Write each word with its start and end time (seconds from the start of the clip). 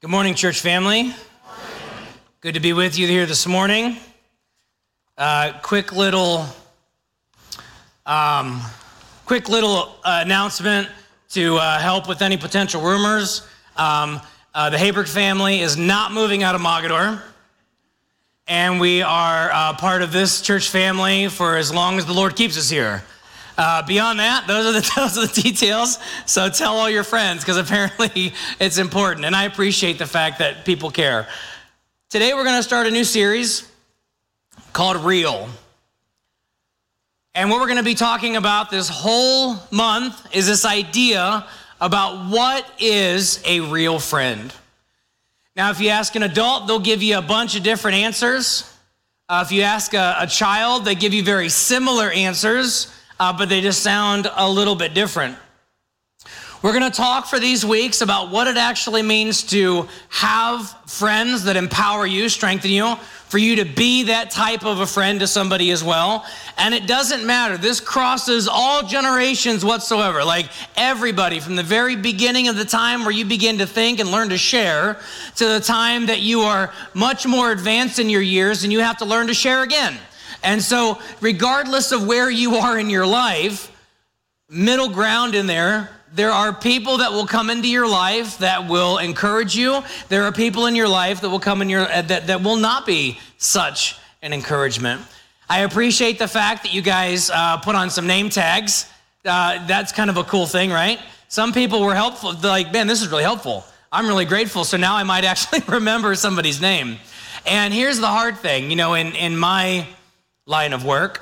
Good 0.00 0.10
morning, 0.10 0.36
church 0.36 0.60
family. 0.60 1.12
Good 2.40 2.54
to 2.54 2.60
be 2.60 2.72
with 2.72 2.96
you 2.96 3.08
here 3.08 3.26
this 3.26 3.48
morning. 3.48 3.96
Uh, 5.16 5.58
quick 5.60 5.92
little, 5.92 6.46
um, 8.06 8.62
quick 9.26 9.48
little 9.48 9.96
uh, 10.04 10.22
announcement 10.24 10.88
to 11.30 11.56
uh, 11.56 11.80
help 11.80 12.06
with 12.06 12.22
any 12.22 12.36
potential 12.36 12.80
rumors. 12.80 13.44
Um, 13.76 14.20
uh, 14.54 14.70
the 14.70 14.76
Haybrick 14.76 15.08
family 15.08 15.62
is 15.62 15.76
not 15.76 16.12
moving 16.12 16.44
out 16.44 16.54
of 16.54 16.60
Mogadore, 16.60 17.20
and 18.46 18.78
we 18.78 19.02
are 19.02 19.50
uh, 19.52 19.76
part 19.78 20.02
of 20.02 20.12
this 20.12 20.40
church 20.40 20.68
family 20.68 21.26
for 21.26 21.56
as 21.56 21.74
long 21.74 21.98
as 21.98 22.06
the 22.06 22.14
Lord 22.14 22.36
keeps 22.36 22.56
us 22.56 22.70
here. 22.70 23.02
Uh, 23.58 23.82
beyond 23.82 24.20
that, 24.20 24.46
those 24.46 24.66
are 24.66 24.72
the 24.72 24.92
those 24.96 25.18
are 25.18 25.26
the 25.26 25.42
details. 25.42 25.98
So 26.26 26.48
tell 26.48 26.76
all 26.76 26.88
your 26.88 27.02
friends 27.02 27.42
because 27.42 27.56
apparently 27.56 28.32
it's 28.60 28.78
important, 28.78 29.26
and 29.26 29.34
I 29.34 29.44
appreciate 29.44 29.98
the 29.98 30.06
fact 30.06 30.38
that 30.38 30.64
people 30.64 30.92
care. 30.92 31.26
Today 32.08 32.32
we're 32.34 32.44
going 32.44 32.56
to 32.56 32.62
start 32.62 32.86
a 32.86 32.90
new 32.92 33.02
series 33.02 33.68
called 34.72 35.04
Real. 35.04 35.48
And 37.34 37.50
what 37.50 37.60
we're 37.60 37.66
going 37.66 37.78
to 37.78 37.84
be 37.84 37.96
talking 37.96 38.36
about 38.36 38.70
this 38.70 38.88
whole 38.88 39.56
month 39.72 40.34
is 40.34 40.46
this 40.46 40.64
idea 40.64 41.44
about 41.80 42.30
what 42.30 42.68
is 42.78 43.42
a 43.44 43.60
real 43.60 43.98
friend. 43.98 44.52
Now, 45.54 45.70
if 45.70 45.80
you 45.80 45.88
ask 45.90 46.14
an 46.14 46.22
adult, 46.22 46.68
they'll 46.68 46.78
give 46.78 47.02
you 47.02 47.18
a 47.18 47.22
bunch 47.22 47.56
of 47.56 47.64
different 47.64 47.96
answers. 47.98 48.72
Uh, 49.28 49.42
if 49.44 49.52
you 49.52 49.62
ask 49.62 49.94
a, 49.94 50.16
a 50.20 50.26
child, 50.26 50.84
they 50.84 50.94
give 50.94 51.12
you 51.12 51.22
very 51.22 51.48
similar 51.48 52.10
answers 52.10 52.92
uh, 53.20 53.36
but 53.36 53.48
they 53.48 53.60
just 53.60 53.82
sound 53.82 54.30
a 54.36 54.48
little 54.48 54.74
bit 54.74 54.94
different. 54.94 55.36
We're 56.60 56.72
going 56.72 56.90
to 56.90 56.96
talk 56.96 57.26
for 57.26 57.38
these 57.38 57.64
weeks 57.64 58.00
about 58.00 58.30
what 58.32 58.48
it 58.48 58.56
actually 58.56 59.02
means 59.02 59.44
to 59.44 59.88
have 60.08 60.68
friends 60.90 61.44
that 61.44 61.56
empower 61.56 62.04
you, 62.04 62.28
strengthen 62.28 62.72
you, 62.72 62.96
for 63.28 63.38
you 63.38 63.56
to 63.56 63.64
be 63.64 64.04
that 64.04 64.32
type 64.32 64.64
of 64.64 64.80
a 64.80 64.86
friend 64.86 65.20
to 65.20 65.28
somebody 65.28 65.70
as 65.70 65.84
well. 65.84 66.26
And 66.56 66.74
it 66.74 66.88
doesn't 66.88 67.24
matter. 67.24 67.56
This 67.56 67.78
crosses 67.78 68.48
all 68.48 68.82
generations 68.82 69.64
whatsoever. 69.64 70.24
Like 70.24 70.46
everybody 70.76 71.38
from 71.38 71.54
the 71.54 71.62
very 71.62 71.94
beginning 71.94 72.48
of 72.48 72.56
the 72.56 72.64
time 72.64 73.02
where 73.02 73.12
you 73.12 73.24
begin 73.24 73.58
to 73.58 73.66
think 73.66 74.00
and 74.00 74.10
learn 74.10 74.30
to 74.30 74.38
share 74.38 74.98
to 75.36 75.46
the 75.46 75.60
time 75.60 76.06
that 76.06 76.22
you 76.22 76.40
are 76.40 76.72
much 76.92 77.24
more 77.24 77.52
advanced 77.52 78.00
in 78.00 78.10
your 78.10 78.22
years 78.22 78.64
and 78.64 78.72
you 78.72 78.80
have 78.80 78.96
to 78.98 79.04
learn 79.04 79.28
to 79.28 79.34
share 79.34 79.62
again. 79.62 79.96
And 80.42 80.62
so, 80.62 80.98
regardless 81.20 81.92
of 81.92 82.06
where 82.06 82.30
you 82.30 82.56
are 82.56 82.78
in 82.78 82.90
your 82.90 83.06
life, 83.06 83.72
middle 84.48 84.88
ground 84.88 85.34
in 85.34 85.46
there, 85.46 85.90
there 86.12 86.30
are 86.30 86.52
people 86.52 86.98
that 86.98 87.12
will 87.12 87.26
come 87.26 87.50
into 87.50 87.68
your 87.68 87.88
life 87.88 88.38
that 88.38 88.68
will 88.68 88.98
encourage 88.98 89.56
you. 89.56 89.82
There 90.08 90.24
are 90.24 90.32
people 90.32 90.66
in 90.66 90.74
your 90.74 90.88
life 90.88 91.20
that 91.20 91.28
will 91.28 91.40
come 91.40 91.60
in 91.60 91.68
your 91.68 91.82
uh, 91.82 92.02
that, 92.02 92.28
that 92.28 92.42
will 92.42 92.56
not 92.56 92.86
be 92.86 93.18
such 93.36 93.96
an 94.22 94.32
encouragement. 94.32 95.02
I 95.50 95.60
appreciate 95.60 96.18
the 96.18 96.28
fact 96.28 96.62
that 96.64 96.72
you 96.72 96.82
guys 96.82 97.30
uh, 97.30 97.58
put 97.58 97.74
on 97.74 97.90
some 97.90 98.06
name 98.06 98.30
tags. 98.30 98.90
Uh, 99.24 99.66
that's 99.66 99.92
kind 99.92 100.10
of 100.10 100.16
a 100.16 100.24
cool 100.24 100.46
thing, 100.46 100.70
right? 100.70 100.98
Some 101.28 101.52
people 101.52 101.82
were 101.82 101.94
helpful. 101.94 102.32
They're 102.32 102.50
like, 102.50 102.72
man, 102.72 102.86
this 102.86 103.02
is 103.02 103.08
really 103.08 103.22
helpful. 103.22 103.64
I'm 103.92 104.06
really 104.06 104.24
grateful. 104.24 104.64
So 104.64 104.76
now 104.76 104.96
I 104.96 105.02
might 105.02 105.24
actually 105.24 105.60
remember 105.68 106.14
somebody's 106.14 106.60
name. 106.60 106.98
And 107.46 107.72
here's 107.72 107.98
the 107.98 108.08
hard 108.08 108.38
thing, 108.38 108.70
you 108.70 108.76
know, 108.76 108.94
in 108.94 109.14
in 109.14 109.36
my 109.36 109.86
line 110.48 110.72
of 110.72 110.84
work. 110.84 111.20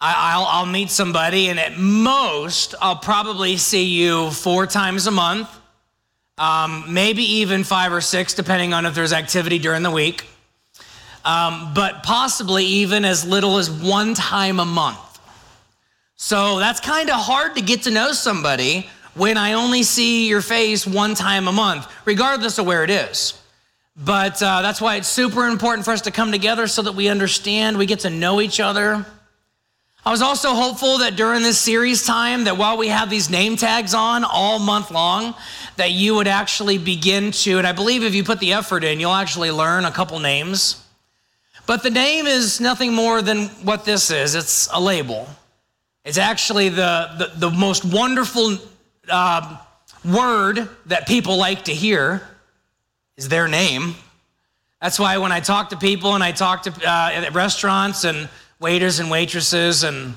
I, 0.00 0.36
will 0.36 0.44
I'll 0.44 0.66
meet 0.66 0.90
somebody, 0.90 1.48
and 1.48 1.58
at 1.58 1.78
most, 1.78 2.74
I'll 2.82 2.96
probably 2.96 3.56
see 3.56 3.84
you 3.84 4.30
four 4.32 4.66
times 4.66 5.06
a 5.06 5.10
month, 5.10 5.48
um, 6.36 6.84
maybe 6.88 7.22
even 7.22 7.64
five 7.64 7.92
or 7.92 8.02
six, 8.02 8.34
depending 8.34 8.74
on 8.74 8.84
if 8.84 8.94
there's 8.94 9.14
activity 9.14 9.58
during 9.58 9.82
the 9.82 9.90
week, 9.90 10.26
um, 11.24 11.72
but 11.72 12.02
possibly 12.02 12.64
even 12.66 13.04
as 13.04 13.24
little 13.24 13.56
as 13.56 13.70
one 13.70 14.12
time 14.12 14.60
a 14.60 14.66
month. 14.66 14.98
So 16.16 16.58
that's 16.58 16.80
kind 16.80 17.08
of 17.08 17.16
hard 17.16 17.54
to 17.54 17.62
get 17.62 17.82
to 17.82 17.90
know 17.90 18.12
somebody 18.12 18.90
when 19.14 19.38
I 19.38 19.52
only 19.52 19.84
see 19.84 20.28
your 20.28 20.42
face 20.42 20.86
one 20.86 21.14
time 21.14 21.46
a 21.46 21.52
month, 21.52 21.90
regardless 22.04 22.58
of 22.58 22.66
where 22.66 22.82
it 22.82 22.90
is. 22.90 23.40
But 23.96 24.42
uh, 24.42 24.62
that's 24.62 24.80
why 24.80 24.96
it's 24.96 25.08
super 25.08 25.46
important 25.46 25.84
for 25.84 25.92
us 25.92 26.02
to 26.02 26.10
come 26.10 26.32
together 26.32 26.66
so 26.66 26.82
that 26.82 26.94
we 26.94 27.08
understand, 27.08 27.78
we 27.78 27.86
get 27.86 28.00
to 28.00 28.10
know 28.10 28.40
each 28.40 28.58
other. 28.58 29.06
I 30.06 30.10
was 30.10 30.20
also 30.20 30.52
hopeful 30.52 30.98
that 30.98 31.16
during 31.16 31.42
this 31.42 31.58
series 31.58 32.04
time, 32.04 32.44
that 32.44 32.58
while 32.58 32.76
we 32.76 32.88
have 32.88 33.08
these 33.08 33.30
name 33.30 33.56
tags 33.56 33.94
on 33.94 34.24
all 34.24 34.58
month 34.58 34.90
long, 34.90 35.34
that 35.76 35.92
you 35.92 36.14
would 36.16 36.26
actually 36.28 36.76
begin 36.76 37.30
to, 37.30 37.58
and 37.58 37.66
I 37.66 37.72
believe 37.72 38.02
if 38.02 38.14
you 38.14 38.24
put 38.24 38.40
the 38.40 38.52
effort 38.52 38.84
in, 38.84 39.00
you'll 39.00 39.12
actually 39.12 39.50
learn 39.50 39.84
a 39.84 39.90
couple 39.90 40.18
names. 40.18 40.84
But 41.66 41.82
the 41.82 41.90
name 41.90 42.26
is 42.26 42.60
nothing 42.60 42.92
more 42.92 43.22
than 43.22 43.46
what 43.62 43.84
this 43.84 44.10
is 44.10 44.34
it's 44.34 44.68
a 44.72 44.80
label. 44.80 45.26
It's 46.04 46.18
actually 46.18 46.68
the, 46.68 47.30
the, 47.34 47.48
the 47.48 47.50
most 47.50 47.84
wonderful 47.84 48.58
uh, 49.08 49.56
word 50.04 50.68
that 50.86 51.06
people 51.06 51.38
like 51.38 51.64
to 51.64 51.72
hear 51.72 52.28
is 53.16 53.28
their 53.28 53.48
name. 53.48 53.94
That's 54.80 54.98
why 54.98 55.18
when 55.18 55.32
I 55.32 55.40
talk 55.40 55.70
to 55.70 55.76
people 55.76 56.14
and 56.14 56.22
I 56.22 56.32
talk 56.32 56.62
to 56.64 56.70
uh, 56.70 57.10
at 57.12 57.34
restaurants 57.34 58.04
and 58.04 58.28
waiters 58.60 58.98
and 58.98 59.10
waitresses 59.10 59.82
and 59.84 60.14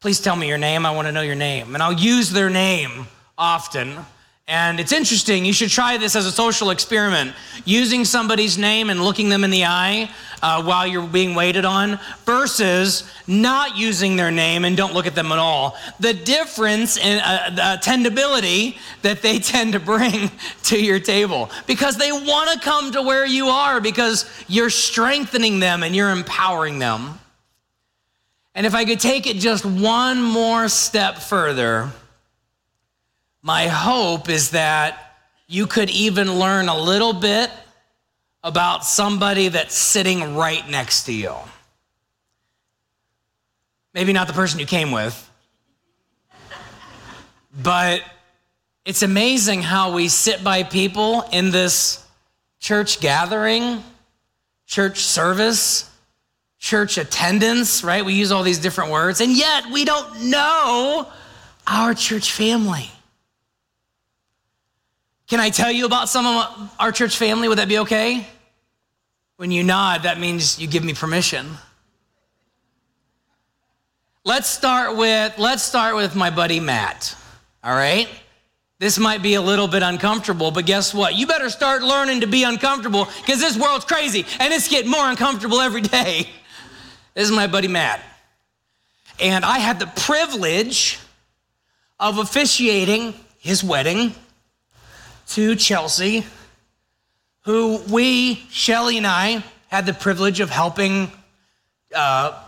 please 0.00 0.20
tell 0.20 0.36
me 0.36 0.48
your 0.48 0.58
name, 0.58 0.86
I 0.86 0.92
want 0.92 1.08
to 1.08 1.12
know 1.12 1.22
your 1.22 1.34
name. 1.34 1.74
And 1.74 1.82
I'll 1.82 1.92
use 1.92 2.30
their 2.30 2.50
name 2.50 3.06
often 3.36 3.98
and 4.48 4.80
it's 4.80 4.92
interesting, 4.92 5.44
you 5.44 5.52
should 5.52 5.68
try 5.68 5.98
this 5.98 6.16
as 6.16 6.24
a 6.24 6.32
social 6.32 6.70
experiment. 6.70 7.34
Using 7.66 8.06
somebody's 8.06 8.56
name 8.56 8.88
and 8.88 9.04
looking 9.04 9.28
them 9.28 9.44
in 9.44 9.50
the 9.50 9.66
eye 9.66 10.10
uh, 10.42 10.62
while 10.62 10.86
you're 10.86 11.06
being 11.06 11.34
waited 11.34 11.66
on 11.66 12.00
versus 12.24 13.10
not 13.26 13.76
using 13.76 14.16
their 14.16 14.30
name 14.30 14.64
and 14.64 14.74
don't 14.74 14.94
look 14.94 15.06
at 15.06 15.14
them 15.14 15.32
at 15.32 15.38
all. 15.38 15.76
The 16.00 16.14
difference 16.14 16.96
in 16.96 17.18
uh, 17.18 17.50
the 17.50 17.60
attendability 17.60 18.78
that 19.02 19.20
they 19.20 19.38
tend 19.38 19.74
to 19.74 19.80
bring 19.80 20.30
to 20.64 20.82
your 20.82 20.98
table 20.98 21.50
because 21.66 21.98
they 21.98 22.10
want 22.10 22.50
to 22.50 22.60
come 22.60 22.92
to 22.92 23.02
where 23.02 23.26
you 23.26 23.48
are 23.48 23.82
because 23.82 24.24
you're 24.48 24.70
strengthening 24.70 25.58
them 25.60 25.82
and 25.82 25.94
you're 25.94 26.10
empowering 26.10 26.78
them. 26.78 27.18
And 28.54 28.66
if 28.66 28.74
I 28.74 28.86
could 28.86 28.98
take 28.98 29.26
it 29.26 29.36
just 29.36 29.66
one 29.66 30.22
more 30.22 30.68
step 30.68 31.18
further, 31.18 31.92
my 33.42 33.68
hope 33.68 34.28
is 34.28 34.50
that 34.50 35.16
you 35.46 35.66
could 35.66 35.90
even 35.90 36.38
learn 36.38 36.68
a 36.68 36.78
little 36.78 37.12
bit 37.12 37.50
about 38.44 38.84
somebody 38.84 39.48
that's 39.48 39.74
sitting 39.74 40.36
right 40.36 40.68
next 40.68 41.04
to 41.04 41.12
you. 41.12 41.34
Maybe 43.94 44.12
not 44.12 44.26
the 44.26 44.32
person 44.32 44.60
you 44.60 44.66
came 44.66 44.92
with, 44.92 45.30
but 47.62 48.02
it's 48.84 49.02
amazing 49.02 49.62
how 49.62 49.92
we 49.92 50.08
sit 50.08 50.44
by 50.44 50.62
people 50.62 51.22
in 51.32 51.50
this 51.50 52.04
church 52.60 53.00
gathering, 53.00 53.82
church 54.66 55.00
service, 55.04 55.90
church 56.58 56.98
attendance, 56.98 57.82
right? 57.82 58.04
We 58.04 58.14
use 58.14 58.32
all 58.32 58.42
these 58.42 58.58
different 58.58 58.90
words, 58.90 59.20
and 59.20 59.32
yet 59.32 59.70
we 59.72 59.84
don't 59.84 60.30
know 60.30 61.08
our 61.66 61.94
church 61.94 62.32
family. 62.32 62.90
Can 65.28 65.40
I 65.40 65.50
tell 65.50 65.70
you 65.70 65.84
about 65.84 66.08
some 66.08 66.26
of 66.26 66.74
our 66.80 66.90
church 66.90 67.18
family? 67.18 67.48
Would 67.48 67.58
that 67.58 67.68
be 67.68 67.78
okay? 67.80 68.26
When 69.36 69.50
you 69.50 69.62
nod, 69.62 70.04
that 70.04 70.18
means 70.18 70.58
you 70.58 70.66
give 70.66 70.82
me 70.82 70.94
permission. 70.94 71.46
Let's 74.24 74.48
start 74.48 74.96
with 74.96 75.38
let's 75.38 75.62
start 75.62 75.96
with 75.96 76.16
my 76.16 76.30
buddy 76.30 76.60
Matt. 76.60 77.14
All 77.62 77.74
right? 77.74 78.08
This 78.78 78.98
might 78.98 79.22
be 79.22 79.34
a 79.34 79.42
little 79.42 79.68
bit 79.68 79.82
uncomfortable, 79.82 80.50
but 80.50 80.64
guess 80.64 80.94
what? 80.94 81.14
You 81.14 81.26
better 81.26 81.50
start 81.50 81.82
learning 81.82 82.20
to 82.20 82.26
be 82.26 82.44
uncomfortable 82.44 83.06
because 83.20 83.40
this 83.40 83.58
world's 83.58 83.84
crazy 83.84 84.24
and 84.40 84.52
it's 84.52 84.68
getting 84.68 84.90
more 84.90 85.10
uncomfortable 85.10 85.60
every 85.60 85.82
day. 85.82 86.28
This 87.14 87.28
is 87.28 87.32
my 87.32 87.48
buddy 87.48 87.68
Matt. 87.68 88.00
And 89.20 89.44
I 89.44 89.58
had 89.58 89.78
the 89.78 89.88
privilege 89.88 90.98
of 92.00 92.18
officiating 92.18 93.12
his 93.38 93.62
wedding 93.62 94.14
to 95.28 95.54
Chelsea, 95.54 96.26
who 97.42 97.78
we, 97.90 98.34
Shelly 98.50 98.98
and 98.98 99.06
I, 99.06 99.44
had 99.68 99.86
the 99.86 99.92
privilege 99.92 100.40
of 100.40 100.50
helping 100.50 101.10
uh, 101.94 102.42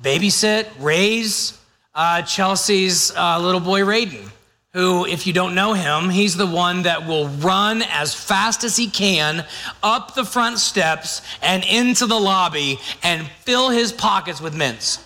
babysit, 0.00 0.68
raise 0.78 1.58
uh, 1.94 2.22
Chelsea's 2.22 3.12
uh, 3.16 3.38
little 3.40 3.60
boy, 3.60 3.80
Raiden, 3.80 4.30
who, 4.72 5.04
if 5.06 5.26
you 5.26 5.32
don't 5.32 5.54
know 5.54 5.72
him, 5.72 6.08
he's 6.08 6.36
the 6.36 6.46
one 6.46 6.82
that 6.82 7.06
will 7.06 7.28
run 7.28 7.82
as 7.90 8.14
fast 8.14 8.62
as 8.62 8.76
he 8.76 8.88
can 8.88 9.44
up 9.82 10.14
the 10.14 10.24
front 10.24 10.60
steps 10.60 11.22
and 11.42 11.64
into 11.64 12.06
the 12.06 12.18
lobby 12.18 12.78
and 13.02 13.26
fill 13.26 13.70
his 13.70 13.92
pockets 13.92 14.40
with 14.40 14.54
mints. 14.54 15.04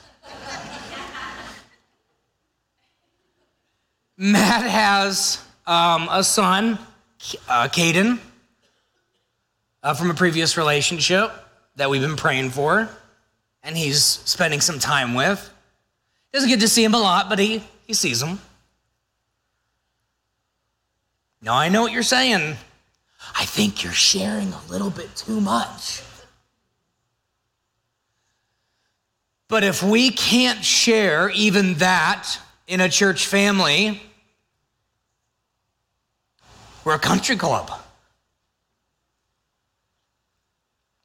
Matt 4.17 4.63
has 4.63 5.43
um, 5.67 6.09
a 6.11 6.23
son 6.23 6.79
uh, 7.49 7.69
Caden, 7.69 8.19
uh, 9.83 9.95
from 9.95 10.11
a 10.11 10.15
previous 10.15 10.57
relationship 10.57 11.31
that 11.77 11.91
we've 11.91 12.01
been 12.01 12.17
praying 12.17 12.51
for, 12.51 12.89
and 13.63 13.77
he's 13.77 14.03
spending 14.03 14.61
some 14.61 14.79
time 14.79 15.15
with. 15.15 15.51
Doesn't 16.33 16.49
get 16.49 16.61
to 16.61 16.69
see 16.69 16.83
him 16.83 16.95
a 16.95 17.01
lot, 17.01 17.29
but 17.29 17.39
he, 17.39 17.63
he 17.87 17.95
sees 17.95 18.23
him. 18.23 18.41
Now, 21.41 21.55
I 21.55 21.69
know 21.69 21.83
what 21.83 21.93
you're 21.93 22.03
saying. 22.03 22.57
I 23.37 23.45
think 23.45 23.85
you're 23.85 23.93
sharing 23.93 24.53
a 24.53 24.61
little 24.71 24.91
bit 24.91 25.15
too 25.15 25.41
much. 25.41 26.03
But 29.49 29.63
if 29.63 29.83
we 29.83 30.11
can't 30.11 30.65
share 30.65 31.31
even 31.31 31.75
that 31.75 32.39
in 32.67 32.81
a 32.81 32.89
church 32.89 33.27
family, 33.27 34.01
we're 36.85 36.95
a 36.95 36.99
country 36.99 37.37
club. 37.37 37.71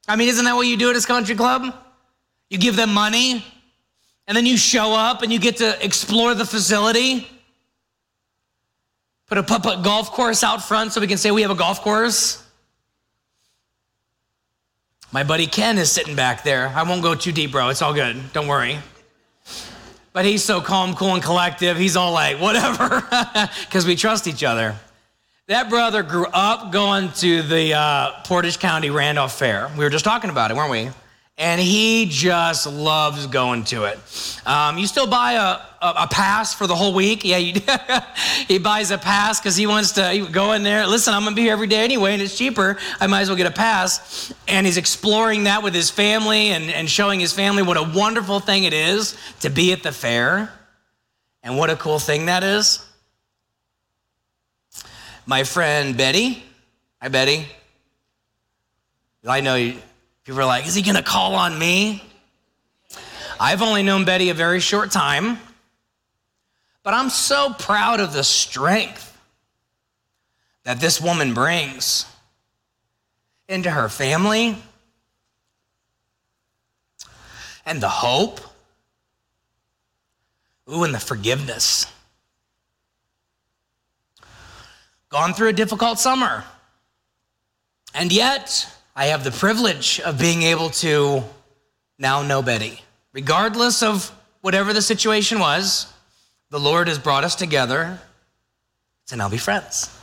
I 0.07 0.15
mean, 0.15 0.27
isn't 0.29 0.45
that 0.45 0.55
what 0.55 0.67
you 0.67 0.75
do 0.75 0.89
at 0.89 0.93
this 0.93 1.05
country 1.05 1.35
club? 1.35 1.73
You 2.49 2.57
give 2.57 2.75
them 2.75 2.93
money, 2.93 3.45
and 4.27 4.35
then 4.35 4.45
you 4.45 4.57
show 4.57 4.93
up 4.93 5.21
and 5.21 5.31
you 5.31 5.39
get 5.39 5.57
to 5.57 5.85
explore 5.85 6.33
the 6.33 6.45
facility. 6.45 7.27
Put 9.27 9.37
a 9.37 9.43
putt 9.43 9.61
putt 9.61 9.83
golf 9.83 10.11
course 10.11 10.43
out 10.43 10.63
front 10.63 10.91
so 10.91 11.01
we 11.01 11.07
can 11.07 11.17
say 11.17 11.29
we 11.29 11.43
have 11.43 11.51
a 11.51 11.55
golf 11.55 11.81
course. 11.81 12.43
My 15.11 15.23
buddy 15.23 15.47
Ken 15.47 15.77
is 15.77 15.91
sitting 15.91 16.15
back 16.15 16.43
there. 16.43 16.67
I 16.69 16.83
won't 16.83 17.01
go 17.01 17.15
too 17.15 17.31
deep, 17.31 17.51
bro. 17.51 17.69
It's 17.69 17.81
all 17.81 17.93
good. 17.93 18.33
Don't 18.33 18.47
worry. 18.47 18.77
But 20.13 20.25
he's 20.25 20.43
so 20.43 20.59
calm, 20.59 20.95
cool, 20.95 21.13
and 21.13 21.23
collective. 21.23 21.77
He's 21.77 21.95
all 21.95 22.11
like, 22.11 22.39
whatever, 22.39 23.03
because 23.65 23.85
we 23.85 23.95
trust 23.95 24.27
each 24.27 24.43
other. 24.43 24.75
That 25.49 25.67
brother 25.67 26.03
grew 26.03 26.27
up 26.27 26.71
going 26.71 27.11
to 27.13 27.41
the 27.41 27.73
uh, 27.73 28.21
Portage 28.21 28.59
County 28.59 28.91
Randolph 28.91 29.33
Fair. 29.33 29.71
We 29.75 29.83
were 29.83 29.89
just 29.89 30.05
talking 30.05 30.29
about 30.29 30.51
it, 30.51 30.53
weren't 30.53 30.69
we? 30.69 30.91
And 31.39 31.59
he 31.59 32.05
just 32.07 32.67
loves 32.67 33.25
going 33.25 33.63
to 33.63 33.85
it. 33.85 33.97
Um, 34.45 34.77
you 34.77 34.85
still 34.85 35.07
buy 35.07 35.33
a, 35.33 35.59
a, 35.83 36.03
a, 36.03 36.07
pass 36.07 36.53
for 36.53 36.67
the 36.67 36.75
whole 36.75 36.93
week? 36.93 37.25
Yeah, 37.25 37.37
you, 37.37 37.59
he 38.47 38.59
buys 38.59 38.91
a 38.91 38.99
pass 38.99 39.39
because 39.39 39.55
he 39.55 39.65
wants 39.65 39.93
to 39.93 40.29
go 40.31 40.51
in 40.51 40.61
there. 40.61 40.85
Listen, 40.85 41.15
I'm 41.15 41.23
going 41.23 41.31
to 41.31 41.35
be 41.35 41.41
here 41.41 41.53
every 41.53 41.65
day 41.65 41.83
anyway, 41.83 42.13
and 42.13 42.21
it's 42.21 42.37
cheaper. 42.37 42.77
I 42.99 43.07
might 43.07 43.21
as 43.21 43.29
well 43.29 43.35
get 43.35 43.47
a 43.47 43.51
pass. 43.51 44.31
And 44.47 44.67
he's 44.67 44.77
exploring 44.77 45.45
that 45.45 45.63
with 45.63 45.73
his 45.73 45.89
family 45.89 46.49
and, 46.49 46.69
and 46.69 46.87
showing 46.87 47.19
his 47.19 47.33
family 47.33 47.63
what 47.63 47.75
a 47.75 47.91
wonderful 47.97 48.39
thing 48.39 48.65
it 48.65 48.73
is 48.73 49.17
to 49.39 49.49
be 49.49 49.73
at 49.73 49.81
the 49.81 49.91
fair. 49.91 50.53
And 51.41 51.57
what 51.57 51.71
a 51.71 51.75
cool 51.75 51.97
thing 51.97 52.27
that 52.27 52.43
is 52.43 52.85
my 55.29 55.43
friend 55.43 55.95
Betty. 55.95 56.43
Hi, 56.99 57.07
Betty. 57.07 57.45
I 59.23 59.41
know 59.41 59.53
you, 59.53 59.75
people 60.23 60.41
are 60.41 60.45
like, 60.45 60.65
is 60.65 60.73
he 60.73 60.81
going 60.81 60.95
to 60.95 61.03
call 61.03 61.35
on 61.35 61.59
me? 61.59 62.03
I've 63.39 63.61
only 63.61 63.83
known 63.83 64.05
Betty 64.05 64.31
a 64.31 64.33
very 64.33 64.59
short 64.59 64.89
time, 64.89 65.37
but 66.81 66.95
I'm 66.95 67.11
so 67.11 67.53
proud 67.59 67.99
of 67.99 68.11
the 68.11 68.23
strength 68.23 69.15
that 70.63 70.79
this 70.79 70.99
woman 70.99 71.35
brings 71.35 72.07
into 73.47 73.69
her 73.69 73.87
family 73.87 74.57
and 77.67 77.79
the 77.79 77.87
hope. 77.87 78.41
Ooh, 80.73 80.83
and 80.83 80.93
the 80.93 80.99
forgiveness 80.99 81.85
gone 85.09 85.33
through 85.33 85.49
a 85.49 85.53
difficult 85.53 85.99
summer. 85.99 86.43
And 87.93 88.11
yet, 88.11 88.67
I 88.95 89.05
have 89.05 89.23
the 89.23 89.31
privilege 89.31 89.99
of 90.01 90.19
being 90.19 90.43
able 90.43 90.69
to 90.69 91.23
now 91.97 92.21
know 92.21 92.41
Betty. 92.41 92.81
Regardless 93.13 93.81
of 93.81 94.11
whatever 94.41 94.73
the 94.73 94.81
situation 94.81 95.39
was, 95.39 95.91
the 96.51 96.59
Lord 96.59 96.87
has 96.87 96.99
brought 96.99 97.23
us 97.23 97.35
together 97.35 97.99
to 99.07 99.15
now 99.15 99.29
be 99.29 99.37
friends. 99.37 99.95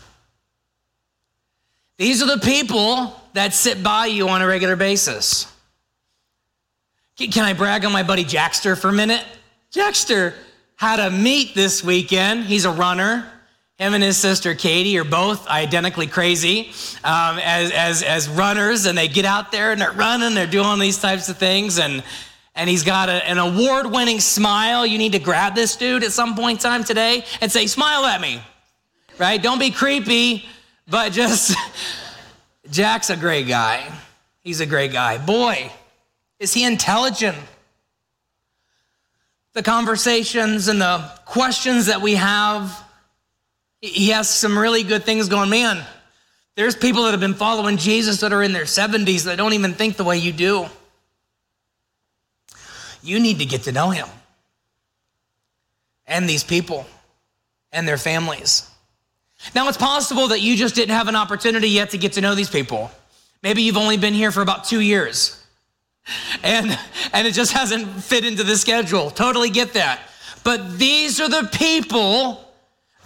These 1.99 2.23
are 2.23 2.27
the 2.27 2.45
people 2.45 3.19
that 3.33 3.55
sit 3.55 3.83
by 3.83 4.07
you 4.07 4.29
on 4.29 4.43
a 4.43 4.47
regular 4.47 4.77
basis. 4.77 5.51
Can 7.17 7.45
I 7.45 7.55
brag 7.55 7.85
on 7.85 7.93
my 7.93 8.03
buddy 8.03 8.25
Jackster 8.25 8.79
for 8.79 8.89
a 8.89 8.93
minute? 8.93 9.25
Jackster 9.73 10.35
had 10.77 11.01
a 11.01 11.11
meet 11.11 11.55
this 11.55 11.83
weekend. 11.83 12.45
He's 12.45 12.67
a 12.67 12.71
runner. 12.71 13.31
Him 13.79 13.93
and 13.93 14.03
his 14.03 14.17
sister 14.17 14.55
Katie 14.55 14.97
are 14.99 15.05
both 15.05 15.47
identically 15.49 16.07
crazy 16.07 16.71
um, 17.05 17.39
as, 17.43 17.71
as, 17.73 18.03
as 18.03 18.27
runners, 18.27 18.87
and 18.87 18.97
they 18.97 19.07
get 19.07 19.27
out 19.27 19.53
there 19.53 19.71
and 19.71 19.79
they're 19.79 19.93
running, 19.93 20.35
they're 20.35 20.47
doing 20.47 20.79
these 20.79 20.99
types 20.99 21.29
of 21.29 21.37
things, 21.37 21.79
and, 21.79 22.03
and 22.55 22.71
he's 22.71 22.85
got 22.85 23.11
a, 23.11 23.29
an 23.29 23.37
award 23.37 23.85
winning 23.85 24.19
smile. 24.19 24.87
You 24.87 24.97
need 24.97 25.13
to 25.13 25.19
grab 25.19 25.55
this 25.55 25.77
dude 25.77 26.05
at 26.05 26.13
some 26.13 26.35
point 26.35 26.65
in 26.65 26.71
time 26.71 26.85
today 26.85 27.27
and 27.43 27.53
say, 27.53 27.67
Smile 27.67 28.07
at 28.07 28.23
me, 28.23 28.41
right? 29.19 29.43
Don't 29.43 29.59
be 29.59 29.71
creepy, 29.71 30.47
but 30.89 31.13
just, 31.13 31.55
Jack's 32.71 33.11
a 33.11 33.17
great 33.17 33.47
guy. 33.47 33.87
He's 34.43 34.61
a 34.61 34.67
great 34.67 34.93
guy. 34.93 35.19
Boy, 35.19 35.71
is 36.41 36.55
he 36.55 36.65
intelligent. 36.65 37.37
The 39.53 39.63
conversations 39.63 40.69
and 40.69 40.81
the 40.81 41.11
questions 41.27 41.87
that 41.87 42.01
we 42.01 42.15
have 42.15 42.86
he 43.81 44.09
has 44.11 44.29
some 44.29 44.59
really 44.59 44.83
good 44.83 45.05
things 45.05 45.29
going. 45.29 45.51
Man, 45.51 45.85
there's 46.55 46.75
people 46.75 47.05
that 47.05 47.11
have 47.11 47.21
been 47.21 47.35
following 47.35 47.77
Jesus 47.77 48.21
that 48.21 48.33
are 48.33 48.43
in 48.43 48.53
their 48.53 48.65
70s 48.65 49.25
that 49.25 49.37
don't 49.37 49.53
even 49.53 49.75
think 49.75 49.97
the 49.97 50.05
way 50.05 50.17
you 50.19 50.33
do. 50.33 50.67
You 53.03 53.21
need 53.21 53.39
to 53.39 53.45
get 53.45 53.63
to 53.65 53.73
know 53.73 53.91
him 53.91 54.09
and 56.07 56.29
these 56.29 56.43
people 56.43 56.87
and 57.73 57.87
their 57.87 57.99
families. 57.99 58.69
Now, 59.55 59.69
it's 59.69 59.77
possible 59.77 60.29
that 60.29 60.41
you 60.41 60.57
just 60.57 60.75
didn't 60.75 60.95
have 60.95 61.09
an 61.09 61.17
opportunity 61.17 61.69
yet 61.69 61.91
to 61.91 61.99
get 61.99 62.15
to 62.15 62.21
know 62.21 62.35
these 62.35 62.51
people. 62.51 62.91
Maybe 63.43 63.63
you've 63.63 63.77
only 63.77 63.99
been 63.99 64.15
here 64.15 64.33
for 64.33 64.41
about 64.41 64.65
two 64.65 64.81
years 64.81 65.43
and, 66.43 66.79
and 67.13 67.27
it 67.27 67.35
just 67.35 67.53
hasn't 67.53 67.87
fit 68.03 68.25
into 68.25 68.45
the 68.45 68.57
schedule. 68.57 69.11
Totally 69.11 69.51
get 69.51 69.75
that. 69.75 70.01
But 70.45 70.79
these 70.79 71.21
are 71.21 71.29
the 71.29 71.49
people 71.53 72.46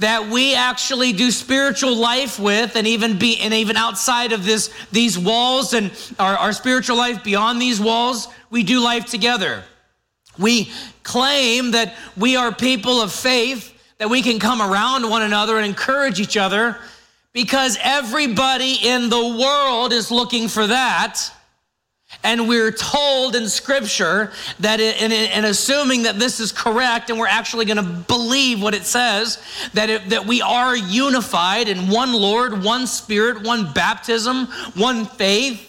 that 0.00 0.28
we 0.28 0.54
actually 0.54 1.12
do 1.12 1.30
spiritual 1.30 1.94
life 1.94 2.38
with 2.38 2.74
and 2.76 2.86
even 2.86 3.18
be 3.18 3.38
and 3.38 3.54
even 3.54 3.76
outside 3.76 4.32
of 4.32 4.44
this 4.44 4.70
these 4.90 5.18
walls 5.18 5.72
and 5.72 5.92
our, 6.18 6.36
our 6.36 6.52
spiritual 6.52 6.96
life 6.96 7.22
beyond 7.22 7.60
these 7.60 7.80
walls 7.80 8.28
we 8.50 8.62
do 8.62 8.80
life 8.80 9.06
together. 9.06 9.62
We 10.38 10.70
claim 11.02 11.72
that 11.72 11.94
we 12.16 12.36
are 12.36 12.52
people 12.52 13.00
of 13.00 13.12
faith 13.12 13.76
that 13.98 14.08
we 14.08 14.22
can 14.22 14.38
come 14.38 14.62
around 14.62 15.08
one 15.08 15.22
another 15.22 15.56
and 15.56 15.66
encourage 15.66 16.20
each 16.20 16.36
other 16.36 16.78
because 17.32 17.78
everybody 17.82 18.74
in 18.82 19.08
the 19.10 19.38
world 19.38 19.92
is 19.92 20.10
looking 20.10 20.48
for 20.48 20.66
that 20.66 21.30
and 22.22 22.48
we're 22.48 22.70
told 22.70 23.34
in 23.34 23.48
scripture 23.48 24.32
that, 24.60 24.80
in, 24.80 25.44
assuming 25.44 26.02
that 26.02 26.18
this 26.18 26.38
is 26.38 26.52
correct, 26.52 27.08
and 27.08 27.18
we're 27.18 27.26
actually 27.26 27.64
going 27.64 27.76
to 27.78 27.82
believe 27.82 28.62
what 28.62 28.74
it 28.74 28.84
says, 28.84 29.42
that, 29.74 29.88
it, 29.88 30.10
that 30.10 30.26
we 30.26 30.42
are 30.42 30.76
unified 30.76 31.68
in 31.68 31.88
one 31.88 32.12
Lord, 32.12 32.62
one 32.62 32.86
Spirit, 32.86 33.42
one 33.42 33.72
baptism, 33.72 34.46
one 34.74 35.06
faith, 35.06 35.66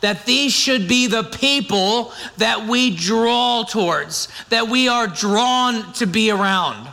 that 0.00 0.24
these 0.24 0.52
should 0.52 0.88
be 0.88 1.06
the 1.06 1.24
people 1.24 2.12
that 2.38 2.66
we 2.68 2.94
draw 2.94 3.64
towards, 3.64 4.28
that 4.50 4.68
we 4.68 4.88
are 4.88 5.06
drawn 5.06 5.92
to 5.94 6.06
be 6.06 6.30
around. 6.30 6.88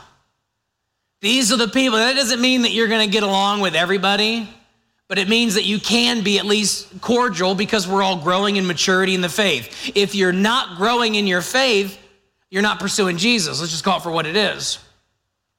These 1.21 1.51
are 1.51 1.57
the 1.57 1.67
people. 1.67 1.97
That 1.97 2.15
doesn't 2.15 2.41
mean 2.41 2.63
that 2.63 2.71
you're 2.71 2.87
going 2.87 3.05
to 3.05 3.11
get 3.11 3.23
along 3.23 3.59
with 3.61 3.75
everybody 3.75 4.49
but 5.09 5.17
it 5.17 5.27
means 5.27 5.55
that 5.55 5.65
you 5.65 5.79
can 5.79 6.23
be 6.23 6.37
at 6.37 6.45
least 6.45 7.01
cordial 7.01 7.55
because 7.55 7.87
we're 7.87 8.03
all 8.03 8.17
growing 8.17 8.55
in 8.57 8.67
maturity 8.67 9.15
in 9.15 9.21
the 9.21 9.27
faith. 9.27 9.91
If 9.95 10.13
you're 10.13 10.31
not 10.31 10.77
growing 10.77 11.15
in 11.15 11.25
your 11.25 11.41
faith, 11.41 11.99
you're 12.51 12.61
not 12.61 12.79
pursuing 12.79 13.17
Jesus. 13.17 13.59
Let's 13.59 13.71
just 13.71 13.83
call 13.83 13.97
it 13.97 14.03
for 14.03 14.11
what 14.11 14.27
it 14.27 14.35
is. 14.35 14.77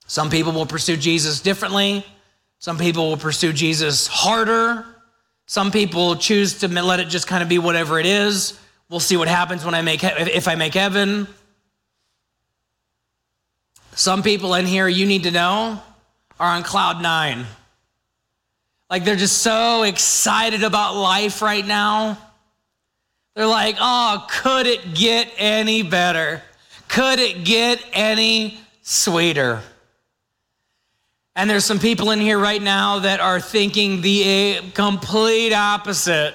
Some 0.06 0.30
people 0.30 0.52
will 0.52 0.66
pursue 0.66 0.96
Jesus 0.96 1.40
differently. 1.40 2.06
Some 2.60 2.78
people 2.78 3.10
will 3.10 3.16
pursue 3.16 3.52
Jesus 3.52 4.06
harder. 4.06 4.86
Some 5.46 5.72
people 5.72 6.14
choose 6.14 6.60
to 6.60 6.68
let 6.68 7.00
it 7.00 7.08
just 7.08 7.26
kind 7.26 7.42
of 7.42 7.48
be 7.48 7.58
whatever 7.58 7.98
it 7.98 8.06
is. 8.06 8.56
We'll 8.88 9.00
see 9.00 9.16
what 9.16 9.26
happens 9.26 9.64
when 9.64 9.74
I 9.74 9.82
make 9.82 10.04
if 10.04 10.46
I 10.46 10.54
make 10.54 10.74
heaven. 10.74 11.26
Some 13.96 14.22
people 14.22 14.54
in 14.54 14.64
here 14.64 14.86
you 14.86 15.06
need 15.06 15.24
to 15.24 15.32
know 15.32 15.82
are 16.38 16.56
on 16.56 16.62
cloud 16.62 17.02
9. 17.02 17.46
Like 18.90 19.04
they're 19.04 19.14
just 19.14 19.38
so 19.38 19.84
excited 19.84 20.64
about 20.64 20.96
life 20.96 21.42
right 21.42 21.64
now. 21.64 22.18
They're 23.36 23.46
like, 23.46 23.76
oh, 23.80 24.26
could 24.28 24.66
it 24.66 24.94
get 24.94 25.32
any 25.38 25.82
better? 25.82 26.42
Could 26.88 27.20
it 27.20 27.44
get 27.44 27.82
any 27.92 28.58
sweeter? 28.82 29.62
And 31.36 31.48
there's 31.48 31.64
some 31.64 31.78
people 31.78 32.10
in 32.10 32.18
here 32.18 32.38
right 32.38 32.60
now 32.60 32.98
that 32.98 33.20
are 33.20 33.40
thinking 33.40 34.00
the 34.00 34.58
complete 34.74 35.52
opposite. 35.52 36.34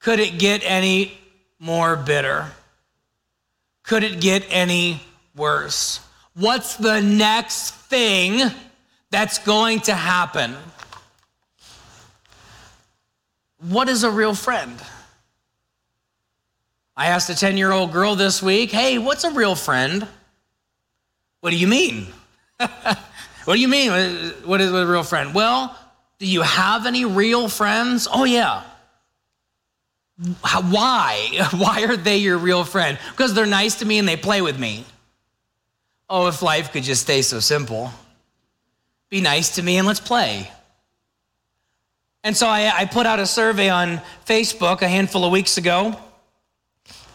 Could 0.00 0.18
it 0.18 0.38
get 0.38 0.62
any 0.64 1.16
more 1.60 1.94
bitter? 1.94 2.46
Could 3.84 4.02
it 4.02 4.20
get 4.20 4.44
any 4.50 5.00
worse? 5.36 6.00
What's 6.34 6.74
the 6.74 7.00
next 7.00 7.74
thing 7.74 8.50
that's 9.10 9.38
going 9.38 9.80
to 9.82 9.94
happen? 9.94 10.56
What 13.68 13.88
is 13.88 14.04
a 14.04 14.10
real 14.10 14.34
friend? 14.34 14.80
I 16.96 17.06
asked 17.06 17.28
a 17.30 17.34
10 17.34 17.56
year 17.56 17.72
old 17.72 17.92
girl 17.92 18.14
this 18.14 18.42
week, 18.42 18.70
hey, 18.70 18.98
what's 18.98 19.24
a 19.24 19.30
real 19.30 19.54
friend? 19.54 20.06
What 21.40 21.50
do 21.50 21.56
you 21.56 21.66
mean? 21.66 22.06
what 22.58 23.54
do 23.54 23.58
you 23.58 23.68
mean? 23.68 23.90
What 24.44 24.60
is 24.60 24.72
a 24.72 24.86
real 24.86 25.02
friend? 25.02 25.34
Well, 25.34 25.76
do 26.18 26.26
you 26.26 26.42
have 26.42 26.86
any 26.86 27.04
real 27.04 27.48
friends? 27.48 28.06
Oh, 28.10 28.24
yeah. 28.24 28.62
Why? 30.40 31.48
Why 31.50 31.84
are 31.84 31.96
they 31.96 32.18
your 32.18 32.38
real 32.38 32.64
friend? 32.64 32.98
Because 33.10 33.34
they're 33.34 33.46
nice 33.46 33.76
to 33.76 33.84
me 33.84 33.98
and 33.98 34.08
they 34.08 34.16
play 34.16 34.42
with 34.42 34.58
me. 34.58 34.84
Oh, 36.08 36.28
if 36.28 36.40
life 36.40 36.72
could 36.72 36.84
just 36.84 37.02
stay 37.02 37.20
so 37.20 37.40
simple. 37.40 37.90
Be 39.10 39.20
nice 39.20 39.56
to 39.56 39.62
me 39.62 39.76
and 39.76 39.86
let's 39.86 40.00
play. 40.00 40.50
And 42.26 42.36
so 42.36 42.48
I, 42.48 42.72
I, 42.76 42.86
put 42.86 43.06
out 43.06 43.20
a 43.20 43.26
survey 43.26 43.68
on 43.68 44.00
Facebook 44.26 44.82
a 44.82 44.88
handful 44.88 45.24
of 45.24 45.30
weeks 45.30 45.58
ago. 45.58 45.96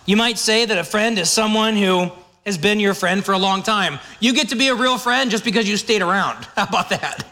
You 0.05 0.15
might 0.15 0.37
say 0.37 0.63
that 0.63 0.77
a 0.77 0.85
friend 0.85 1.19
is 1.19 1.29
someone 1.29 1.75
who 1.75 2.09
has 2.45 2.57
been 2.57 2.79
your 2.79 2.93
friend 2.93 3.21
for 3.21 3.33
a 3.33 3.37
long 3.37 3.61
time. 3.61 3.99
You 4.21 4.33
get 4.33 4.47
to 4.49 4.55
be 4.55 4.69
a 4.69 4.73
real 4.73 4.97
friend 4.97 5.29
just 5.29 5.43
because 5.43 5.67
you 5.67 5.75
stayed 5.75 6.01
around. 6.01 6.45
How 6.55 6.63
about 6.63 6.91
that? 6.91 7.27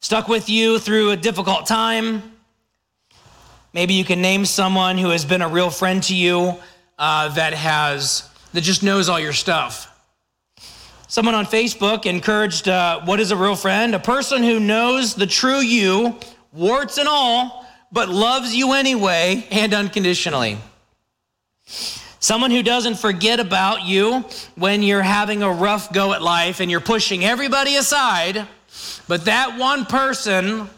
Stuck 0.00 0.26
with 0.26 0.48
you 0.48 0.78
through 0.78 1.10
a 1.10 1.18
difficult 1.18 1.66
time. 1.66 2.22
Maybe 3.74 3.92
you 3.92 4.04
can 4.04 4.22
name 4.22 4.46
someone 4.46 4.96
who 4.96 5.10
has 5.10 5.26
been 5.26 5.42
a 5.42 5.48
real 5.48 5.68
friend 5.68 6.02
to 6.04 6.16
you 6.16 6.54
uh, 6.98 7.28
that 7.34 7.52
has 7.52 8.26
that 8.54 8.62
just 8.62 8.82
knows 8.82 9.10
all 9.10 9.20
your 9.20 9.34
stuff. 9.34 9.91
Someone 11.12 11.34
on 11.34 11.44
Facebook 11.44 12.06
encouraged 12.06 12.68
uh, 12.68 13.02
what 13.04 13.20
is 13.20 13.32
a 13.32 13.36
real 13.36 13.54
friend? 13.54 13.94
A 13.94 13.98
person 13.98 14.42
who 14.42 14.58
knows 14.58 15.14
the 15.14 15.26
true 15.26 15.58
you, 15.58 16.18
warts 16.54 16.96
and 16.96 17.06
all, 17.06 17.66
but 17.92 18.08
loves 18.08 18.56
you 18.56 18.72
anyway 18.72 19.46
and 19.50 19.74
unconditionally. 19.74 20.56
Someone 22.18 22.50
who 22.50 22.62
doesn't 22.62 22.94
forget 22.94 23.40
about 23.40 23.84
you 23.84 24.24
when 24.54 24.82
you're 24.82 25.02
having 25.02 25.42
a 25.42 25.52
rough 25.52 25.92
go 25.92 26.14
at 26.14 26.22
life 26.22 26.60
and 26.60 26.70
you're 26.70 26.80
pushing 26.80 27.26
everybody 27.26 27.76
aside, 27.76 28.48
but 29.06 29.26
that 29.26 29.58
one 29.58 29.84
person 29.84 30.70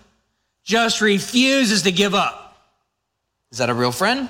just 0.65 1.01
refuses 1.01 1.83
to 1.83 1.93
give 1.93 2.13
up. 2.13 2.59
Is 3.53 3.59
that 3.59 3.71
a 3.71 3.75
real 3.75 3.93
friend? 3.93 4.29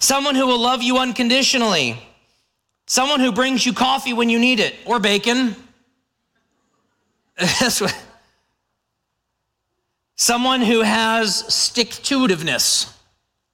Someone 0.00 0.34
who 0.34 0.48
will 0.48 0.58
love 0.58 0.82
you 0.82 0.98
unconditionally 0.98 1.96
Someone 2.90 3.20
who 3.20 3.30
brings 3.30 3.64
you 3.64 3.72
coffee 3.72 4.12
when 4.12 4.28
you 4.30 4.40
need 4.40 4.58
it, 4.58 4.74
or 4.84 4.98
bacon. 4.98 5.54
Someone 10.16 10.60
who 10.60 10.82
has 10.82 11.36
stick 11.54 11.90
to 11.90 12.18
itiveness. 12.26 12.92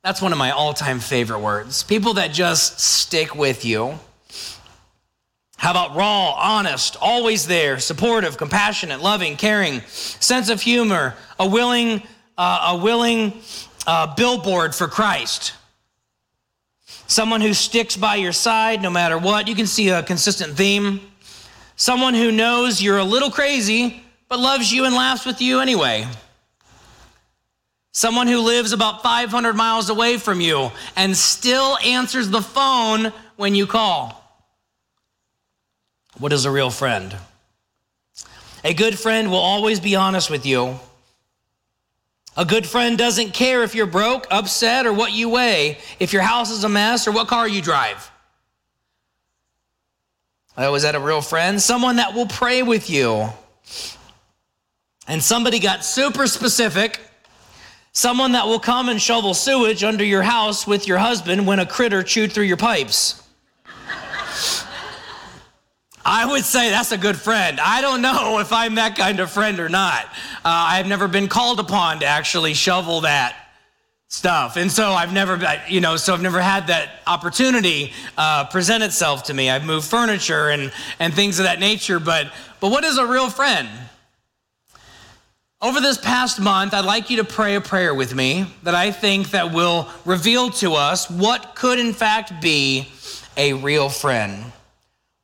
That's 0.02 0.22
one 0.22 0.32
of 0.32 0.38
my 0.38 0.52
all 0.52 0.72
time 0.72 1.00
favorite 1.00 1.40
words. 1.40 1.82
People 1.82 2.14
that 2.14 2.32
just 2.32 2.80
stick 2.80 3.34
with 3.34 3.62
you. 3.66 3.98
How 5.58 5.72
about 5.72 5.94
raw, 5.94 6.30
honest, 6.30 6.96
always 6.98 7.46
there, 7.46 7.78
supportive, 7.78 8.38
compassionate, 8.38 9.02
loving, 9.02 9.36
caring, 9.36 9.82
sense 9.82 10.48
of 10.48 10.62
humor, 10.62 11.14
a 11.38 11.46
willing, 11.46 12.02
uh, 12.38 12.68
a 12.70 12.76
willing 12.78 13.34
uh, 13.86 14.14
billboard 14.14 14.74
for 14.74 14.88
Christ 14.88 15.52
someone 17.06 17.40
who 17.40 17.54
sticks 17.54 17.96
by 17.96 18.16
your 18.16 18.32
side 18.32 18.82
no 18.82 18.90
matter 18.90 19.18
what. 19.18 19.48
You 19.48 19.54
can 19.54 19.66
see 19.66 19.88
a 19.88 20.02
consistent 20.02 20.56
theme. 20.56 21.00
Someone 21.76 22.14
who 22.14 22.32
knows 22.32 22.82
you're 22.82 22.98
a 22.98 23.04
little 23.04 23.30
crazy, 23.30 24.02
but 24.28 24.38
loves 24.38 24.72
you 24.72 24.84
and 24.84 24.94
laughs 24.94 25.26
with 25.26 25.40
you 25.40 25.60
anyway. 25.60 26.06
Someone 27.92 28.26
who 28.26 28.40
lives 28.40 28.72
about 28.72 29.02
500 29.02 29.54
miles 29.54 29.88
away 29.88 30.18
from 30.18 30.40
you 30.40 30.70
and 30.96 31.16
still 31.16 31.78
answers 31.78 32.28
the 32.28 32.42
phone 32.42 33.12
when 33.36 33.54
you 33.54 33.66
call. 33.66 34.22
What 36.18 36.32
is 36.32 36.44
a 36.44 36.50
real 36.50 36.70
friend? 36.70 37.16
A 38.64 38.74
good 38.74 38.98
friend 38.98 39.30
will 39.30 39.38
always 39.38 39.80
be 39.80 39.96
honest 39.96 40.30
with 40.30 40.44
you 40.44 40.78
a 42.36 42.44
good 42.44 42.66
friend 42.66 42.98
doesn't 42.98 43.32
care 43.32 43.62
if 43.62 43.74
you're 43.74 43.86
broke, 43.86 44.26
upset, 44.30 44.86
or 44.86 44.92
what 44.92 45.12
you 45.12 45.28
weigh, 45.28 45.78
if 45.98 46.12
your 46.12 46.22
house 46.22 46.50
is 46.50 46.64
a 46.64 46.68
mess, 46.68 47.06
or 47.06 47.12
what 47.12 47.28
car 47.28 47.48
you 47.48 47.62
drive. 47.62 48.10
Oh, 50.58 50.74
is 50.74 50.82
that 50.82 50.94
a 50.94 51.00
real 51.00 51.20
friend? 51.20 51.60
Someone 51.60 51.96
that 51.96 52.14
will 52.14 52.26
pray 52.26 52.62
with 52.62 52.88
you. 52.88 53.28
And 55.08 55.22
somebody 55.22 55.58
got 55.58 55.84
super 55.84 56.26
specific. 56.26 57.00
Someone 57.92 58.32
that 58.32 58.46
will 58.46 58.58
come 58.58 58.88
and 58.88 59.00
shovel 59.00 59.34
sewage 59.34 59.84
under 59.84 60.04
your 60.04 60.22
house 60.22 60.66
with 60.66 60.86
your 60.86 60.98
husband 60.98 61.46
when 61.46 61.58
a 61.58 61.66
critter 61.66 62.02
chewed 62.02 62.32
through 62.32 62.44
your 62.44 62.56
pipes. 62.56 63.25
I 66.08 66.24
would 66.24 66.44
say 66.44 66.70
that's 66.70 66.92
a 66.92 66.98
good 66.98 67.16
friend. 67.16 67.58
I 67.58 67.80
don't 67.80 68.00
know 68.00 68.38
if 68.40 68.52
I'm 68.52 68.76
that 68.76 68.96
kind 68.96 69.18
of 69.18 69.28
friend 69.30 69.58
or 69.58 69.68
not. 69.68 70.04
Uh, 70.04 70.10
I've 70.44 70.86
never 70.86 71.08
been 71.08 71.26
called 71.26 71.58
upon 71.58 72.00
to 72.00 72.06
actually 72.06 72.54
shovel 72.54 73.00
that 73.00 73.34
stuff. 74.06 74.56
And 74.56 74.70
so 74.70 74.92
I've 74.92 75.12
never, 75.12 75.36
you 75.68 75.80
know, 75.80 75.96
so 75.96 76.14
I've 76.14 76.22
never 76.22 76.40
had 76.40 76.68
that 76.68 77.00
opportunity 77.08 77.92
uh, 78.16 78.44
present 78.46 78.84
itself 78.84 79.24
to 79.24 79.34
me. 79.34 79.50
I've 79.50 79.64
moved 79.64 79.88
furniture 79.88 80.50
and, 80.50 80.72
and 81.00 81.12
things 81.12 81.40
of 81.40 81.44
that 81.44 81.58
nature. 81.58 81.98
But, 81.98 82.32
but 82.60 82.70
what 82.70 82.84
is 82.84 82.98
a 82.98 83.06
real 83.06 83.28
friend? 83.28 83.68
Over 85.60 85.80
this 85.80 85.98
past 85.98 86.38
month, 86.38 86.72
I'd 86.72 86.84
like 86.84 87.10
you 87.10 87.16
to 87.16 87.24
pray 87.24 87.56
a 87.56 87.60
prayer 87.60 87.92
with 87.92 88.14
me 88.14 88.46
that 88.62 88.76
I 88.76 88.92
think 88.92 89.30
that 89.30 89.52
will 89.52 89.88
reveal 90.04 90.50
to 90.50 90.74
us 90.74 91.10
what 91.10 91.56
could 91.56 91.80
in 91.80 91.92
fact 91.92 92.40
be 92.40 92.88
a 93.36 93.54
real 93.54 93.88
friend. 93.88 94.52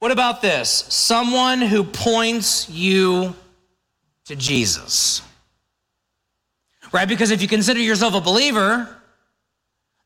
What 0.02 0.10
about 0.10 0.42
this? 0.42 0.84
Someone 0.88 1.60
who 1.60 1.84
points 1.84 2.68
you 2.68 3.36
to 4.24 4.34
Jesus. 4.34 5.22
Right? 6.90 7.06
Because 7.06 7.30
if 7.30 7.40
you 7.40 7.46
consider 7.46 7.78
yourself 7.78 8.12
a 8.16 8.20
believer, 8.20 8.88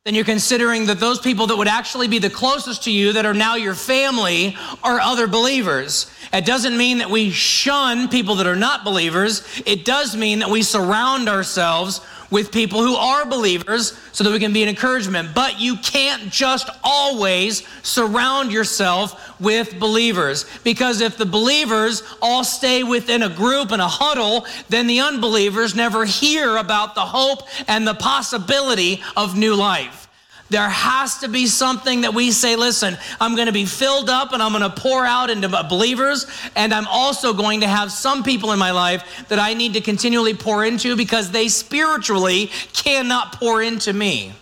then 0.04 0.14
you're 0.14 0.26
considering 0.26 0.84
that 0.84 1.00
those 1.00 1.18
people 1.18 1.46
that 1.46 1.56
would 1.56 1.66
actually 1.66 2.08
be 2.08 2.18
the 2.18 2.28
closest 2.28 2.84
to 2.84 2.92
you, 2.92 3.14
that 3.14 3.24
are 3.24 3.32
now 3.32 3.54
your 3.54 3.72
family, 3.72 4.54
are 4.84 5.00
other 5.00 5.26
believers. 5.26 6.10
It 6.30 6.44
doesn't 6.44 6.76
mean 6.76 6.98
that 6.98 7.08
we 7.08 7.30
shun 7.30 8.08
people 8.08 8.34
that 8.34 8.46
are 8.46 8.54
not 8.54 8.84
believers. 8.84 9.62
It 9.64 9.86
does 9.86 10.14
mean 10.14 10.40
that 10.40 10.50
we 10.50 10.62
surround 10.62 11.26
ourselves 11.26 12.02
with 12.30 12.52
people 12.52 12.82
who 12.82 12.94
are 12.94 13.26
believers 13.26 13.98
so 14.12 14.24
that 14.24 14.32
we 14.32 14.38
can 14.38 14.52
be 14.52 14.62
an 14.62 14.68
encouragement. 14.68 15.30
But 15.34 15.60
you 15.60 15.76
can't 15.76 16.30
just 16.30 16.68
always 16.82 17.66
surround 17.82 18.52
yourself 18.52 19.40
with 19.40 19.78
believers 19.78 20.46
because 20.64 21.00
if 21.00 21.16
the 21.16 21.26
believers 21.26 22.02
all 22.22 22.44
stay 22.44 22.82
within 22.82 23.22
a 23.22 23.28
group 23.28 23.72
and 23.72 23.82
a 23.82 23.88
huddle, 23.88 24.46
then 24.68 24.86
the 24.86 25.00
unbelievers 25.00 25.74
never 25.74 26.04
hear 26.04 26.56
about 26.56 26.94
the 26.94 27.02
hope 27.02 27.42
and 27.68 27.86
the 27.86 27.94
possibility 27.94 29.02
of 29.16 29.36
new 29.36 29.54
life. 29.54 30.05
There 30.48 30.68
has 30.68 31.18
to 31.18 31.28
be 31.28 31.46
something 31.46 32.02
that 32.02 32.14
we 32.14 32.30
say, 32.30 32.54
listen, 32.54 32.96
I'm 33.20 33.34
going 33.34 33.46
to 33.46 33.52
be 33.52 33.66
filled 33.66 34.08
up 34.08 34.32
and 34.32 34.40
I'm 34.40 34.52
going 34.52 34.62
to 34.62 34.80
pour 34.80 35.04
out 35.04 35.28
into 35.28 35.48
believers. 35.48 36.26
And 36.54 36.72
I'm 36.72 36.86
also 36.86 37.32
going 37.32 37.60
to 37.60 37.66
have 37.66 37.90
some 37.90 38.22
people 38.22 38.52
in 38.52 38.58
my 38.58 38.70
life 38.70 39.26
that 39.28 39.40
I 39.40 39.54
need 39.54 39.74
to 39.74 39.80
continually 39.80 40.34
pour 40.34 40.64
into 40.64 40.94
because 40.94 41.32
they 41.32 41.48
spiritually 41.48 42.46
cannot 42.72 43.32
pour 43.32 43.60
into 43.60 43.92
me. 43.92 44.32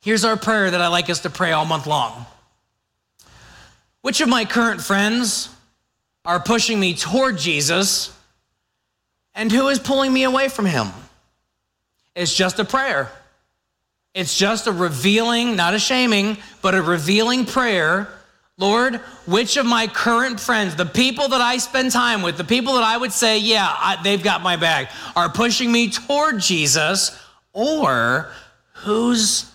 Here's 0.00 0.24
our 0.24 0.36
prayer 0.36 0.70
that 0.70 0.80
I 0.80 0.88
like 0.88 1.10
us 1.10 1.20
to 1.20 1.30
pray 1.30 1.52
all 1.52 1.64
month 1.64 1.86
long. 1.86 2.26
Which 4.02 4.20
of 4.20 4.28
my 4.28 4.44
current 4.44 4.80
friends 4.80 5.48
are 6.24 6.40
pushing 6.40 6.78
me 6.78 6.94
toward 6.94 7.36
Jesus 7.38 8.16
and 9.34 9.50
who 9.50 9.68
is 9.68 9.78
pulling 9.80 10.12
me 10.12 10.22
away 10.22 10.48
from 10.48 10.66
him? 10.66 10.88
It's 12.14 12.34
just 12.34 12.58
a 12.58 12.64
prayer. 12.64 13.10
It's 14.14 14.36
just 14.36 14.66
a 14.66 14.72
revealing, 14.72 15.56
not 15.56 15.74
a 15.74 15.78
shaming, 15.78 16.36
but 16.60 16.74
a 16.74 16.82
revealing 16.82 17.46
prayer. 17.46 18.08
Lord, 18.58 18.96
which 19.26 19.56
of 19.56 19.64
my 19.64 19.86
current 19.86 20.38
friends, 20.38 20.76
the 20.76 20.84
people 20.84 21.28
that 21.28 21.40
I 21.40 21.56
spend 21.56 21.90
time 21.90 22.20
with, 22.20 22.36
the 22.36 22.44
people 22.44 22.74
that 22.74 22.82
I 22.82 22.96
would 22.96 23.12
say, 23.12 23.38
yeah, 23.38 23.66
I, 23.66 24.00
they've 24.02 24.22
got 24.22 24.42
my 24.42 24.56
back, 24.56 24.90
are 25.16 25.30
pushing 25.30 25.72
me 25.72 25.90
toward 25.90 26.38
Jesus, 26.38 27.18
or 27.54 28.30
who's 28.74 29.50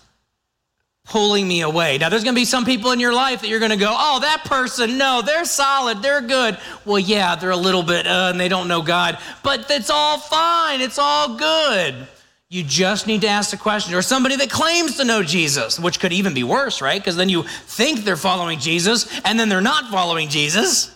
pulling 1.04 1.46
me 1.46 1.60
away? 1.60 1.96
Now, 1.96 2.08
there's 2.08 2.24
gonna 2.24 2.34
be 2.34 2.44
some 2.44 2.64
people 2.64 2.90
in 2.90 2.98
your 2.98 3.14
life 3.14 3.40
that 3.40 3.48
you're 3.48 3.60
gonna 3.60 3.76
go, 3.76 3.94
oh, 3.96 4.18
that 4.20 4.42
person, 4.44 4.98
no, 4.98 5.22
they're 5.24 5.44
solid, 5.44 6.02
they're 6.02 6.20
good. 6.20 6.58
Well, 6.84 6.98
yeah, 6.98 7.36
they're 7.36 7.50
a 7.50 7.56
little 7.56 7.84
bit, 7.84 8.06
uh, 8.06 8.30
and 8.30 8.40
they 8.40 8.48
don't 8.48 8.66
know 8.66 8.82
God, 8.82 9.18
but 9.44 9.70
it's 9.70 9.90
all 9.90 10.18
fine, 10.18 10.80
it's 10.80 10.98
all 10.98 11.36
good. 11.36 12.08
You 12.50 12.62
just 12.62 13.06
need 13.06 13.20
to 13.22 13.28
ask 13.28 13.50
the 13.50 13.58
question. 13.58 13.94
Or 13.94 14.00
somebody 14.00 14.36
that 14.36 14.50
claims 14.50 14.96
to 14.96 15.04
know 15.04 15.22
Jesus, 15.22 15.78
which 15.78 16.00
could 16.00 16.12
even 16.12 16.32
be 16.32 16.44
worse, 16.44 16.80
right? 16.80 17.00
Because 17.00 17.16
then 17.16 17.28
you 17.28 17.42
think 17.42 18.04
they're 18.04 18.16
following 18.16 18.58
Jesus 18.58 19.06
and 19.24 19.38
then 19.38 19.48
they're 19.48 19.60
not 19.60 19.90
following 19.90 20.28
Jesus. 20.28 20.94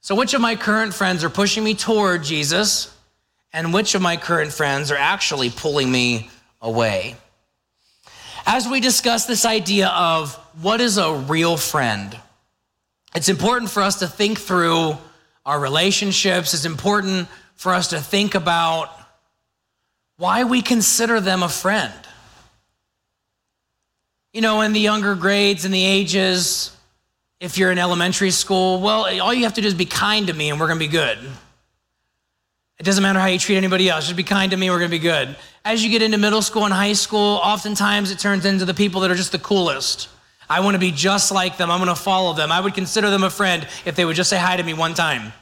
So, 0.00 0.14
which 0.14 0.34
of 0.34 0.40
my 0.40 0.54
current 0.54 0.94
friends 0.94 1.24
are 1.24 1.30
pushing 1.30 1.64
me 1.64 1.74
toward 1.74 2.22
Jesus? 2.22 2.94
And 3.52 3.72
which 3.72 3.94
of 3.94 4.02
my 4.02 4.16
current 4.16 4.52
friends 4.52 4.90
are 4.90 4.96
actually 4.96 5.50
pulling 5.50 5.90
me 5.90 6.30
away? 6.60 7.16
As 8.46 8.68
we 8.68 8.80
discuss 8.80 9.26
this 9.26 9.44
idea 9.44 9.88
of 9.88 10.34
what 10.62 10.80
is 10.80 10.98
a 10.98 11.12
real 11.12 11.56
friend, 11.56 12.16
it's 13.14 13.28
important 13.28 13.70
for 13.70 13.82
us 13.82 13.98
to 13.98 14.06
think 14.06 14.38
through 14.38 14.96
our 15.44 15.58
relationships. 15.58 16.54
It's 16.54 16.64
important 16.64 17.26
for 17.56 17.74
us 17.74 17.88
to 17.88 18.00
think 18.00 18.34
about 18.34 18.90
why 20.18 20.44
we 20.44 20.60
consider 20.60 21.20
them 21.20 21.42
a 21.42 21.48
friend. 21.48 21.94
You 24.34 24.42
know, 24.42 24.60
in 24.60 24.72
the 24.72 24.80
younger 24.80 25.14
grades 25.14 25.64
and 25.64 25.72
the 25.72 25.84
ages, 25.84 26.76
if 27.40 27.56
you're 27.56 27.70
in 27.70 27.78
elementary 27.78 28.32
school, 28.32 28.80
well, 28.80 29.06
all 29.22 29.32
you 29.32 29.44
have 29.44 29.54
to 29.54 29.60
do 29.62 29.66
is 29.66 29.74
be 29.74 29.86
kind 29.86 30.26
to 30.26 30.34
me 30.34 30.50
and 30.50 30.60
we're 30.60 30.66
going 30.66 30.78
to 30.78 30.84
be 30.84 30.90
good. 30.90 31.18
It 32.78 32.82
doesn't 32.82 33.02
matter 33.02 33.18
how 33.18 33.26
you 33.26 33.38
treat 33.38 33.56
anybody 33.56 33.88
else, 33.88 34.04
just 34.04 34.16
be 34.16 34.22
kind 34.22 34.50
to 34.50 34.56
me, 34.56 34.70
we're 34.70 34.78
going 34.78 34.90
to 34.90 34.96
be 34.96 35.02
good. 35.02 35.34
As 35.64 35.82
you 35.82 35.90
get 35.90 36.02
into 36.02 36.18
middle 36.18 36.42
school 36.42 36.64
and 36.64 36.74
high 36.74 36.92
school, 36.92 37.40
oftentimes 37.42 38.10
it 38.10 38.18
turns 38.18 38.44
into 38.44 38.64
the 38.64 38.74
people 38.74 39.00
that 39.00 39.10
are 39.10 39.16
just 39.16 39.32
the 39.32 39.38
coolest. 39.38 40.08
I 40.50 40.60
want 40.60 40.74
to 40.74 40.78
be 40.78 40.92
just 40.92 41.30
like 41.30 41.56
them. 41.56 41.70
I'm 41.70 41.78
going 41.78 41.94
to 41.94 42.00
follow 42.00 42.32
them. 42.32 42.50
I 42.50 42.60
would 42.60 42.74
consider 42.74 43.10
them 43.10 43.22
a 43.22 43.30
friend 43.30 43.66
if 43.84 43.96
they 43.96 44.04
would 44.04 44.16
just 44.16 44.30
say 44.30 44.38
hi 44.38 44.56
to 44.56 44.62
me 44.62 44.74
one 44.74 44.94
time. 44.94 45.32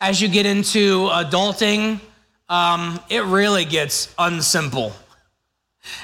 As 0.00 0.20
you 0.20 0.28
get 0.28 0.46
into 0.46 1.08
adulting, 1.08 2.00
um, 2.50 3.00
it 3.08 3.22
really 3.22 3.64
gets 3.64 4.08
unsimple. 4.14 4.92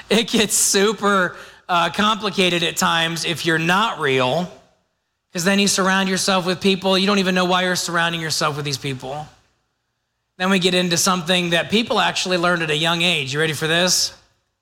It 0.09 0.29
gets 0.29 0.55
super 0.55 1.35
uh, 1.69 1.91
complicated 1.91 2.63
at 2.63 2.77
times 2.77 3.25
if 3.25 3.45
you're 3.45 3.59
not 3.59 3.99
real, 3.99 4.51
because 5.29 5.43
then 5.43 5.59
you 5.59 5.67
surround 5.67 6.09
yourself 6.09 6.45
with 6.45 6.61
people, 6.61 6.97
you 6.97 7.05
don't 7.05 7.19
even 7.19 7.35
know 7.35 7.45
why 7.45 7.63
you're 7.63 7.75
surrounding 7.75 8.21
yourself 8.21 8.55
with 8.55 8.65
these 8.65 8.77
people. 8.77 9.27
Then 10.37 10.49
we 10.49 10.59
get 10.59 10.73
into 10.73 10.97
something 10.97 11.49
that 11.49 11.69
people 11.69 11.99
actually 11.99 12.37
learned 12.37 12.63
at 12.63 12.69
a 12.69 12.77
young 12.77 13.01
age. 13.01 13.33
You 13.33 13.39
ready 13.39 13.53
for 13.53 13.67
this? 13.67 14.17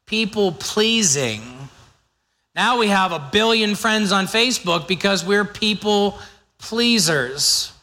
People 0.05 0.53
pleasing. 0.53 1.41
Now 2.55 2.79
we 2.79 2.87
have 2.87 3.11
a 3.11 3.29
billion 3.31 3.75
friends 3.75 4.11
on 4.11 4.25
Facebook 4.25 4.87
because 4.87 5.23
we're 5.23 5.45
people 5.45 6.17
pleasers 6.57 7.73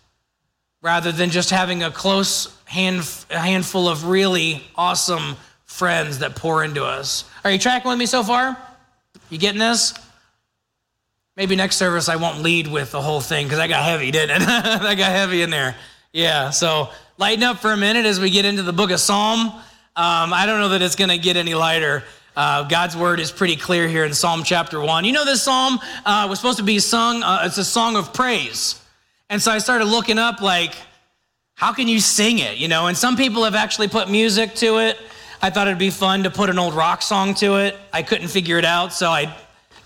rather 0.80 1.12
than 1.12 1.30
just 1.30 1.50
having 1.50 1.82
a 1.82 1.90
close 1.90 2.49
hand, 2.73 3.07
handful 3.29 3.87
of 3.87 4.07
really 4.07 4.62
awesome 4.76 5.37
friends 5.67 6.21
that 6.21 6.35
pour 6.35 6.64
into 6.64 6.85
us. 6.85 7.29
Are 7.45 7.50
you 7.50 7.59
tracking 7.59 7.91
with 7.91 7.99
me 7.99 8.07
so 8.07 8.25
far? 8.25 8.57
You 9.29 9.37
getting 9.37 9.59
this? 9.59 9.93
Maybe 11.37 11.55
next 11.55 11.76
service 11.76 12.09
I 12.09 12.17
won't 12.17 12.43
lead 12.43 12.67
with 12.67 12.91
the 12.91 13.00
whole 13.00 13.21
thing 13.21 13.47
because 13.47 13.59
I 13.59 13.69
got 13.69 13.85
heavy, 13.85 14.11
didn't 14.11 14.43
it? 14.43 14.49
I 14.49 14.95
got 14.95 15.12
heavy 15.12 15.43
in 15.43 15.50
there. 15.50 15.76
Yeah, 16.12 16.50
so 16.50 16.88
lighten 17.19 17.45
up 17.45 17.59
for 17.59 17.73
a 17.73 17.76
minute 17.76 18.07
as 18.07 18.19
we 18.19 18.31
get 18.31 18.47
into 18.47 18.62
the 18.62 18.73
book 18.73 18.91
of 18.91 19.00
Psalm. 19.00 19.49
Um, 19.49 20.33
I 20.33 20.45
don't 20.47 20.61
know 20.61 20.71
that 20.71 20.81
it's 20.81 20.97
going 20.97 21.11
to 21.11 21.19
get 21.19 21.37
any 21.37 21.55
lighter. 21.55 22.05
Uh, 22.35 22.62
God's 22.64 22.97
word 22.97 23.21
is 23.21 23.31
pretty 23.31 23.57
clear 23.57 23.87
here 23.87 24.07
in 24.07 24.14
Psalm 24.14 24.45
chapter 24.45 24.81
one. 24.81 25.05
You 25.05 25.12
know, 25.12 25.26
this 25.26 25.43
psalm 25.43 25.79
uh, 26.07 26.26
was 26.29 26.38
supposed 26.38 26.59
to 26.59 26.64
be 26.64 26.79
sung, 26.79 27.23
uh, 27.23 27.43
it's 27.45 27.59
a 27.59 27.64
song 27.64 27.97
of 27.97 28.14
praise. 28.14 28.81
And 29.29 29.43
so 29.43 29.50
I 29.50 29.59
started 29.59 29.87
looking 29.87 30.19
up, 30.19 30.41
like, 30.41 30.75
how 31.62 31.73
can 31.73 31.87
you 31.87 32.00
sing 32.00 32.40
it? 32.40 32.59
You 32.59 32.66
know, 32.66 32.88
and 32.88 32.99
some 32.99 33.16
people 33.16 33.45
have 33.45 33.54
actually 33.54 33.87
put 33.87 34.11
music 34.11 34.57
to 34.57 34.78
it. 34.78 34.99
I 35.40 35.49
thought 35.49 35.69
it'd 35.69 35.78
be 35.78 35.90
fun 35.90 36.25
to 36.25 36.31
put 36.31 36.50
an 36.50 36.59
old 36.59 36.75
rock 36.75 37.02
song 37.02 37.35
to 37.35 37.54
it. 37.54 37.76
I 37.93 38.02
couldn't 38.02 38.26
figure 38.26 38.58
it 38.58 38.65
out, 38.65 38.93
so 38.93 39.08
I 39.08 39.32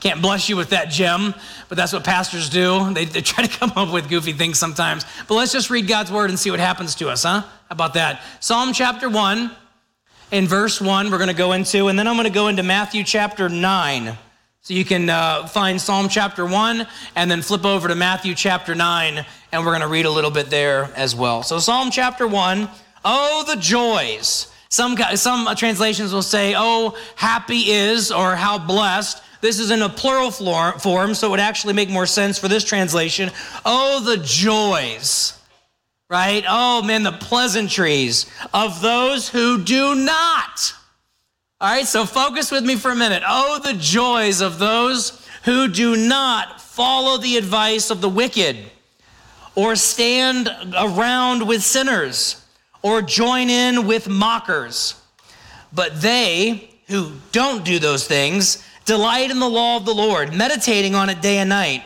can't 0.00 0.22
bless 0.22 0.48
you 0.48 0.56
with 0.56 0.70
that 0.70 0.88
gem, 0.88 1.34
but 1.68 1.76
that's 1.76 1.92
what 1.92 2.02
pastors 2.02 2.48
do. 2.48 2.94
They, 2.94 3.04
they 3.04 3.20
try 3.20 3.44
to 3.44 3.58
come 3.58 3.72
up 3.76 3.92
with 3.92 4.08
goofy 4.08 4.32
things 4.32 4.58
sometimes. 4.58 5.04
But 5.28 5.34
let's 5.34 5.52
just 5.52 5.68
read 5.68 5.86
God's 5.86 6.10
word 6.10 6.30
and 6.30 6.38
see 6.38 6.50
what 6.50 6.60
happens 6.60 6.94
to 6.94 7.10
us, 7.10 7.24
huh? 7.24 7.42
How 7.42 7.50
about 7.68 7.92
that? 7.92 8.22
Psalm 8.40 8.72
chapter 8.72 9.10
1, 9.10 9.50
in 10.30 10.46
verse 10.46 10.80
1, 10.80 11.10
we're 11.10 11.18
going 11.18 11.28
to 11.28 11.34
go 11.34 11.52
into, 11.52 11.88
and 11.88 11.98
then 11.98 12.08
I'm 12.08 12.16
going 12.16 12.24
to 12.24 12.32
go 12.32 12.48
into 12.48 12.62
Matthew 12.62 13.04
chapter 13.04 13.50
9. 13.50 14.16
So 14.66 14.74
you 14.74 14.84
can 14.84 15.08
uh, 15.08 15.46
find 15.46 15.80
Psalm 15.80 16.08
chapter 16.08 16.44
1 16.44 16.88
and 17.14 17.30
then 17.30 17.40
flip 17.40 17.64
over 17.64 17.86
to 17.86 17.94
Matthew 17.94 18.34
chapter 18.34 18.74
9, 18.74 19.24
and 19.52 19.64
we're 19.64 19.70
going 19.70 19.80
to 19.82 19.86
read 19.86 20.06
a 20.06 20.10
little 20.10 20.32
bit 20.32 20.50
there 20.50 20.90
as 20.96 21.14
well. 21.14 21.44
So, 21.44 21.60
Psalm 21.60 21.92
chapter 21.92 22.26
1 22.26 22.68
Oh, 23.04 23.44
the 23.46 23.54
joys. 23.54 24.52
Some, 24.68 24.96
some 25.14 25.54
translations 25.54 26.12
will 26.12 26.20
say, 26.20 26.54
Oh, 26.56 26.98
happy 27.14 27.70
is, 27.70 28.10
or 28.10 28.34
how 28.34 28.58
blessed. 28.58 29.22
This 29.40 29.60
is 29.60 29.70
in 29.70 29.82
a 29.82 29.88
plural 29.88 30.32
form, 30.32 31.14
so 31.14 31.28
it 31.28 31.30
would 31.30 31.38
actually 31.38 31.74
make 31.74 31.88
more 31.88 32.04
sense 32.04 32.36
for 32.36 32.48
this 32.48 32.64
translation. 32.64 33.30
Oh, 33.64 34.00
the 34.00 34.16
joys, 34.16 35.38
right? 36.10 36.42
Oh, 36.48 36.82
man, 36.82 37.04
the 37.04 37.12
pleasantries 37.12 38.26
of 38.52 38.82
those 38.82 39.28
who 39.28 39.62
do 39.62 39.94
not 39.94 40.74
all 41.58 41.70
right, 41.70 41.86
so 41.86 42.04
focus 42.04 42.50
with 42.50 42.64
me 42.64 42.76
for 42.76 42.90
a 42.90 42.96
minute. 42.96 43.22
Oh, 43.26 43.58
the 43.62 43.72
joys 43.72 44.42
of 44.42 44.58
those 44.58 45.26
who 45.44 45.68
do 45.68 45.96
not 45.96 46.60
follow 46.60 47.16
the 47.16 47.38
advice 47.38 47.90
of 47.90 48.02
the 48.02 48.08
wicked, 48.08 48.58
or 49.54 49.74
stand 49.74 50.50
around 50.78 51.46
with 51.46 51.62
sinners, 51.62 52.44
or 52.82 53.00
join 53.00 53.48
in 53.48 53.86
with 53.86 54.06
mockers. 54.06 55.00
But 55.72 56.02
they 56.02 56.68
who 56.88 57.12
don't 57.32 57.64
do 57.64 57.78
those 57.78 58.06
things 58.06 58.62
delight 58.84 59.30
in 59.30 59.40
the 59.40 59.48
law 59.48 59.76
of 59.76 59.86
the 59.86 59.94
Lord, 59.94 60.34
meditating 60.34 60.94
on 60.94 61.08
it 61.08 61.20
day 61.20 61.38
and 61.38 61.48
night. 61.48 61.82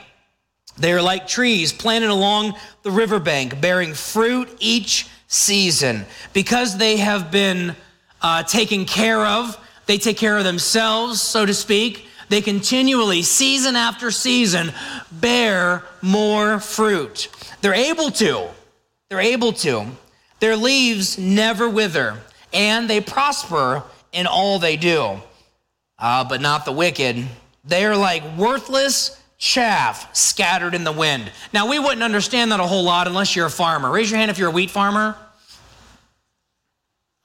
They 0.78 0.92
are 0.92 1.02
like 1.02 1.26
trees 1.26 1.72
planted 1.72 2.10
along 2.10 2.54
the 2.82 2.90
riverbank, 2.90 3.60
bearing 3.60 3.94
fruit 3.94 4.48
each 4.58 5.08
season. 5.28 6.06
Because 6.32 6.76
they 6.76 6.96
have 6.96 7.30
been 7.30 7.76
uh, 8.22 8.42
taken 8.42 8.84
care 8.84 9.24
of. 9.24 9.58
They 9.86 9.98
take 9.98 10.16
care 10.16 10.38
of 10.38 10.44
themselves, 10.44 11.20
so 11.20 11.44
to 11.46 11.54
speak. 11.54 12.06
They 12.28 12.40
continually, 12.40 13.22
season 13.22 13.74
after 13.74 14.10
season, 14.12 14.72
bear 15.10 15.82
more 16.00 16.60
fruit. 16.60 17.28
They're 17.60 17.74
able 17.74 18.10
to. 18.12 18.48
They're 19.08 19.20
able 19.20 19.52
to. 19.54 19.86
Their 20.38 20.56
leaves 20.56 21.18
never 21.18 21.68
wither, 21.68 22.18
and 22.52 22.88
they 22.88 23.00
prosper 23.00 23.82
in 24.12 24.26
all 24.26 24.58
they 24.58 24.76
do. 24.76 25.20
Uh, 25.98 26.24
but 26.24 26.40
not 26.40 26.64
the 26.64 26.72
wicked. 26.72 27.26
They 27.64 27.84
are 27.84 27.96
like 27.96 28.22
worthless 28.36 29.20
chaff 29.36 30.14
scattered 30.14 30.74
in 30.74 30.84
the 30.84 30.92
wind. 30.92 31.32
Now, 31.52 31.68
we 31.68 31.78
wouldn't 31.78 32.02
understand 32.02 32.52
that 32.52 32.60
a 32.60 32.66
whole 32.66 32.84
lot 32.84 33.06
unless 33.06 33.34
you're 33.34 33.46
a 33.46 33.50
farmer. 33.50 33.90
Raise 33.90 34.10
your 34.10 34.18
hand 34.18 34.30
if 34.30 34.38
you're 34.38 34.50
a 34.50 34.52
wheat 34.52 34.70
farmer. 34.70 35.16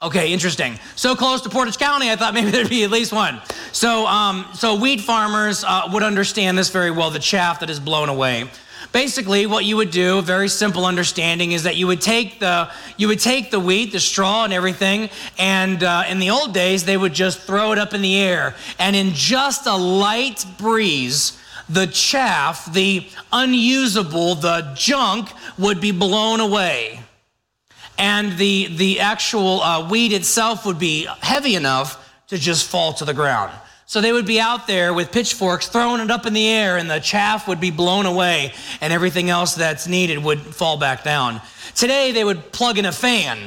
Okay, 0.01 0.33
interesting. 0.33 0.77
So 0.95 1.15
close 1.15 1.41
to 1.41 1.49
Portage 1.49 1.77
County, 1.77 2.11
I 2.11 2.17
thought 2.17 2.33
maybe 2.33 2.51
there'd 2.51 2.69
be 2.69 2.83
at 2.83 2.91
least 2.91 3.13
one. 3.13 3.41
So, 3.71 4.05
um, 4.05 4.45
so 4.53 4.75
wheat 4.75 5.01
farmers 5.01 5.63
uh, 5.63 5.89
would 5.93 6.03
understand 6.03 6.57
this 6.57 6.69
very 6.69 6.91
well 6.91 7.09
the 7.09 7.19
chaff 7.19 7.61
that 7.61 7.69
is 7.69 7.79
blown 7.79 8.09
away. 8.09 8.49
Basically, 8.91 9.45
what 9.45 9.65
you 9.65 9.77
would 9.77 9.91
do, 9.91 10.21
very 10.21 10.47
simple 10.47 10.85
understanding, 10.85 11.53
is 11.53 11.63
that 11.63 11.75
you 11.75 11.87
would 11.87 12.01
take 12.01 12.39
the 12.39 12.69
you 12.97 13.07
would 13.07 13.19
take 13.19 13.51
the 13.51 13.59
wheat, 13.59 13.91
the 13.91 13.99
straw, 13.99 14.43
and 14.43 14.53
everything, 14.53 15.09
and 15.37 15.83
uh, 15.83 16.03
in 16.07 16.19
the 16.19 16.29
old 16.29 16.53
days 16.53 16.85
they 16.85 16.95
would 16.95 17.13
just 17.13 17.41
throw 17.41 17.71
it 17.71 17.77
up 17.77 17.93
in 17.93 18.01
the 18.01 18.17
air, 18.17 18.55
and 18.79 18.95
in 18.95 19.11
just 19.11 19.65
a 19.65 19.75
light 19.75 20.45
breeze, 20.57 21.37
the 21.67 21.87
chaff, 21.87 22.71
the 22.71 23.07
unusable, 23.33 24.35
the 24.35 24.71
junk 24.75 25.29
would 25.57 25.81
be 25.81 25.91
blown 25.91 26.39
away 26.39 26.99
and 27.97 28.37
the, 28.37 28.67
the 28.75 28.99
actual 28.99 29.61
uh, 29.61 29.89
weed 29.89 30.13
itself 30.13 30.65
would 30.65 30.79
be 30.79 31.07
heavy 31.21 31.55
enough 31.55 32.01
to 32.27 32.37
just 32.37 32.67
fall 32.67 32.93
to 32.93 33.05
the 33.05 33.13
ground. 33.13 33.51
So 33.87 34.01
they 34.01 34.11
would 34.11 34.25
be 34.25 34.39
out 34.39 34.65
there 34.65 34.93
with 34.93 35.11
pitchforks 35.11 35.67
throwing 35.67 36.01
it 36.01 36.09
up 36.09 36.25
in 36.25 36.33
the 36.33 36.47
air, 36.47 36.77
and 36.77 36.89
the 36.89 36.99
chaff 36.99 37.47
would 37.47 37.59
be 37.59 37.71
blown 37.71 38.05
away, 38.05 38.53
and 38.81 38.91
everything 38.91 39.29
else 39.29 39.53
that's 39.53 39.87
needed 39.87 40.23
would 40.23 40.39
fall 40.39 40.77
back 40.77 41.03
down. 41.03 41.39
Today, 41.75 42.11
they 42.11 42.23
would 42.23 42.51
plug 42.51 42.77
in 42.77 42.85
a 42.85 42.91
fan 42.91 43.37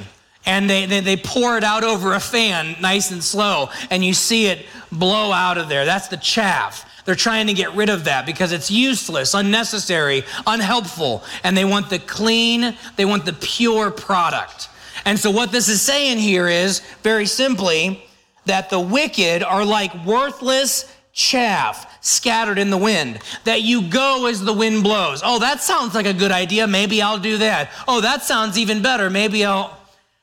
and 0.46 0.68
they, 0.68 0.86
they, 0.86 1.00
they, 1.00 1.16
pour 1.16 1.58
it 1.58 1.64
out 1.64 1.84
over 1.84 2.14
a 2.14 2.20
fan 2.20 2.74
nice 2.80 3.10
and 3.10 3.22
slow, 3.22 3.68
and 3.90 4.02
you 4.02 4.14
see 4.14 4.46
it 4.46 4.64
blow 4.90 5.30
out 5.30 5.58
of 5.58 5.68
there. 5.68 5.84
That's 5.84 6.08
the 6.08 6.16
chaff. 6.16 6.87
They're 7.08 7.14
trying 7.14 7.46
to 7.46 7.54
get 7.54 7.74
rid 7.74 7.88
of 7.88 8.04
that 8.04 8.26
because 8.26 8.52
it's 8.52 8.70
useless, 8.70 9.32
unnecessary, 9.32 10.24
unhelpful, 10.46 11.24
and 11.42 11.56
they 11.56 11.64
want 11.64 11.88
the 11.88 11.98
clean, 11.98 12.76
they 12.96 13.06
want 13.06 13.24
the 13.24 13.32
pure 13.32 13.90
product. 13.90 14.68
And 15.06 15.18
so, 15.18 15.30
what 15.30 15.50
this 15.50 15.70
is 15.70 15.80
saying 15.80 16.18
here 16.18 16.48
is 16.48 16.80
very 17.02 17.24
simply 17.24 18.04
that 18.44 18.68
the 18.68 18.78
wicked 18.78 19.42
are 19.42 19.64
like 19.64 20.04
worthless 20.04 20.94
chaff 21.14 21.96
scattered 22.04 22.58
in 22.58 22.68
the 22.68 22.76
wind, 22.76 23.20
that 23.44 23.62
you 23.62 23.88
go 23.88 24.26
as 24.26 24.44
the 24.44 24.52
wind 24.52 24.82
blows. 24.82 25.22
Oh, 25.24 25.38
that 25.38 25.62
sounds 25.62 25.94
like 25.94 26.04
a 26.04 26.12
good 26.12 26.30
idea. 26.30 26.66
Maybe 26.66 27.00
I'll 27.00 27.18
do 27.18 27.38
that. 27.38 27.70
Oh, 27.88 28.02
that 28.02 28.22
sounds 28.22 28.58
even 28.58 28.82
better. 28.82 29.08
Maybe 29.08 29.46
I'll. 29.46 29.77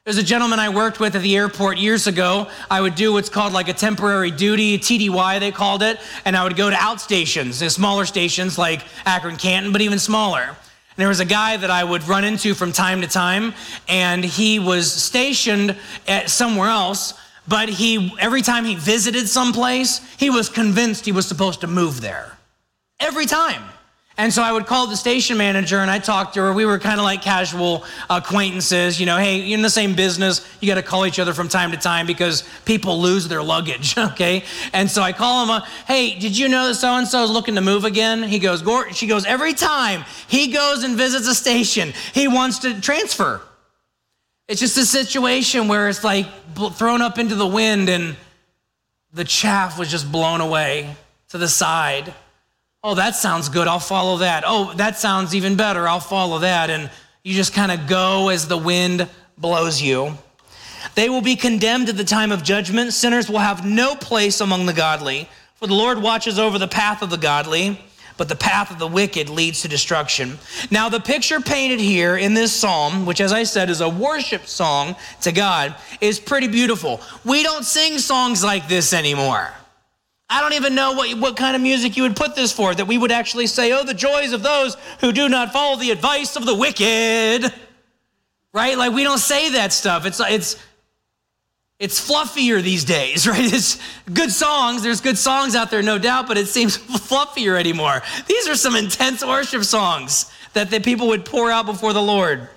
There's 0.05 0.17
a 0.17 0.23
gentleman 0.23 0.59
I 0.59 0.69
worked 0.69 0.99
with 0.99 1.15
at 1.15 1.23
the 1.23 1.35
airport 1.35 1.79
years 1.79 2.05
ago. 2.05 2.47
I 2.69 2.79
would 2.79 2.93
do 2.93 3.11
what's 3.11 3.27
called 3.27 3.53
like 3.53 3.69
a 3.69 3.73
temporary 3.73 4.29
duty, 4.29 4.77
TDY 4.77 5.39
they 5.39 5.51
called 5.51 5.81
it, 5.81 5.97
and 6.25 6.37
I 6.37 6.43
would 6.43 6.55
go 6.55 6.69
to 6.69 6.75
outstations, 6.75 7.57
the 7.57 7.71
smaller 7.71 8.05
stations 8.05 8.55
like 8.55 8.83
Akron 9.07 9.35
Canton, 9.35 9.71
but 9.71 9.81
even 9.81 9.97
smaller. 9.97 10.41
And 10.43 10.57
there 10.97 11.07
was 11.07 11.21
a 11.21 11.25
guy 11.25 11.57
that 11.57 11.71
I 11.71 11.83
would 11.83 12.07
run 12.07 12.23
into 12.23 12.53
from 12.53 12.71
time 12.71 13.01
to 13.01 13.07
time, 13.07 13.55
and 13.87 14.23
he 14.23 14.59
was 14.59 14.93
stationed 14.93 15.75
at 16.07 16.29
somewhere 16.29 16.69
else, 16.69 17.15
but 17.47 17.67
he 17.67 18.15
every 18.19 18.43
time 18.43 18.63
he 18.63 18.75
visited 18.75 19.27
someplace, 19.27 20.01
he 20.17 20.29
was 20.29 20.49
convinced 20.49 21.05
he 21.05 21.13
was 21.13 21.27
supposed 21.27 21.61
to 21.61 21.67
move 21.67 22.01
there. 22.01 22.37
Every 22.99 23.25
time. 23.25 23.63
And 24.17 24.33
so 24.33 24.41
I 24.41 24.51
would 24.51 24.65
call 24.65 24.87
the 24.87 24.95
station 24.95 25.37
manager 25.37 25.79
and 25.79 25.91
I 25.91 25.99
talked 25.99 26.35
to 26.35 26.41
her. 26.41 26.53
We 26.53 26.65
were 26.65 26.79
kind 26.79 26.99
of 26.99 27.03
like 27.03 27.21
casual 27.21 27.83
acquaintances. 28.09 28.97
You 28.97 29.05
know, 29.05 29.17
hey, 29.17 29.41
you're 29.41 29.57
in 29.57 29.61
the 29.61 29.69
same 29.69 29.93
business. 29.93 30.47
You 30.61 30.69
got 30.69 30.75
to 30.75 30.83
call 30.83 31.05
each 31.05 31.19
other 31.19 31.33
from 31.33 31.49
time 31.49 31.71
to 31.71 31.77
time 31.77 32.07
because 32.07 32.47
people 32.63 33.01
lose 33.01 33.27
their 33.27 33.43
luggage, 33.43 33.97
okay? 33.97 34.45
And 34.71 34.89
so 34.89 35.01
I 35.01 35.11
call 35.11 35.45
him, 35.45 35.61
hey, 35.85 36.17
did 36.17 36.37
you 36.37 36.47
know 36.47 36.67
that 36.67 36.75
so 36.75 36.93
and 36.93 37.07
so 37.07 37.23
is 37.23 37.29
looking 37.29 37.55
to 37.55 37.61
move 37.61 37.83
again? 37.83 38.23
He 38.23 38.39
goes, 38.39 38.63
she 38.93 39.05
goes, 39.05 39.25
every 39.25 39.53
time 39.53 40.05
he 40.27 40.47
goes 40.47 40.83
and 40.83 40.95
visits 40.95 41.27
a 41.27 41.35
station, 41.35 41.91
he 42.13 42.29
wants 42.29 42.59
to 42.59 42.79
transfer. 42.79 43.41
It's 44.47 44.61
just 44.61 44.77
a 44.77 44.85
situation 44.85 45.67
where 45.67 45.89
it's 45.89 46.03
like 46.03 46.27
thrown 46.75 47.01
up 47.01 47.17
into 47.17 47.35
the 47.35 47.47
wind 47.47 47.89
and 47.89 48.15
the 49.11 49.25
chaff 49.25 49.77
was 49.77 49.91
just 49.91 50.09
blown 50.09 50.39
away 50.39 50.95
to 51.29 51.37
the 51.37 51.47
side. 51.49 52.13
Oh, 52.87 52.93
that 52.93 53.15
sounds 53.15 53.49
good. 53.49 53.67
I'll 53.67 53.79
follow 53.79 54.17
that. 54.17 54.43
Oh, 54.45 54.71
that 54.75 54.95
sounds 54.99 55.33
even 55.33 55.55
better. 55.55 55.87
I'll 55.87 55.99
follow 55.99 56.37
that. 56.39 56.69
And 56.69 56.91
you 57.23 57.33
just 57.33 57.51
kind 57.51 57.71
of 57.71 57.87
go 57.87 58.29
as 58.29 58.47
the 58.47 58.59
wind 58.59 59.09
blows 59.39 59.81
you. 59.81 60.15
They 60.93 61.09
will 61.09 61.23
be 61.23 61.35
condemned 61.35 61.89
at 61.89 61.97
the 61.97 62.03
time 62.03 62.31
of 62.31 62.43
judgment. 62.43 62.93
Sinners 62.93 63.27
will 63.27 63.39
have 63.39 63.65
no 63.65 63.95
place 63.95 64.39
among 64.39 64.67
the 64.67 64.71
godly. 64.71 65.27
For 65.55 65.65
the 65.65 65.73
Lord 65.73 65.99
watches 65.99 66.37
over 66.37 66.59
the 66.59 66.67
path 66.67 67.01
of 67.01 67.09
the 67.09 67.17
godly, 67.17 67.81
but 68.17 68.29
the 68.29 68.35
path 68.35 68.69
of 68.69 68.77
the 68.77 68.87
wicked 68.87 69.29
leads 69.29 69.63
to 69.63 69.67
destruction. 69.67 70.37
Now, 70.69 70.87
the 70.87 70.99
picture 70.99 71.41
painted 71.41 71.79
here 71.79 72.15
in 72.15 72.35
this 72.35 72.53
psalm, 72.53 73.07
which, 73.07 73.19
as 73.19 73.33
I 73.33 73.45
said, 73.45 73.71
is 73.71 73.81
a 73.81 73.89
worship 73.89 74.45
song 74.45 74.95
to 75.21 75.31
God, 75.31 75.73
is 76.01 76.19
pretty 76.19 76.49
beautiful. 76.49 77.01
We 77.23 77.41
don't 77.41 77.65
sing 77.65 77.97
songs 77.97 78.43
like 78.43 78.67
this 78.67 78.93
anymore. 78.93 79.51
I 80.29 80.41
don't 80.41 80.53
even 80.53 80.73
know 80.73 80.93
what, 80.93 81.17
what 81.19 81.37
kind 81.37 81.55
of 81.55 81.61
music 81.61 81.95
you 81.97 82.03
would 82.03 82.15
put 82.15 82.35
this 82.35 82.51
for, 82.51 82.73
that 82.73 82.85
we 82.85 82.97
would 82.97 83.11
actually 83.11 83.47
say, 83.47 83.71
oh, 83.73 83.83
the 83.83 83.93
joys 83.93 84.33
of 84.33 84.41
those 84.41 84.75
who 84.99 85.11
do 85.11 85.29
not 85.29 85.53
follow 85.53 85.77
the 85.77 85.91
advice 85.91 86.35
of 86.35 86.45
the 86.45 86.55
wicked. 86.55 87.53
Right? 88.51 88.77
Like 88.77 88.93
we 88.93 89.03
don't 89.03 89.19
say 89.19 89.51
that 89.51 89.71
stuff. 89.71 90.05
It's, 90.05 90.19
it's, 90.19 90.55
it's 91.77 92.09
fluffier 92.09 92.61
these 92.61 92.85
days, 92.85 93.27
right? 93.27 93.53
It's 93.53 93.79
good 94.11 94.31
songs. 94.31 94.81
There's 94.81 95.01
good 95.01 95.17
songs 95.17 95.55
out 95.55 95.69
there, 95.69 95.83
no 95.83 95.99
doubt, 95.99 96.27
but 96.27 96.37
it 96.37 96.47
seems 96.47 96.77
fluffier 97.07 97.59
anymore. 97.59 98.01
These 98.27 98.47
are 98.47 98.55
some 98.55 98.75
intense 98.75 99.23
worship 99.23 99.63
songs 99.63 100.31
that 100.53 100.71
the 100.71 100.79
people 100.79 101.07
would 101.09 101.25
pour 101.25 101.51
out 101.51 101.65
before 101.65 101.93
the 101.93 102.01
Lord. 102.01 102.49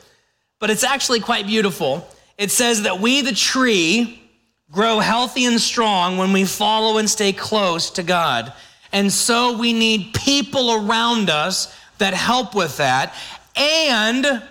But 0.59 0.71
it's 0.71 0.85
actually 0.85 1.21
quite 1.21 1.47
beautiful. 1.47 2.09
It 2.39 2.51
says 2.51 2.83
that 2.83 3.01
we, 3.01 3.21
the 3.21 3.33
tree, 3.33 4.23
grow 4.71 4.99
healthy 4.99 5.45
and 5.47 5.61
strong 5.61 6.19
when 6.19 6.33
we 6.33 6.45
follow 6.45 6.99
and 6.99 7.09
stay 7.09 7.33
close 7.33 7.91
to 7.91 8.03
God. 8.03 8.53
And 8.93 9.13
so 9.13 9.57
we 9.57 9.73
need 9.73 10.15
people 10.15 10.73
around 10.73 11.31
us 11.31 11.75
that 11.99 12.15
help 12.15 12.55
with 12.55 12.77
that. 12.79 13.15
And 13.57 14.43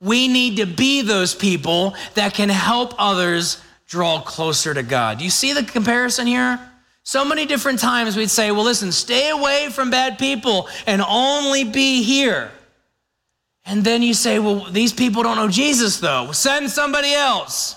we 0.00 0.28
need 0.28 0.56
to 0.58 0.66
be 0.66 1.02
those 1.02 1.34
people 1.34 1.94
that 2.14 2.34
can 2.34 2.48
help 2.48 2.94
others 2.98 3.62
draw 3.86 4.20
closer 4.20 4.74
to 4.74 4.82
God. 4.82 5.18
Do 5.18 5.24
you 5.24 5.30
see 5.30 5.52
the 5.52 5.62
comparison 5.62 6.26
here? 6.26 6.60
So 7.02 7.24
many 7.24 7.46
different 7.46 7.78
times 7.78 8.16
we'd 8.16 8.30
say, 8.30 8.50
well, 8.50 8.64
listen, 8.64 8.90
stay 8.90 9.30
away 9.30 9.68
from 9.70 9.90
bad 9.90 10.18
people 10.18 10.68
and 10.86 11.00
only 11.00 11.62
be 11.62 12.02
here. 12.02 12.50
And 13.64 13.84
then 13.84 14.02
you 14.02 14.12
say, 14.12 14.38
well, 14.38 14.66
these 14.70 14.92
people 14.92 15.22
don't 15.22 15.36
know 15.36 15.48
Jesus, 15.48 15.98
though. 15.98 16.32
Send 16.32 16.70
somebody 16.70 17.12
else. 17.12 17.75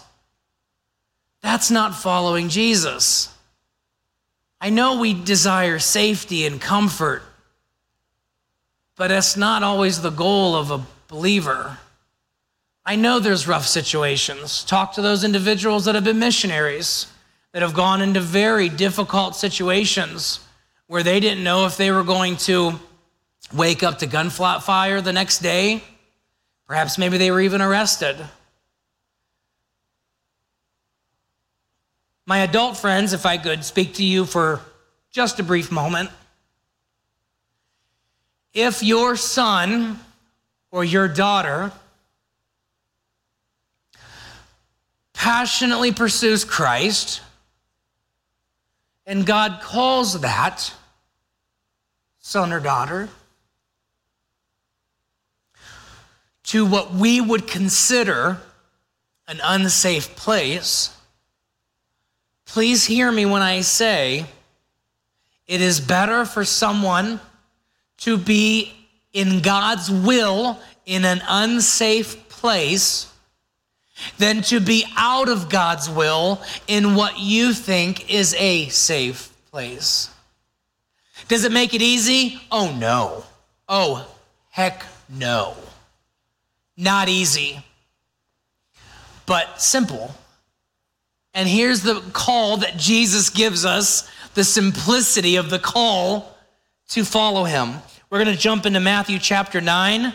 That's 1.41 1.71
not 1.71 1.95
following 1.95 2.49
Jesus. 2.49 3.33
I 4.61 4.69
know 4.69 4.99
we 4.99 5.13
desire 5.13 5.79
safety 5.79 6.45
and 6.45 6.59
comfort, 6.59 7.23
but 8.97 9.07
that's 9.07 9.37
not 9.37 9.63
always 9.63 10.01
the 10.01 10.09
goal 10.09 10.55
of 10.55 10.71
a 10.71 10.85
believer. 11.07 11.77
I 12.85 12.95
know 12.95 13.19
there's 13.19 13.47
rough 13.47 13.65
situations. 13.65 14.63
Talk 14.65 14.93
to 14.93 15.01
those 15.01 15.23
individuals 15.23 15.85
that 15.85 15.95
have 15.95 16.03
been 16.03 16.19
missionaries, 16.19 17.07
that 17.53 17.61
have 17.61 17.73
gone 17.73 18.01
into 18.01 18.19
very 18.19 18.67
difficult 18.67 19.35
situations 19.35 20.39
where 20.87 21.03
they 21.03 21.19
didn't 21.19 21.43
know 21.43 21.65
if 21.65 21.77
they 21.77 21.91
were 21.91 22.03
going 22.03 22.35
to 22.35 22.73
wake 23.53 23.83
up 23.83 23.99
to 23.99 24.07
gunfire 24.07 25.01
the 25.01 25.13
next 25.13 25.39
day. 25.39 25.83
Perhaps 26.67 26.97
maybe 26.97 27.17
they 27.17 27.31
were 27.31 27.41
even 27.41 27.61
arrested. 27.61 28.17
My 32.29 32.41
adult 32.41 32.77
friends, 32.77 33.13
if 33.13 33.25
I 33.25 33.39
could 33.39 33.65
speak 33.65 33.95
to 33.95 34.03
you 34.03 34.23
for 34.23 34.61
just 35.09 35.39
a 35.39 35.43
brief 35.43 35.71
moment. 35.71 36.11
If 38.53 38.83
your 38.83 39.15
son 39.15 39.99
or 40.69 40.83
your 40.83 41.07
daughter 41.07 41.71
passionately 45.11 45.91
pursues 45.91 46.45
Christ, 46.45 47.21
and 49.07 49.25
God 49.25 49.61
calls 49.63 50.21
that 50.21 50.71
son 52.19 52.53
or 52.53 52.59
daughter 52.59 53.09
to 56.43 56.63
what 56.63 56.93
we 56.93 57.19
would 57.19 57.47
consider 57.47 58.39
an 59.27 59.41
unsafe 59.43 60.15
place, 60.15 60.95
Please 62.49 62.83
hear 62.83 63.11
me 63.11 63.27
when 63.27 63.43
I 63.43 63.61
say 63.61 64.25
it 65.45 65.61
is 65.61 65.79
better 65.79 66.25
for 66.25 66.43
someone 66.43 67.19
to 67.97 68.17
be 68.17 68.73
in 69.13 69.41
God's 69.41 69.91
will 69.91 70.57
in 70.87 71.05
an 71.05 71.21
unsafe 71.29 72.27
place 72.27 73.05
than 74.17 74.41
to 74.41 74.59
be 74.59 74.83
out 74.97 75.29
of 75.29 75.47
God's 75.47 75.87
will 75.91 76.41
in 76.67 76.95
what 76.95 77.19
you 77.19 77.53
think 77.53 78.11
is 78.11 78.33
a 78.33 78.67
safe 78.69 79.31
place. 79.51 80.09
Does 81.27 81.45
it 81.45 81.51
make 81.51 81.75
it 81.75 81.83
easy? 81.83 82.41
Oh, 82.51 82.75
no. 82.75 83.25
Oh, 83.67 84.11
heck 84.49 84.83
no. 85.07 85.55
Not 86.75 87.09
easy, 87.09 87.63
but 89.27 89.61
simple. 89.61 90.15
And 91.33 91.47
here's 91.47 91.83
the 91.83 92.01
call 92.13 92.57
that 92.57 92.77
Jesus 92.77 93.29
gives 93.29 93.65
us 93.65 94.09
the 94.33 94.43
simplicity 94.43 95.35
of 95.35 95.49
the 95.49 95.59
call 95.59 96.35
to 96.89 97.05
follow 97.05 97.43
him. 97.43 97.75
We're 98.09 98.23
going 98.23 98.35
to 98.35 98.41
jump 98.41 98.65
into 98.65 98.79
Matthew 98.79 99.19
chapter 99.19 99.61
9, 99.61 100.13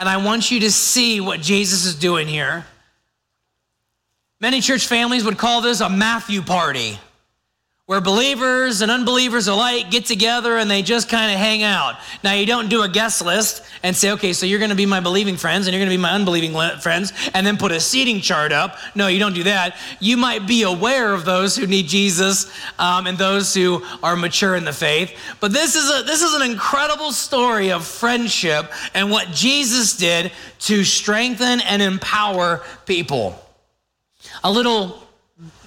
and 0.00 0.08
I 0.08 0.16
want 0.24 0.50
you 0.50 0.60
to 0.60 0.70
see 0.70 1.20
what 1.20 1.40
Jesus 1.40 1.84
is 1.84 1.94
doing 1.94 2.26
here. 2.26 2.64
Many 4.40 4.60
church 4.60 4.86
families 4.86 5.24
would 5.24 5.38
call 5.38 5.60
this 5.60 5.80
a 5.80 5.88
Matthew 5.88 6.42
party 6.42 6.98
where 7.86 8.00
believers 8.00 8.80
and 8.80 8.90
unbelievers 8.90 9.46
alike 9.46 9.92
get 9.92 10.04
together 10.04 10.56
and 10.56 10.68
they 10.68 10.82
just 10.82 11.08
kind 11.08 11.32
of 11.32 11.38
hang 11.38 11.62
out. 11.62 11.94
Now, 12.24 12.32
you 12.32 12.44
don't 12.44 12.68
do 12.68 12.82
a 12.82 12.88
guest 12.88 13.24
list 13.24 13.62
and 13.84 13.94
say, 13.94 14.10
okay, 14.10 14.32
so 14.32 14.44
you're 14.44 14.58
going 14.58 14.70
to 14.70 14.76
be 14.76 14.86
my 14.86 14.98
believing 14.98 15.36
friends 15.36 15.66
and 15.66 15.72
you're 15.72 15.78
going 15.78 15.90
to 15.90 15.96
be 15.96 16.02
my 16.02 16.10
unbelieving 16.10 16.52
friends, 16.80 17.12
and 17.32 17.46
then 17.46 17.56
put 17.56 17.70
a 17.70 17.78
seating 17.78 18.20
chart 18.20 18.50
up. 18.50 18.76
No, 18.96 19.06
you 19.06 19.20
don't 19.20 19.34
do 19.34 19.44
that. 19.44 19.76
You 20.00 20.16
might 20.16 20.48
be 20.48 20.64
aware 20.64 21.14
of 21.14 21.24
those 21.24 21.54
who 21.54 21.68
need 21.68 21.86
Jesus 21.86 22.50
um, 22.80 23.06
and 23.06 23.16
those 23.16 23.54
who 23.54 23.84
are 24.02 24.16
mature 24.16 24.56
in 24.56 24.64
the 24.64 24.72
faith. 24.72 25.16
But 25.38 25.52
this 25.52 25.76
is, 25.76 25.88
a, 25.88 26.02
this 26.02 26.22
is 26.22 26.34
an 26.34 26.42
incredible 26.42 27.12
story 27.12 27.70
of 27.70 27.86
friendship 27.86 28.72
and 28.94 29.12
what 29.12 29.28
Jesus 29.28 29.96
did 29.96 30.32
to 30.60 30.82
strengthen 30.82 31.60
and 31.60 31.80
empower 31.80 32.64
people. 32.84 33.40
A 34.42 34.50
little 34.50 35.05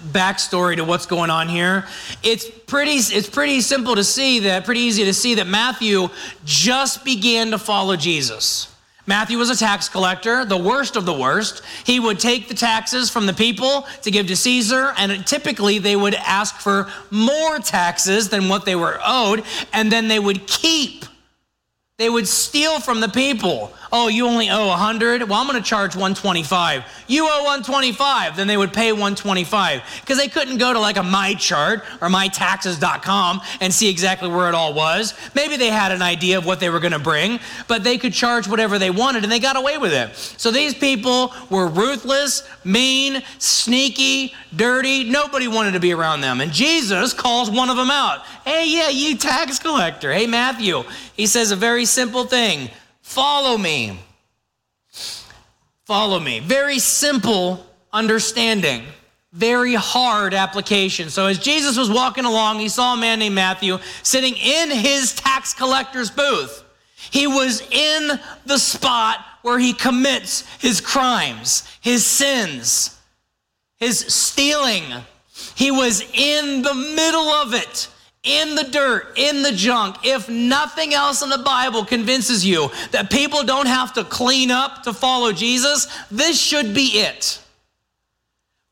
backstory 0.07 0.75
to 0.75 0.83
what's 0.83 1.05
going 1.05 1.29
on 1.29 1.47
here. 1.47 1.85
It's 2.23 2.49
pretty, 2.49 2.93
it's 2.93 3.29
pretty 3.29 3.61
simple 3.61 3.95
to 3.95 4.03
see 4.03 4.39
that, 4.41 4.65
pretty 4.65 4.81
easy 4.81 5.05
to 5.05 5.13
see 5.13 5.35
that 5.35 5.47
Matthew 5.47 6.09
just 6.43 7.05
began 7.05 7.51
to 7.51 7.59
follow 7.59 7.95
Jesus. 7.95 8.73
Matthew 9.05 9.39
was 9.39 9.49
a 9.49 9.55
tax 9.55 9.89
collector, 9.89 10.45
the 10.45 10.57
worst 10.57 10.95
of 10.95 11.05
the 11.05 11.13
worst. 11.13 11.63
He 11.83 11.99
would 11.99 12.19
take 12.19 12.47
the 12.47 12.53
taxes 12.53 13.09
from 13.09 13.25
the 13.25 13.33
people 13.33 13.87
to 14.03 14.11
give 14.11 14.27
to 14.27 14.35
Caesar, 14.35 14.93
and 14.97 15.25
typically 15.25 15.79
they 15.79 15.95
would 15.95 16.13
ask 16.13 16.55
for 16.57 16.87
more 17.09 17.57
taxes 17.57 18.29
than 18.29 18.49
what 18.49 18.65
they 18.65 18.75
were 18.75 18.99
owed, 19.03 19.43
and 19.73 19.91
then 19.91 20.07
they 20.07 20.19
would 20.19 20.45
keep. 20.45 21.05
They 21.97 22.09
would 22.09 22.27
steal 22.27 22.79
from 22.79 23.01
the 23.01 23.09
people 23.09 23.73
Oh, 23.91 24.07
you 24.07 24.27
only 24.27 24.49
owe 24.49 24.67
100? 24.67 25.23
Well, 25.23 25.39
I'm 25.39 25.47
going 25.47 25.61
to 25.61 25.67
charge 25.67 25.95
125. 25.95 26.83
You 27.07 27.23
owe 27.23 27.43
125. 27.43 28.37
Then 28.37 28.45
they 28.45 28.57
would 28.57 28.71
pay 28.71 28.91
125 28.91 29.81
because 30.01 30.17
they 30.17 30.27
couldn't 30.27 30.59
go 30.59 30.71
to 30.71 30.79
like 30.79 30.97
a 30.97 31.01
MyChart 31.01 31.81
or 31.99 32.07
mytaxes.com 32.07 33.41
and 33.61 33.73
see 33.73 33.89
exactly 33.89 34.29
where 34.29 34.47
it 34.47 34.53
all 34.53 34.75
was. 34.75 35.15
Maybe 35.33 35.57
they 35.57 35.69
had 35.69 35.91
an 35.91 36.03
idea 36.03 36.37
of 36.37 36.45
what 36.45 36.59
they 36.59 36.69
were 36.69 36.79
going 36.79 36.93
to 36.93 36.99
bring, 36.99 37.39
but 37.67 37.83
they 37.83 37.97
could 37.97 38.13
charge 38.13 38.47
whatever 38.47 38.77
they 38.77 38.91
wanted 38.91 39.23
and 39.23 39.31
they 39.31 39.39
got 39.39 39.57
away 39.57 39.79
with 39.79 39.93
it. 39.93 40.15
So 40.15 40.51
these 40.51 40.75
people 40.75 41.33
were 41.49 41.67
ruthless, 41.67 42.47
mean, 42.63 43.23
sneaky, 43.39 44.35
dirty. 44.55 45.03
Nobody 45.03 45.47
wanted 45.47 45.71
to 45.71 45.79
be 45.79 45.93
around 45.93 46.21
them. 46.21 46.41
And 46.41 46.51
Jesus 46.51 47.11
calls 47.13 47.49
one 47.49 47.69
of 47.69 47.77
them 47.77 47.89
out. 47.89 48.21
Hey, 48.45 48.67
yeah, 48.67 48.89
you 48.89 49.17
tax 49.17 49.57
collector. 49.57 50.13
Hey, 50.13 50.27
Matthew. 50.27 50.83
He 51.15 51.25
says 51.25 51.49
a 51.49 51.55
very 51.55 51.85
simple 51.85 52.25
thing 52.25 52.69
Follow 53.09 53.57
me. 53.57 53.97
Follow 55.85 56.19
me. 56.19 56.41
Very 56.41 56.77
simple 56.77 57.65
understanding, 57.91 58.83
very 59.33 59.73
hard 59.73 60.35
application. 60.35 61.09
So, 61.09 61.25
as 61.25 61.39
Jesus 61.39 61.75
was 61.75 61.89
walking 61.89 62.25
along, 62.25 62.59
he 62.59 62.69
saw 62.69 62.93
a 62.93 62.97
man 62.97 63.17
named 63.17 63.33
Matthew 63.33 63.79
sitting 64.03 64.35
in 64.35 64.69
his 64.69 65.15
tax 65.15 65.55
collector's 65.55 66.11
booth. 66.11 66.63
He 67.09 67.25
was 67.25 67.61
in 67.71 68.19
the 68.45 68.59
spot 68.59 69.25
where 69.41 69.57
he 69.57 69.73
commits 69.73 70.45
his 70.59 70.79
crimes, 70.79 71.63
his 71.81 72.05
sins, 72.05 72.95
his 73.77 73.97
stealing. 74.01 74.83
He 75.55 75.71
was 75.71 76.01
in 76.13 76.61
the 76.61 76.75
middle 76.75 77.27
of 77.27 77.55
it 77.55 77.87
in 78.23 78.55
the 78.55 78.65
dirt, 78.65 79.13
in 79.15 79.43
the 79.43 79.51
junk, 79.51 79.97
if 80.03 80.27
nothing 80.27 80.93
else 80.93 81.21
in 81.21 81.29
the 81.29 81.37
Bible 81.37 81.85
convinces 81.85 82.45
you 82.45 82.69
that 82.91 83.09
people 83.09 83.43
don't 83.43 83.67
have 83.67 83.93
to 83.93 84.03
clean 84.03 84.51
up 84.51 84.83
to 84.83 84.93
follow 84.93 85.31
Jesus, 85.31 85.87
this 86.11 86.39
should 86.39 86.73
be 86.73 86.99
it. 86.99 87.41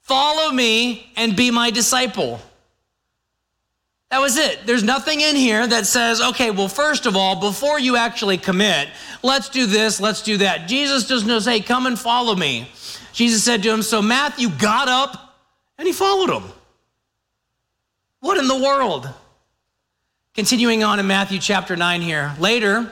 Follow 0.02 0.52
me 0.52 1.12
and 1.16 1.36
be 1.36 1.52
my 1.52 1.72
disciple. 1.72 2.42
That 4.10 4.20
was 4.20 4.38
it. 4.38 4.66
There's 4.66 4.84
nothing 4.84 5.20
in 5.20 5.36
here 5.36 5.68
that 5.68 5.86
says, 5.86 6.22
okay, 6.22 6.52
well, 6.52 6.70
first 6.70 7.06
of 7.06 7.18
all, 7.18 7.40
before 7.40 7.78
you 7.80 7.98
actually 7.98 8.38
commit, 8.38 8.88
let's 9.22 9.50
do 9.50 9.66
this, 9.66 10.00
let's 10.00 10.22
do 10.22 10.38
that. 10.38 10.68
Jesus 10.68 11.26
knows, 11.26 11.46
hey, 11.46 11.60
come 11.60 11.88
and 11.88 12.00
follow 12.00 12.36
me. 12.36 12.70
Jesus 13.12 13.44
said 13.44 13.64
to 13.64 13.74
him, 13.74 13.82
so 13.82 14.02
Matthew 14.02 14.50
got 14.50 14.88
up 14.88 15.36
and 15.78 15.86
he 15.86 15.94
followed 15.94 16.42
him. 16.42 16.50
What 18.20 18.38
in 18.38 18.48
the 18.48 18.58
world? 18.58 19.10
Continuing 20.38 20.84
on 20.84 21.00
in 21.00 21.08
Matthew 21.08 21.40
chapter 21.40 21.76
9 21.76 22.00
here. 22.00 22.32
Later, 22.38 22.92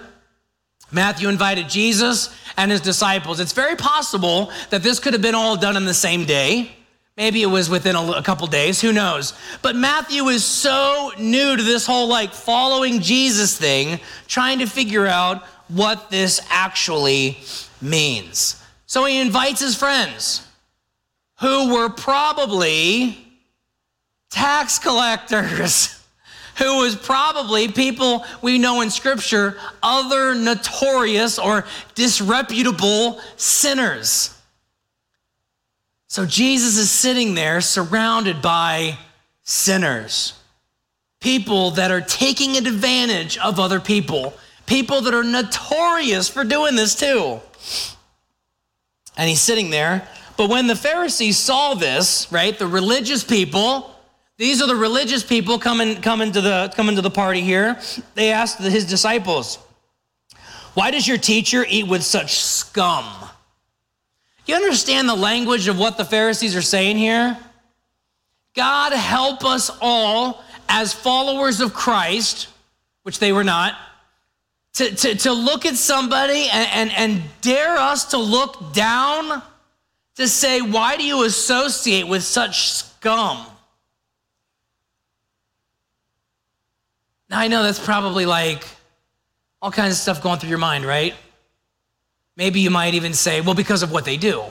Matthew 0.92 1.30
invited 1.30 1.70
Jesus 1.70 2.36
and 2.58 2.72
his 2.72 2.82
disciples. 2.82 3.40
It's 3.40 3.52
very 3.52 3.76
possible 3.76 4.52
that 4.72 4.82
this 4.82 4.98
could 4.98 5.14
have 5.14 5.22
been 5.22 5.36
all 5.36 5.56
done 5.56 5.78
in 5.78 5.86
the 5.86 5.94
same 5.94 6.26
day. 6.26 6.72
Maybe 7.18 7.44
it 7.44 7.46
was 7.46 7.70
within 7.70 7.96
a, 7.96 8.24
couple 8.24 8.48
days, 8.48 8.82
who 8.82 8.92
knows? 8.92 9.36
But 9.62 9.76
Matthew 9.76 10.26
is 10.30 10.44
so 10.44 11.12
new 11.20 11.56
to 11.56 11.62
this 11.62 11.86
whole 11.86 12.08
like 12.08 12.34
following 12.34 13.00
Jesus 13.00 13.56
thing, 13.56 14.00
trying 14.26 14.58
to 14.58 14.66
figure 14.66 15.06
out 15.06 15.44
what 15.68 16.10
this 16.10 16.42
actually 16.50 17.38
means. 17.80 18.60
So 18.88 19.06
he 19.06 19.22
invites 19.22 19.60
his 19.60 19.76
friends 19.76 20.48
who 21.42 21.76
were 21.76 21.90
probably 21.90 23.24
tax 24.32 24.80
collectors. 24.80 25.92
who 26.58 26.78
was 26.78 26.96
probably 26.96 27.68
people 27.68 28.26
we 28.42 28.58
know 28.58 28.82
in 28.82 28.90
Scripture, 28.90 29.58
other 29.84 30.36
notorious 30.36 31.38
or 31.38 31.66
disreputable 31.96 33.20
sinners. 33.36 34.32
So 36.08 36.26
Jesus 36.26 36.78
is 36.78 36.90
sitting 36.90 37.36
there 37.36 37.60
surrounded 37.60 38.42
by 38.42 38.98
sinners, 39.44 40.34
people 41.20 41.72
that 41.72 41.92
are 41.92 42.02
taking 42.02 42.56
advantage 42.56 43.38
of 43.38 43.60
other 43.60 43.80
people, 43.80 44.34
people 44.66 45.02
that 45.02 45.14
are 45.14 45.24
notorious 45.24 46.30
for 46.30 46.44
doing 46.44 46.76
this 46.76 46.96
too. 46.96 47.40
And 49.18 49.30
he's 49.30 49.42
sitting 49.42 49.70
there. 49.70 50.08
But 50.38 50.50
when 50.50 50.68
the 50.68 50.76
Pharisees 50.76 51.38
saw 51.38 51.74
this, 51.74 52.32
right, 52.32 52.58
the 52.58 52.68
religious 52.68 53.24
people, 53.24 53.95
these 54.38 54.62
are 54.62 54.68
the 54.68 54.76
religious 54.76 55.24
people 55.24 55.58
coming, 55.58 56.02
coming, 56.02 56.32
to 56.34 56.42
the, 56.42 56.74
coming 56.76 56.96
to 56.96 57.02
the 57.02 57.10
party 57.10 57.42
here. 57.42 57.80
They 58.16 58.32
asked 58.32 58.60
his 58.60 58.86
disciples, 58.86 59.58
Why 60.74 60.92
does 60.92 61.08
your 61.08 61.18
teacher 61.18 61.66
eat 61.68 61.88
with 61.88 62.04
such 62.04 62.36
scum? 62.36 63.06
You 64.46 64.56
understand 64.56 65.08
the 65.08 65.16
language 65.16 65.68
of 65.68 65.80
what 65.80 65.98
the 65.98 66.06
Pharisees 66.06 66.56
are 66.56 66.62
saying 66.62 66.98
here? 66.98 67.38
God 68.56 68.94
help 68.94 69.44
us 69.46 69.72
all 69.82 70.44
as 70.68 70.94
followers 70.94 71.62
of 71.62 71.74
Christ, 71.74 72.50
which 73.04 73.20
they 73.20 73.32
were 73.32 73.44
not, 73.44 73.76
to, 74.74 74.94
to, 74.94 75.16
to 75.16 75.34
look 75.34 75.66
at 75.66 75.76
somebody 75.76 76.48
and, 76.52 76.92
and, 76.92 76.92
and 76.92 77.24
dare 77.42 77.78
us 77.78 78.06
to 78.12 78.18
look 78.18 78.74
down 78.74 79.42
to 80.18 80.28
say, 80.28 80.62
Why 80.62 80.98
do 80.98 81.06
you 81.06 81.24
associate 81.24 82.08
with 82.08 82.24
such 82.24 82.70
scum? 82.70 83.46
Now, 87.30 87.40
I 87.40 87.48
know 87.48 87.64
that's 87.64 87.84
probably 87.84 88.26
like 88.26 88.66
all 89.62 89.72
kinds 89.72 89.94
of 89.94 89.98
stuff 89.98 90.22
going 90.22 90.40
through 90.40 90.50
your 90.50 90.60
mind, 90.60 90.86
right? 90.86 91.16
Maybe 92.38 92.60
you 92.60 92.70
might 92.70 92.94
even 92.94 93.14
say, 93.14 93.42
well, 93.42 93.56
because 93.56 93.82
of 93.82 93.92
what 93.92 94.06
they 94.06 94.18
do. 94.18 94.44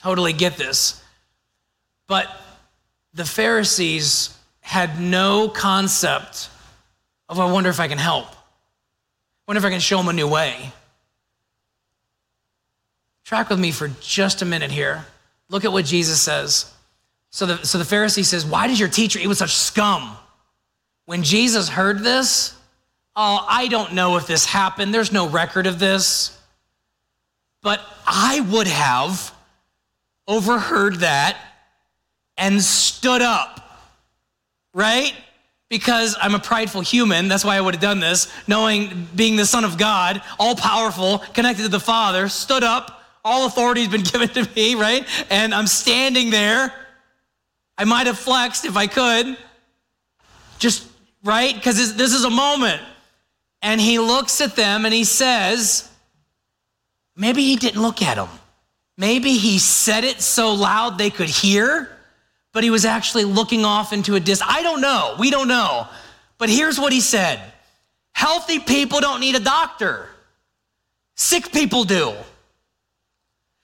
Totally 0.00 0.32
get 0.32 0.56
this. 0.56 1.02
But 2.06 2.28
the 3.14 3.24
Pharisees 3.24 4.36
had 4.60 5.00
no 5.00 5.48
concept 5.48 6.48
of, 7.28 7.38
I 7.38 7.50
wonder 7.50 7.70
if 7.70 7.80
I 7.80 7.88
can 7.88 7.98
help. 7.98 8.26
I 8.26 8.34
wonder 9.46 9.58
if 9.58 9.64
I 9.64 9.70
can 9.70 9.80
show 9.80 9.98
them 9.98 10.08
a 10.08 10.12
new 10.12 10.28
way. 10.28 10.72
Track 13.24 13.50
with 13.50 13.58
me 13.58 13.72
for 13.72 13.88
just 14.00 14.42
a 14.42 14.44
minute 14.44 14.70
here. 14.70 15.04
Look 15.48 15.64
at 15.64 15.72
what 15.72 15.84
Jesus 15.84 16.20
says. 16.20 16.72
So 17.30 17.46
the, 17.46 17.64
so 17.64 17.78
the 17.78 17.84
Pharisee 17.84 18.24
says, 18.24 18.46
Why 18.46 18.66
does 18.66 18.78
your 18.78 18.88
teacher 18.88 19.18
eat 19.18 19.26
with 19.26 19.38
such 19.38 19.54
scum? 19.54 20.16
When 21.06 21.22
Jesus 21.22 21.68
heard 21.68 22.00
this, 22.00 22.54
oh, 23.14 23.44
I 23.48 23.68
don't 23.68 23.94
know 23.94 24.16
if 24.16 24.26
this 24.26 24.44
happened. 24.44 24.92
There's 24.92 25.12
no 25.12 25.28
record 25.28 25.66
of 25.66 25.78
this. 25.78 26.38
But 27.62 27.80
I 28.06 28.40
would 28.40 28.66
have 28.66 29.32
overheard 30.28 30.96
that 30.96 31.36
and 32.36 32.62
stood 32.62 33.22
up, 33.22 33.80
right? 34.74 35.14
Because 35.68 36.16
I'm 36.20 36.34
a 36.34 36.38
prideful 36.38 36.80
human. 36.80 37.28
That's 37.28 37.44
why 37.44 37.56
I 37.56 37.60
would 37.60 37.74
have 37.74 37.80
done 37.80 38.00
this, 38.00 38.32
knowing 38.46 39.08
being 39.14 39.36
the 39.36 39.46
Son 39.46 39.64
of 39.64 39.78
God, 39.78 40.22
all 40.38 40.54
powerful, 40.54 41.18
connected 41.34 41.62
to 41.62 41.68
the 41.68 41.80
Father, 41.80 42.28
stood 42.28 42.62
up. 42.62 43.02
All 43.24 43.46
authority 43.46 43.82
has 43.82 43.90
been 43.90 44.02
given 44.12 44.28
to 44.30 44.48
me, 44.54 44.74
right? 44.74 45.06
And 45.30 45.54
I'm 45.54 45.66
standing 45.66 46.30
there. 46.30 46.72
I 47.78 47.84
might 47.84 48.06
have 48.06 48.18
flexed 48.18 48.64
if 48.64 48.76
I 48.76 48.86
could. 48.86 49.36
Just 50.58 50.88
right? 51.26 51.54
Because 51.54 51.96
this 51.96 52.12
is 52.12 52.24
a 52.24 52.30
moment. 52.30 52.80
And 53.60 53.80
he 53.80 53.98
looks 53.98 54.40
at 54.40 54.54
them 54.54 54.84
and 54.84 54.94
he 54.94 55.04
says, 55.04 55.90
maybe 57.16 57.42
he 57.42 57.56
didn't 57.56 57.82
look 57.82 58.00
at 58.00 58.16
them. 58.16 58.28
Maybe 58.96 59.32
he 59.32 59.58
said 59.58 60.04
it 60.04 60.22
so 60.22 60.54
loud 60.54 60.96
they 60.96 61.10
could 61.10 61.28
hear, 61.28 61.90
but 62.52 62.64
he 62.64 62.70
was 62.70 62.84
actually 62.84 63.24
looking 63.24 63.64
off 63.64 63.92
into 63.92 64.14
a 64.14 64.20
distance. 64.20 64.50
I 64.50 64.62
don't 64.62 64.80
know. 64.80 65.16
We 65.18 65.30
don't 65.30 65.48
know. 65.48 65.88
But 66.38 66.48
here's 66.48 66.78
what 66.78 66.92
he 66.92 67.00
said 67.00 67.40
Healthy 68.12 68.60
people 68.60 69.00
don't 69.00 69.20
need 69.20 69.34
a 69.34 69.40
doctor, 69.40 70.08
sick 71.16 71.52
people 71.52 71.84
do. 71.84 72.14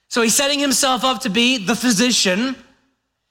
So 0.09 0.21
he's 0.21 0.35
setting 0.35 0.59
himself 0.59 1.03
up 1.03 1.21
to 1.21 1.29
be 1.31 1.57
the 1.57 1.75
physician. 1.75 2.55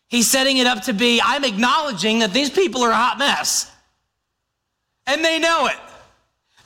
He's 0.08 0.28
setting 0.28 0.58
it 0.58 0.66
up 0.66 0.82
to 0.84 0.92
be, 0.92 1.20
I'm 1.24 1.44
acknowledging 1.44 2.18
that 2.18 2.32
these 2.32 2.50
people 2.50 2.82
are 2.82 2.90
a 2.90 2.96
hot 2.96 3.18
mess 3.18 3.71
and 5.06 5.24
they 5.24 5.38
know 5.38 5.66
it. 5.66 5.76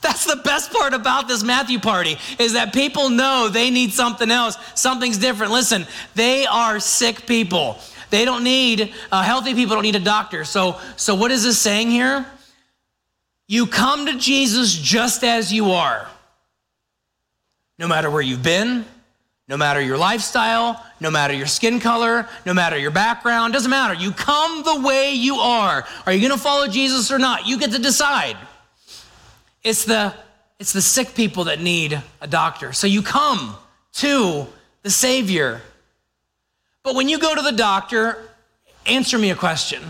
That's 0.01 0.25
the 0.25 0.41
best 0.43 0.71
part 0.71 0.93
about 0.93 1.27
this 1.27 1.43
Matthew 1.43 1.79
party 1.79 2.17
is 2.39 2.53
that 2.53 2.73
people 2.73 3.09
know 3.09 3.49
they 3.49 3.71
need 3.71 3.91
something 3.91 4.29
else. 4.29 4.55
Something's 4.75 5.17
different. 5.17 5.51
Listen, 5.51 5.87
they 6.13 6.45
are 6.45 6.79
sick 6.79 7.25
people. 7.25 7.79
They 8.09 8.23
don't 8.23 8.43
need 8.43 8.93
uh, 9.11 9.23
healthy 9.23 9.53
people. 9.53 9.75
Don't 9.75 9.83
need 9.83 9.95
a 9.95 9.99
doctor. 9.99 10.45
So, 10.45 10.79
so 10.95 11.15
what 11.15 11.31
is 11.31 11.43
this 11.43 11.59
saying 11.59 11.89
here? 11.89 12.25
You 13.47 13.65
come 13.65 14.05
to 14.05 14.17
Jesus 14.17 14.73
just 14.73 15.23
as 15.23 15.51
you 15.51 15.71
are, 15.71 16.07
no 17.79 17.87
matter 17.87 18.11
where 18.11 18.21
you've 18.21 18.43
been, 18.43 18.85
no 19.47 19.57
matter 19.57 19.79
your 19.79 19.97
lifestyle, 19.97 20.85
no 20.99 21.09
matter 21.09 21.33
your 21.33 21.47
skin 21.47 21.79
color, 21.79 22.27
no 22.45 22.53
matter 22.53 22.77
your 22.77 22.91
background, 22.91 23.53
doesn't 23.53 23.71
matter. 23.71 23.93
You 23.93 24.11
come 24.11 24.63
the 24.63 24.81
way 24.81 25.13
you 25.13 25.35
are. 25.35 25.85
Are 26.05 26.13
you 26.13 26.19
going 26.19 26.37
to 26.37 26.43
follow 26.43 26.67
Jesus 26.67 27.11
or 27.11 27.17
not? 27.17 27.47
You 27.47 27.57
get 27.57 27.71
to 27.71 27.79
decide. 27.79 28.37
It's 29.63 29.85
the 29.85 30.13
it's 30.59 30.73
the 30.73 30.81
sick 30.81 31.13
people 31.13 31.45
that 31.45 31.61
need 31.61 32.01
a 32.19 32.27
doctor. 32.27 32.73
So 32.73 32.87
you 32.87 33.03
come 33.03 33.55
to 33.93 34.47
the 34.81 34.89
Savior. 34.89 35.61
But 36.83 36.95
when 36.95 37.09
you 37.09 37.19
go 37.19 37.35
to 37.35 37.41
the 37.41 37.51
doctor, 37.51 38.29
answer 38.85 39.19
me 39.19 39.29
a 39.29 39.35
question. 39.35 39.83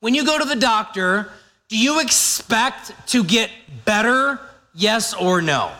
When 0.00 0.14
you 0.14 0.26
go 0.26 0.38
to 0.38 0.44
the 0.44 0.56
doctor, 0.56 1.30
do 1.68 1.78
you 1.78 2.00
expect 2.00 2.92
to 3.08 3.24
get 3.24 3.50
better? 3.84 4.38
Yes 4.74 5.14
or 5.14 5.40
no? 5.40 5.72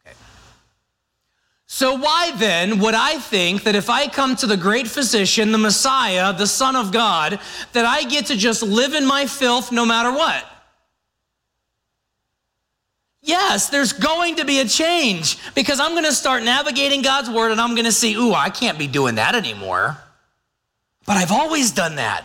Okay. 0.00 0.16
So, 1.76 1.92
why 1.92 2.32
then 2.36 2.78
would 2.78 2.94
I 2.94 3.18
think 3.18 3.64
that 3.64 3.74
if 3.74 3.90
I 3.90 4.08
come 4.08 4.34
to 4.36 4.46
the 4.46 4.56
great 4.56 4.88
physician, 4.88 5.52
the 5.52 5.58
Messiah, 5.58 6.32
the 6.32 6.46
Son 6.46 6.74
of 6.74 6.90
God, 6.90 7.38
that 7.74 7.84
I 7.84 8.04
get 8.04 8.24
to 8.28 8.34
just 8.34 8.62
live 8.62 8.94
in 8.94 9.04
my 9.04 9.26
filth 9.26 9.70
no 9.70 9.84
matter 9.84 10.10
what? 10.10 10.42
Yes, 13.20 13.68
there's 13.68 13.92
going 13.92 14.36
to 14.36 14.46
be 14.46 14.60
a 14.60 14.64
change 14.64 15.36
because 15.54 15.78
I'm 15.78 15.90
going 15.90 16.06
to 16.06 16.14
start 16.14 16.42
navigating 16.44 17.02
God's 17.02 17.28
word 17.28 17.52
and 17.52 17.60
I'm 17.60 17.74
going 17.74 17.84
to 17.84 17.92
see, 17.92 18.14
ooh, 18.14 18.32
I 18.32 18.48
can't 18.48 18.78
be 18.78 18.86
doing 18.86 19.16
that 19.16 19.34
anymore. 19.34 19.98
But 21.04 21.18
I've 21.18 21.30
always 21.30 21.72
done 21.72 21.96
that. 21.96 22.24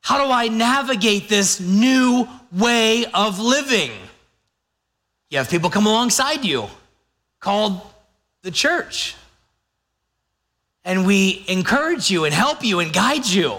How 0.00 0.26
do 0.26 0.32
I 0.32 0.48
navigate 0.48 1.28
this 1.28 1.60
new 1.60 2.26
way 2.50 3.06
of 3.14 3.38
living? 3.38 3.92
You 5.30 5.38
have 5.38 5.48
people 5.48 5.70
come 5.70 5.86
alongside 5.86 6.44
you 6.44 6.66
called 7.38 7.80
the 8.44 8.50
church. 8.50 9.16
And 10.84 11.06
we 11.06 11.44
encourage 11.48 12.10
you 12.10 12.26
and 12.26 12.32
help 12.32 12.62
you 12.62 12.78
and 12.78 12.92
guide 12.92 13.26
you. 13.26 13.56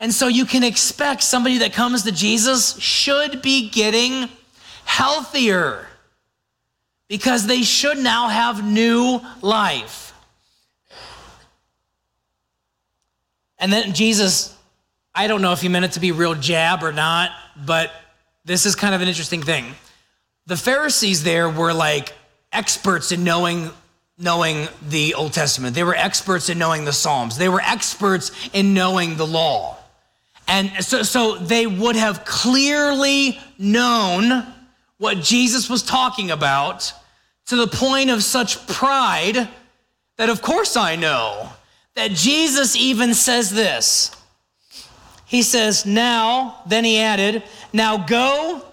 And 0.00 0.14
so 0.14 0.28
you 0.28 0.46
can 0.46 0.62
expect 0.62 1.24
somebody 1.24 1.58
that 1.58 1.72
comes 1.72 2.04
to 2.04 2.12
Jesus 2.12 2.78
should 2.78 3.42
be 3.42 3.68
getting 3.68 4.28
healthier 4.84 5.86
because 7.08 7.46
they 7.46 7.62
should 7.62 7.98
now 7.98 8.28
have 8.28 8.64
new 8.64 9.20
life. 9.42 10.14
And 13.58 13.72
then 13.72 13.92
Jesus, 13.92 14.56
I 15.12 15.26
don't 15.26 15.42
know 15.42 15.52
if 15.52 15.60
he 15.60 15.68
meant 15.68 15.84
it 15.84 15.92
to 15.92 16.00
be 16.00 16.12
real 16.12 16.36
jab 16.36 16.84
or 16.84 16.92
not, 16.92 17.32
but 17.66 17.90
this 18.44 18.66
is 18.66 18.76
kind 18.76 18.94
of 18.94 19.00
an 19.00 19.08
interesting 19.08 19.42
thing. 19.42 19.74
The 20.46 20.56
Pharisees 20.56 21.24
there 21.24 21.50
were 21.50 21.74
like 21.74 22.12
experts 22.52 23.12
in 23.12 23.24
knowing 23.24 23.70
knowing 24.18 24.66
the 24.88 25.14
Old 25.14 25.32
Testament. 25.32 25.74
They 25.74 25.84
were 25.84 25.94
experts 25.94 26.48
in 26.48 26.58
knowing 26.58 26.84
the 26.84 26.92
Psalms. 26.92 27.38
They 27.38 27.48
were 27.48 27.60
experts 27.60 28.32
in 28.52 28.74
knowing 28.74 29.16
the 29.16 29.26
law. 29.26 29.76
And 30.48 30.84
so, 30.84 31.02
so 31.02 31.36
they 31.36 31.66
would 31.66 31.94
have 31.94 32.24
clearly 32.24 33.38
known 33.58 34.44
what 34.96 35.18
Jesus 35.18 35.70
was 35.70 35.82
talking 35.82 36.30
about 36.30 36.92
to 37.46 37.56
the 37.56 37.68
point 37.68 38.10
of 38.10 38.24
such 38.24 38.66
pride 38.66 39.48
that, 40.16 40.28
of 40.28 40.42
course, 40.42 40.76
I 40.76 40.96
know 40.96 41.50
that 41.94 42.10
Jesus 42.10 42.74
even 42.74 43.14
says 43.14 43.50
this. 43.50 44.10
He 45.26 45.42
says, 45.42 45.86
Now, 45.86 46.62
then 46.66 46.84
he 46.84 46.98
added, 46.98 47.44
Now 47.72 47.98
go. 47.98 48.64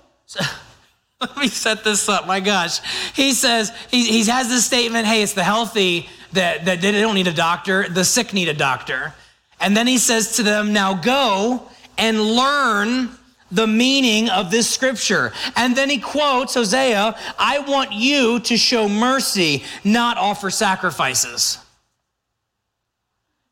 Let 1.22 1.38
me 1.38 1.48
set 1.48 1.84
this 1.84 2.10
up. 2.10 2.28
My 2.28 2.40
gosh. 2.40 2.80
He 3.14 3.34
says, 3.34 3.72
he, 3.90 4.06
he 4.06 4.26
has 4.26 4.50
this 4.50 4.66
statement 4.66 5.08
hey, 5.08 5.24
it's 5.24 5.34
the 5.34 5.44
healthy 5.44 6.10
that, 6.34 6.66
that 6.66 6.82
they 6.82 6.92
don't 6.92 7.16
need 7.16 7.28
a 7.28 7.34
doctor, 7.34 7.88
the 7.88 8.04
sick 8.04 8.34
need 8.34 8.50
a 8.50 8.54
doctor. 8.54 9.14
And 9.60 9.76
then 9.76 9.88
he 9.88 9.98
says 9.98 10.36
to 10.36 10.44
them, 10.44 10.74
Now 10.74 10.94
go 10.94 11.70
and 11.98 12.20
learn 12.20 13.10
the 13.52 13.68
meaning 13.68 14.30
of 14.30 14.52
this 14.52 14.70
scripture. 14.70 15.32
And 15.56 15.76
then 15.76 15.90
he 15.90 16.00
quotes 16.00 16.56
Hosea, 16.56 17.16
I 17.40 17.60
want 17.60 17.94
you 17.94 18.40
to 18.42 18.58
show 18.58 18.90
mercy, 18.90 19.64
not 19.84 20.18
offer 20.18 20.50
sacrifices. 20.50 21.60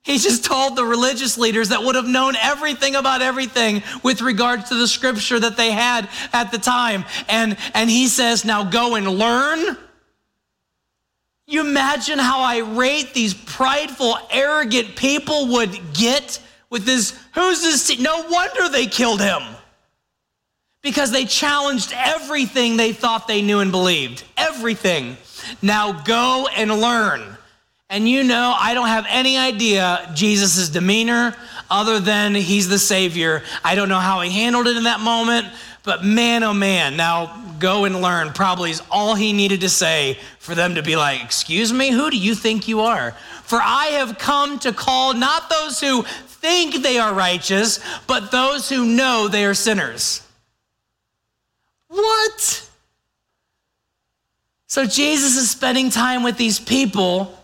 He 0.04 0.18
just 0.18 0.44
told 0.44 0.76
the 0.76 0.84
religious 0.84 1.38
leaders 1.38 1.70
that 1.70 1.82
would 1.82 1.96
have 1.96 2.08
known 2.08 2.36
everything 2.36 2.96
about 2.96 3.22
everything 3.22 3.82
with 4.04 4.22
regards 4.22 4.68
to 4.70 4.76
the 4.76 4.88
scripture 4.88 5.40
that 5.40 5.56
they 5.56 5.72
had 5.72 6.10
at 6.34 6.52
the 6.52 6.58
time. 6.58 7.06
And, 7.30 7.58
and 7.74 7.90
he 7.90 8.08
says, 8.08 8.44
now 8.44 8.66
go 8.66 8.96
and 8.96 9.08
learn. 9.08 9.78
You 11.48 11.62
imagine 11.62 12.20
how 12.20 12.42
irate 12.42 13.14
these 13.14 13.34
prideful, 13.34 14.18
arrogant 14.30 14.96
people 14.96 15.48
would 15.54 15.94
get 15.94 16.42
with 16.70 16.86
this, 16.86 17.18
who's 17.34 17.62
this? 17.62 18.00
No 18.00 18.28
wonder 18.30 18.68
they 18.68 18.88
killed 18.88 19.22
him 19.22 19.42
because 20.82 21.12
they 21.12 21.24
challenged 21.24 21.94
everything 21.96 22.76
they 22.76 22.92
thought 22.92 23.28
they 23.28 23.42
knew 23.42 23.60
and 23.60 23.72
believed. 23.72 24.24
Everything. 24.36 25.16
Now 25.62 26.04
go 26.04 26.50
and 26.54 26.72
learn. 26.72 27.38
And 27.94 28.10
you 28.10 28.24
know, 28.24 28.56
I 28.60 28.74
don't 28.74 28.88
have 28.88 29.06
any 29.08 29.38
idea 29.38 30.10
Jesus' 30.16 30.68
demeanor 30.70 31.36
other 31.70 32.00
than 32.00 32.34
he's 32.34 32.68
the 32.68 32.80
Savior. 32.80 33.44
I 33.64 33.76
don't 33.76 33.88
know 33.88 34.00
how 34.00 34.22
he 34.22 34.32
handled 34.32 34.66
it 34.66 34.76
in 34.76 34.86
that 34.86 35.00
moment, 35.00 35.46
but 35.84 36.04
man, 36.04 36.42
oh 36.42 36.56
man, 36.56 36.98
now 36.98 37.40
go 37.60 37.86
and 37.86 38.02
learn 38.02 38.34
probably 38.34 38.72
is 38.72 38.82
all 38.90 39.14
he 39.14 39.32
needed 39.32 39.62
to 39.62 39.70
say 39.70 40.18
for 40.40 40.56
them 40.56 40.74
to 40.74 40.82
be 40.82 40.96
like, 40.96 41.22
Excuse 41.24 41.72
me, 41.72 41.92
who 41.92 42.10
do 42.10 42.18
you 42.18 42.34
think 42.34 42.68
you 42.68 42.80
are? 42.80 43.12
For 43.44 43.60
I 43.62 43.86
have 44.00 44.18
come 44.18 44.58
to 44.60 44.74
call 44.74 45.14
not 45.14 45.52
those 45.52 45.80
who 45.80 46.02
think 46.02 46.82
they 46.82 46.98
are 46.98 47.14
righteous, 47.14 47.80
but 48.08 48.32
those 48.32 48.70
who 48.70 48.86
know 48.88 49.28
they 49.28 49.46
are 49.46 49.54
sinners. 49.54 50.28
What? 51.90 52.72
So 54.66 54.88
Jesus 54.88 55.38
is 55.38 55.52
spending 55.52 55.92
time 55.92 56.24
with 56.24 56.38
these 56.38 56.60
people 56.60 57.38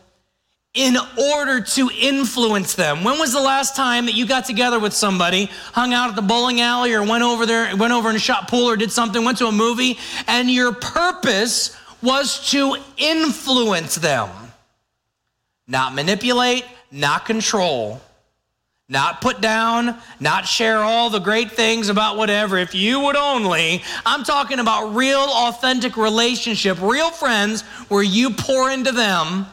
in 0.74 0.96
order 1.18 1.62
to 1.62 1.90
influence 2.00 2.76
them. 2.76 3.04
When 3.04 3.18
was 3.20 3.34
the 3.34 3.42
last 3.42 3.76
time 3.76 4.06
that 4.06 4.14
you 4.14 4.28
got 4.28 4.46
together 4.46 4.80
with 4.80 4.94
somebody, 4.94 5.50
hung 5.74 5.94
out 5.94 6.10
at 6.10 6.16
the 6.16 6.22
bowling 6.22 6.62
alley 6.62 6.94
or 6.94 7.04
went 7.04 7.24
over 7.24 7.46
there, 7.46 7.76
went 7.76 7.92
over 7.92 8.10
and 8.10 8.22
shot 8.22 8.48
pool 8.48 8.70
or 8.70 8.78
did 8.78 8.92
something, 8.92 9.24
went 9.24 9.40
to 9.40 9.48
a 9.48 9.52
movie, 9.52 9.98
and 10.28 10.50
your 10.50 10.72
purpose 10.72 11.76
was 12.02 12.50
to 12.52 12.78
influence 12.98 13.96
them? 13.96 14.30
Not 15.68 15.96
manipulate, 15.96 16.66
not 16.92 17.26
control 17.26 18.02
not 18.90 19.22
put 19.22 19.40
down, 19.40 19.96
not 20.20 20.48
share 20.48 20.80
all 20.80 21.12
the 21.12 21.20
great 21.20 21.52
things 21.52 21.90
about 21.90 22.18
whatever. 22.18 22.58
If 22.58 22.74
you 22.74 23.00
would 23.02 23.16
only, 23.16 23.84
I'm 24.04 24.24
talking 24.24 24.58
about 24.58 24.96
real, 24.96 25.20
authentic 25.20 25.96
relationship, 25.96 26.82
real 26.82 27.12
friends 27.12 27.62
where 27.88 28.02
you 28.02 28.32
pour 28.32 28.72
into 28.72 28.92
them 28.92 29.46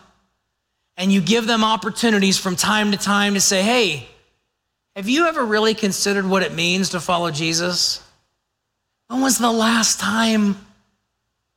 and 0.97 1.13
you 1.13 1.21
give 1.21 1.47
them 1.47 1.63
opportunities 1.63 2.39
from 2.39 2.57
time 2.57 2.93
to 2.93 2.97
time 2.97 3.35
to 3.35 3.41
say, 3.41 3.63
hey, 3.63 4.07
have 4.95 5.09
you 5.09 5.27
ever 5.27 5.45
really 5.45 5.75
considered 5.75 6.27
what 6.27 6.43
it 6.43 6.55
means 6.55 6.91
to 6.91 7.01
follow 7.01 7.31
Jesus? 7.31 8.03
When 9.09 9.21
was 9.21 9.39
the 9.39 9.53
last 9.53 10.01
time 10.01 10.57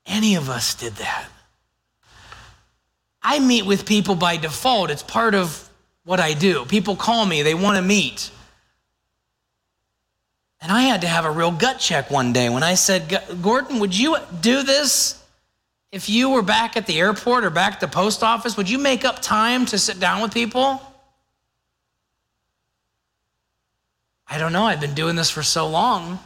any 0.05 0.35
of 0.35 0.49
us 0.49 0.75
did 0.75 0.93
that? 0.93 1.25
I 3.21 3.39
meet 3.39 3.65
with 3.65 3.85
people 3.85 4.15
by 4.15 4.37
default. 4.37 4.91
It's 4.91 5.03
part 5.03 5.35
of 5.35 5.69
what 6.03 6.19
I 6.19 6.33
do. 6.33 6.65
People 6.65 6.95
call 6.95 7.25
me, 7.25 7.41
they 7.41 7.53
want 7.53 7.77
to 7.77 7.81
meet. 7.81 8.31
And 10.61 10.71
I 10.71 10.81
had 10.81 11.01
to 11.01 11.07
have 11.07 11.25
a 11.25 11.31
real 11.31 11.51
gut 11.51 11.79
check 11.79 12.11
one 12.11 12.33
day 12.33 12.49
when 12.49 12.63
I 12.63 12.73
said, 12.73 13.21
Gordon, 13.41 13.79
would 13.79 13.97
you 13.97 14.17
do 14.41 14.63
this 14.63 15.18
if 15.91 16.09
you 16.09 16.29
were 16.29 16.41
back 16.41 16.77
at 16.77 16.85
the 16.85 16.99
airport 16.99 17.43
or 17.43 17.49
back 17.49 17.73
at 17.73 17.79
the 17.79 17.87
post 17.87 18.23
office? 18.23 18.55
Would 18.57 18.69
you 18.69 18.77
make 18.77 19.05
up 19.05 19.21
time 19.21 19.65
to 19.67 19.77
sit 19.77 19.99
down 19.99 20.21
with 20.21 20.33
people? 20.33 20.81
I 24.27 24.37
don't 24.37 24.53
know. 24.53 24.63
I've 24.63 24.81
been 24.81 24.93
doing 24.93 25.15
this 25.15 25.29
for 25.29 25.41
so 25.41 25.67
long. 25.67 26.19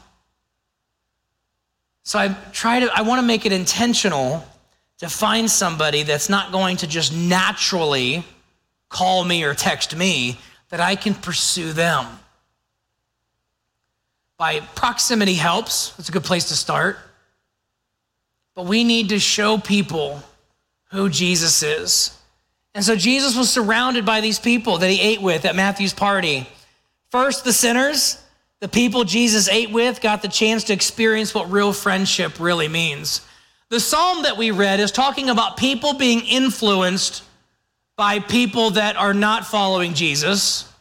So 2.04 2.20
I 2.20 2.36
try 2.52 2.82
to, 2.82 2.92
I 2.94 3.02
want 3.04 3.22
to 3.22 3.26
make 3.26 3.46
it 3.46 3.54
intentional 3.54 4.46
to 4.98 5.10
find 5.10 5.50
somebody 5.50 6.04
that's 6.04 6.30
not 6.30 6.52
going 6.52 6.78
to 6.78 6.88
just 6.88 7.14
naturally 7.14 8.26
call 8.94 9.24
me 9.24 9.44
or 9.44 9.56
text 9.56 9.96
me, 9.96 10.38
that 10.70 10.80
I 10.80 10.96
can 10.96 11.16
pursue 11.16 11.74
them. 11.74 12.06
By 14.38 14.60
proximity 14.60 15.34
helps, 15.34 15.94
it's 15.98 16.10
a 16.10 16.12
good 16.12 16.24
place 16.24 16.50
to 16.50 16.56
start. 16.56 16.98
But 18.56 18.66
we 18.66 18.84
need 18.84 19.10
to 19.10 19.20
show 19.20 19.58
people 19.58 20.22
who 20.92 21.10
Jesus 21.10 21.64
is. 21.64 22.18
And 22.76 22.84
so 22.84 22.96
Jesus 22.96 23.36
was 23.36 23.50
surrounded 23.50 24.06
by 24.06 24.22
these 24.22 24.40
people 24.40 24.78
that 24.80 24.90
he 24.90 25.00
ate 25.00 25.22
with 25.22 25.46
at 25.46 25.56
Matthew's 25.56 25.94
party. 25.94 26.48
First, 27.12 27.44
the 27.44 27.54
sinners, 27.54 28.22
the 28.60 28.68
people 28.68 29.04
Jesus 29.04 29.48
ate 29.48 29.72
with, 29.72 30.02
got 30.02 30.22
the 30.22 30.28
chance 30.28 30.64
to 30.66 30.74
experience 30.74 31.36
what 31.36 31.52
real 31.52 31.74
friendship 31.74 32.40
really 32.40 32.68
means. 32.68 33.22
The 33.70 33.80
psalm 33.80 34.24
that 34.24 34.38
we 34.38 34.52
read 34.52 34.80
is 34.80 34.92
talking 34.92 35.30
about 35.30 35.58
people 35.58 35.94
being 35.94 36.22
influenced 36.22 37.24
by 37.96 38.20
people 38.20 38.72
that 38.72 38.96
are 38.96 39.14
not 39.14 39.46
following 39.46 39.94
Jesus. 39.94 40.72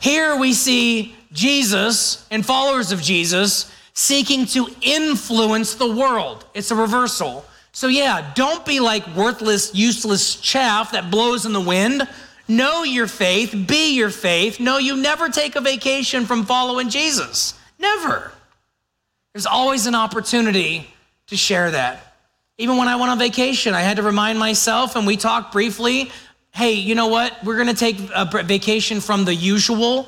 Here 0.00 0.36
we 0.36 0.52
see 0.52 1.16
Jesus 1.32 2.26
and 2.30 2.44
followers 2.44 2.92
of 2.92 3.02
Jesus 3.02 3.73
seeking 3.94 4.46
to 4.46 4.68
influence 4.82 5.74
the 5.74 5.92
world. 5.92 6.44
It's 6.54 6.70
a 6.70 6.74
reversal. 6.74 7.44
So, 7.72 7.88
yeah, 7.88 8.32
don't 8.34 8.64
be 8.64 8.80
like 8.80 9.06
worthless, 9.16 9.74
useless 9.74 10.36
chaff 10.36 10.92
that 10.92 11.10
blows 11.10 11.46
in 11.46 11.52
the 11.52 11.60
wind. 11.60 12.06
Know 12.46 12.82
your 12.82 13.06
faith, 13.06 13.54
be 13.66 13.94
your 13.94 14.10
faith. 14.10 14.60
No, 14.60 14.78
you 14.78 14.96
never 14.96 15.28
take 15.28 15.56
a 15.56 15.60
vacation 15.60 16.26
from 16.26 16.44
following 16.44 16.88
Jesus. 16.88 17.54
Never. 17.78 18.32
There's 19.32 19.46
always 19.46 19.86
an 19.86 19.94
opportunity 19.94 20.88
to 21.28 21.36
share 21.36 21.70
that. 21.70 22.14
Even 22.58 22.76
when 22.76 22.86
I 22.86 22.96
went 22.96 23.10
on 23.10 23.18
vacation, 23.18 23.74
I 23.74 23.80
had 23.80 23.96
to 23.96 24.02
remind 24.02 24.38
myself, 24.38 24.94
and 24.94 25.06
we 25.06 25.16
talked 25.16 25.52
briefly 25.52 26.10
hey, 26.54 26.74
you 26.74 26.94
know 26.94 27.08
what? 27.08 27.36
We're 27.42 27.56
going 27.56 27.66
to 27.66 27.74
take 27.74 27.98
a 28.14 28.24
vacation 28.44 29.00
from 29.00 29.24
the 29.24 29.34
usual, 29.34 30.06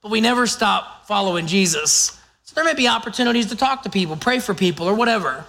but 0.00 0.12
we 0.12 0.20
never 0.20 0.46
stop 0.46 1.08
following 1.08 1.48
Jesus. 1.48 2.17
So 2.48 2.54
there 2.54 2.64
may 2.64 2.72
be 2.72 2.88
opportunities 2.88 3.48
to 3.48 3.56
talk 3.56 3.82
to 3.82 3.90
people, 3.90 4.16
pray 4.16 4.38
for 4.38 4.54
people, 4.54 4.88
or 4.88 4.94
whatever. 4.94 5.44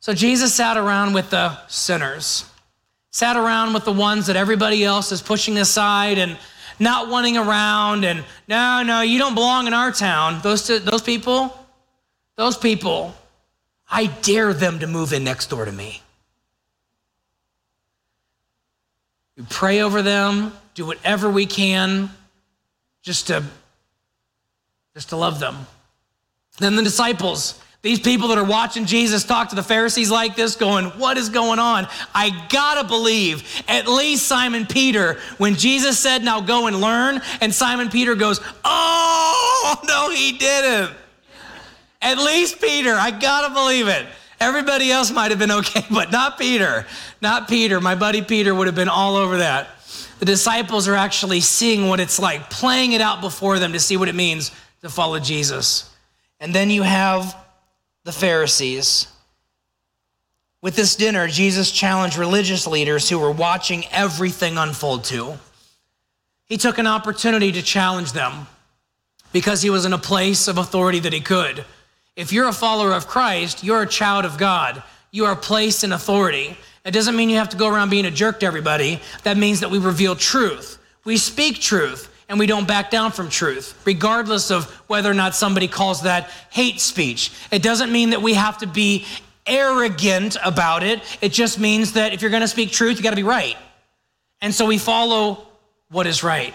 So 0.00 0.12
Jesus 0.12 0.54
sat 0.54 0.76
around 0.76 1.14
with 1.14 1.30
the 1.30 1.56
sinners, 1.68 2.44
sat 3.12 3.34
around 3.34 3.72
with 3.72 3.86
the 3.86 3.92
ones 3.92 4.26
that 4.26 4.36
everybody 4.36 4.84
else 4.84 5.10
is 5.10 5.22
pushing 5.22 5.56
aside 5.56 6.18
and 6.18 6.36
not 6.78 7.08
wanting 7.08 7.38
around, 7.38 8.04
and 8.04 8.22
no, 8.46 8.82
no, 8.82 9.00
you 9.00 9.18
don't 9.18 9.34
belong 9.34 9.66
in 9.66 9.72
our 9.72 9.90
town. 9.90 10.40
Those, 10.42 10.66
those 10.66 11.00
people, 11.00 11.58
those 12.36 12.58
people, 12.58 13.14
I 13.90 14.08
dare 14.08 14.52
them 14.52 14.80
to 14.80 14.86
move 14.86 15.14
in 15.14 15.24
next 15.24 15.48
door 15.48 15.64
to 15.64 15.72
me. 15.72 16.02
We 19.34 19.44
pray 19.48 19.80
over 19.80 20.02
them, 20.02 20.52
do 20.74 20.84
whatever 20.84 21.30
we 21.30 21.46
can 21.46 22.10
just 23.00 23.28
to 23.28 23.42
just 24.94 25.10
to 25.10 25.16
love 25.16 25.40
them. 25.40 25.56
Then 26.58 26.76
the 26.76 26.82
disciples, 26.82 27.60
these 27.82 28.00
people 28.00 28.28
that 28.28 28.38
are 28.38 28.44
watching 28.44 28.84
Jesus 28.84 29.24
talk 29.24 29.48
to 29.50 29.54
the 29.54 29.62
Pharisees 29.62 30.10
like 30.10 30.36
this, 30.36 30.56
going, 30.56 30.86
What 30.86 31.16
is 31.16 31.28
going 31.28 31.58
on? 31.58 31.86
I 32.14 32.46
gotta 32.50 32.86
believe, 32.86 33.62
at 33.68 33.86
least 33.86 34.26
Simon 34.26 34.66
Peter, 34.66 35.18
when 35.38 35.54
Jesus 35.54 35.98
said, 35.98 36.22
Now 36.22 36.40
go 36.40 36.66
and 36.66 36.80
learn, 36.80 37.22
and 37.40 37.54
Simon 37.54 37.88
Peter 37.88 38.14
goes, 38.14 38.40
Oh, 38.64 39.76
no, 39.86 40.10
he 40.10 40.36
didn't. 40.36 40.94
At 42.02 42.18
least 42.18 42.60
Peter, 42.60 42.92
I 42.94 43.10
gotta 43.10 43.54
believe 43.54 43.88
it. 43.88 44.06
Everybody 44.40 44.90
else 44.90 45.10
might 45.10 45.30
have 45.30 45.38
been 45.38 45.50
okay, 45.50 45.84
but 45.90 46.10
not 46.10 46.38
Peter. 46.38 46.86
Not 47.22 47.48
Peter. 47.48 47.80
My 47.80 47.94
buddy 47.94 48.22
Peter 48.22 48.54
would 48.54 48.66
have 48.66 48.76
been 48.76 48.88
all 48.88 49.16
over 49.16 49.38
that. 49.38 49.68
The 50.18 50.26
disciples 50.26 50.88
are 50.88 50.96
actually 50.96 51.40
seeing 51.40 51.88
what 51.88 52.00
it's 52.00 52.18
like, 52.18 52.50
playing 52.50 52.92
it 52.92 53.00
out 53.00 53.22
before 53.22 53.58
them 53.58 53.72
to 53.72 53.80
see 53.80 53.96
what 53.96 54.08
it 54.08 54.14
means 54.14 54.50
to 54.82 54.88
follow 54.88 55.18
Jesus. 55.18 55.94
And 56.38 56.54
then 56.54 56.70
you 56.70 56.82
have 56.82 57.36
the 58.04 58.12
Pharisees. 58.12 59.06
With 60.62 60.76
this 60.76 60.96
dinner, 60.96 61.26
Jesus 61.28 61.70
challenged 61.70 62.16
religious 62.16 62.66
leaders 62.66 63.08
who 63.08 63.18
were 63.18 63.30
watching 63.30 63.84
everything 63.90 64.58
unfold 64.58 65.04
too. 65.04 65.34
He 66.46 66.56
took 66.56 66.78
an 66.78 66.86
opportunity 66.86 67.52
to 67.52 67.62
challenge 67.62 68.12
them 68.12 68.46
because 69.32 69.62
he 69.62 69.70
was 69.70 69.84
in 69.84 69.92
a 69.92 69.98
place 69.98 70.48
of 70.48 70.58
authority 70.58 70.98
that 71.00 71.12
he 71.12 71.20
could. 71.20 71.64
If 72.16 72.32
you're 72.32 72.48
a 72.48 72.52
follower 72.52 72.92
of 72.92 73.06
Christ, 73.06 73.62
you're 73.62 73.82
a 73.82 73.88
child 73.88 74.24
of 74.24 74.36
God. 74.36 74.82
You 75.12 75.26
are 75.26 75.36
placed 75.36 75.84
in 75.84 75.92
authority. 75.92 76.56
It 76.84 76.90
doesn't 76.90 77.16
mean 77.16 77.30
you 77.30 77.36
have 77.36 77.50
to 77.50 77.56
go 77.56 77.68
around 77.68 77.90
being 77.90 78.06
a 78.06 78.10
jerk 78.10 78.40
to 78.40 78.46
everybody. 78.46 79.00
That 79.22 79.36
means 79.36 79.60
that 79.60 79.70
we 79.70 79.78
reveal 79.78 80.16
truth. 80.16 80.78
We 81.04 81.16
speak 81.16 81.60
truth 81.60 82.10
and 82.30 82.38
we 82.38 82.46
don't 82.46 82.66
back 82.66 82.90
down 82.90 83.10
from 83.10 83.28
truth, 83.28 83.78
regardless 83.84 84.52
of 84.52 84.70
whether 84.86 85.10
or 85.10 85.14
not 85.14 85.34
somebody 85.34 85.66
calls 85.66 86.02
that 86.02 86.30
hate 86.50 86.80
speech. 86.80 87.32
It 87.50 87.60
doesn't 87.60 87.90
mean 87.90 88.10
that 88.10 88.22
we 88.22 88.34
have 88.34 88.56
to 88.58 88.68
be 88.68 89.04
arrogant 89.46 90.36
about 90.44 90.84
it. 90.84 91.02
It 91.20 91.32
just 91.32 91.58
means 91.58 91.94
that 91.94 92.14
if 92.14 92.22
you're 92.22 92.30
going 92.30 92.42
to 92.42 92.48
speak 92.48 92.70
truth, 92.70 92.96
you 92.96 93.02
got 93.02 93.10
to 93.10 93.16
be 93.16 93.24
right. 93.24 93.56
And 94.40 94.54
so 94.54 94.64
we 94.64 94.78
follow 94.78 95.44
what 95.90 96.06
is 96.06 96.22
right. 96.22 96.54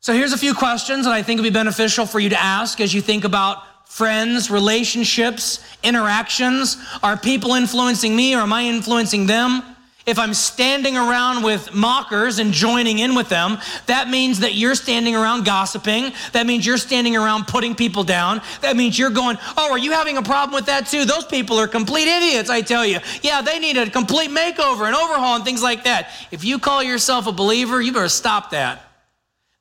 So 0.00 0.12
here's 0.12 0.34
a 0.34 0.38
few 0.38 0.52
questions 0.52 1.06
that 1.06 1.12
I 1.12 1.22
think 1.22 1.38
would 1.38 1.44
be 1.44 1.50
beneficial 1.50 2.04
for 2.04 2.20
you 2.20 2.28
to 2.28 2.40
ask 2.40 2.78
as 2.78 2.92
you 2.92 3.00
think 3.00 3.24
about 3.24 3.62
friends, 3.86 4.50
relationships, 4.50 5.64
interactions? 5.82 6.76
Are 7.02 7.16
people 7.16 7.54
influencing 7.54 8.14
me 8.14 8.34
or 8.34 8.40
am 8.40 8.52
I 8.52 8.64
influencing 8.64 9.24
them? 9.24 9.62
If 10.06 10.18
I'm 10.18 10.34
standing 10.34 10.98
around 10.98 11.42
with 11.42 11.72
mockers 11.72 12.38
and 12.38 12.52
joining 12.52 12.98
in 12.98 13.14
with 13.14 13.30
them, 13.30 13.56
that 13.86 14.10
means 14.10 14.40
that 14.40 14.54
you're 14.54 14.74
standing 14.74 15.16
around 15.16 15.46
gossiping. 15.46 16.12
That 16.32 16.46
means 16.46 16.66
you're 16.66 16.76
standing 16.76 17.16
around 17.16 17.46
putting 17.46 17.74
people 17.74 18.04
down. 18.04 18.42
That 18.60 18.76
means 18.76 18.98
you're 18.98 19.08
going, 19.08 19.38
Oh, 19.56 19.70
are 19.70 19.78
you 19.78 19.92
having 19.92 20.18
a 20.18 20.22
problem 20.22 20.54
with 20.54 20.66
that 20.66 20.88
too? 20.88 21.06
Those 21.06 21.24
people 21.24 21.58
are 21.58 21.66
complete 21.66 22.06
idiots, 22.06 22.50
I 22.50 22.60
tell 22.60 22.84
you. 22.84 22.98
Yeah, 23.22 23.40
they 23.40 23.58
need 23.58 23.78
a 23.78 23.88
complete 23.88 24.28
makeover 24.28 24.86
and 24.86 24.94
overhaul 24.94 25.36
and 25.36 25.44
things 25.44 25.62
like 25.62 25.84
that. 25.84 26.10
If 26.30 26.44
you 26.44 26.58
call 26.58 26.82
yourself 26.82 27.26
a 27.26 27.32
believer, 27.32 27.80
you 27.80 27.92
better 27.92 28.10
stop 28.10 28.50
that. 28.50 28.82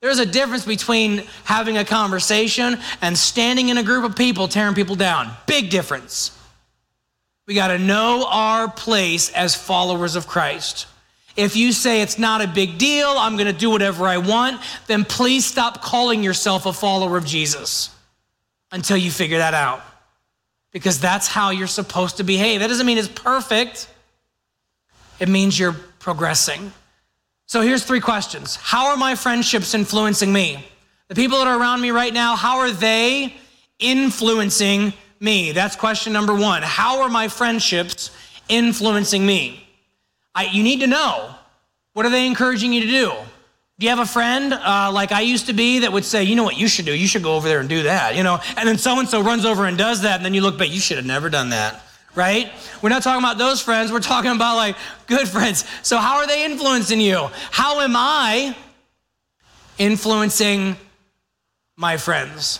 There's 0.01 0.19
a 0.19 0.25
difference 0.25 0.65
between 0.65 1.23
having 1.45 1.77
a 1.77 1.85
conversation 1.85 2.77
and 3.01 3.17
standing 3.17 3.69
in 3.69 3.77
a 3.77 3.83
group 3.83 4.03
of 4.03 4.17
people 4.17 4.49
tearing 4.49 4.75
people 4.75 4.95
down. 4.97 5.31
Big 5.47 5.69
difference. 5.69 6.37
We 7.45 7.55
got 7.55 7.67
to 7.69 7.77
know 7.77 8.27
our 8.29 8.69
place 8.69 9.29
as 9.31 9.53
followers 9.53 10.15
of 10.15 10.27
Christ. 10.27 10.87
If 11.35 11.55
you 11.55 11.71
say 11.71 12.01
it's 12.01 12.19
not 12.19 12.41
a 12.41 12.47
big 12.47 12.77
deal, 12.77 13.07
I'm 13.07 13.35
going 13.35 13.51
to 13.51 13.57
do 13.57 13.69
whatever 13.69 14.05
I 14.05 14.17
want, 14.17 14.61
then 14.87 15.03
please 15.03 15.45
stop 15.45 15.81
calling 15.81 16.23
yourself 16.23 16.65
a 16.65 16.73
follower 16.73 17.17
of 17.17 17.25
Jesus 17.25 17.89
until 18.71 18.97
you 18.97 19.11
figure 19.11 19.39
that 19.39 19.53
out. 19.53 19.81
Because 20.71 20.99
that's 20.99 21.27
how 21.27 21.49
you're 21.49 21.67
supposed 21.67 22.17
to 22.17 22.23
behave. 22.23 22.59
That 22.59 22.67
doesn't 22.67 22.85
mean 22.85 22.97
it's 22.97 23.07
perfect, 23.07 23.89
it 25.19 25.27
means 25.27 25.57
you're 25.57 25.75
progressing. 25.99 26.71
So 27.45 27.61
here's 27.61 27.83
three 27.83 27.99
questions 27.99 28.55
How 28.55 28.87
are 28.91 28.97
my 28.97 29.15
friendships 29.15 29.73
influencing 29.73 30.31
me? 30.31 30.65
The 31.07 31.15
people 31.15 31.39
that 31.39 31.47
are 31.47 31.59
around 31.59 31.81
me 31.81 31.91
right 31.91 32.13
now, 32.13 32.35
how 32.35 32.59
are 32.59 32.71
they 32.71 33.35
influencing 33.79 34.93
me? 35.19 35.51
That's 35.51 35.75
question 35.75 36.13
number 36.13 36.33
one. 36.33 36.61
How 36.63 37.01
are 37.01 37.09
my 37.09 37.27
friendships 37.27 38.11
influencing 38.49 39.25
me? 39.25 39.67
I, 40.35 40.45
you 40.45 40.63
need 40.63 40.79
to 40.81 40.87
know. 40.87 41.33
What 41.93 42.05
are 42.05 42.09
they 42.09 42.25
encouraging 42.25 42.73
you 42.73 42.81
to 42.81 42.87
do? 42.87 43.11
Do 43.79 43.85
you 43.85 43.89
have 43.89 43.99
a 43.99 44.05
friend 44.05 44.53
uh, 44.53 44.91
like 44.93 45.11
I 45.11 45.21
used 45.21 45.47
to 45.47 45.53
be 45.53 45.79
that 45.79 45.91
would 45.91 46.05
say, 46.05 46.23
you 46.23 46.35
know 46.35 46.43
what 46.43 46.57
you 46.57 46.67
should 46.67 46.85
do? 46.85 46.95
You 46.95 47.07
should 47.07 47.23
go 47.23 47.35
over 47.35 47.47
there 47.47 47.59
and 47.59 47.69
do 47.69 47.83
that, 47.83 48.15
you 48.15 48.23
know? 48.23 48.39
And 48.57 48.67
then 48.67 48.77
so 48.77 48.99
and 48.99 49.07
so 49.07 49.21
runs 49.21 49.45
over 49.45 49.65
and 49.65 49.77
does 49.77 50.01
that, 50.01 50.17
and 50.17 50.25
then 50.25 50.33
you 50.33 50.41
look 50.41 50.57
back, 50.57 50.71
you 50.71 50.79
should 50.79 50.97
have 50.97 51.05
never 51.05 51.29
done 51.29 51.49
that 51.49 51.83
right? 52.15 52.51
We're 52.81 52.89
not 52.89 53.03
talking 53.03 53.23
about 53.23 53.37
those 53.37 53.61
friends. 53.61 53.91
We're 53.91 53.99
talking 53.99 54.31
about 54.31 54.55
like 54.55 54.75
good 55.07 55.27
friends. 55.27 55.65
So, 55.81 55.97
how 55.97 56.17
are 56.17 56.27
they 56.27 56.45
influencing 56.45 57.01
you? 57.01 57.29
How 57.51 57.81
am 57.81 57.95
I 57.95 58.55
influencing 59.77 60.75
my 61.75 61.97
friends? 61.97 62.59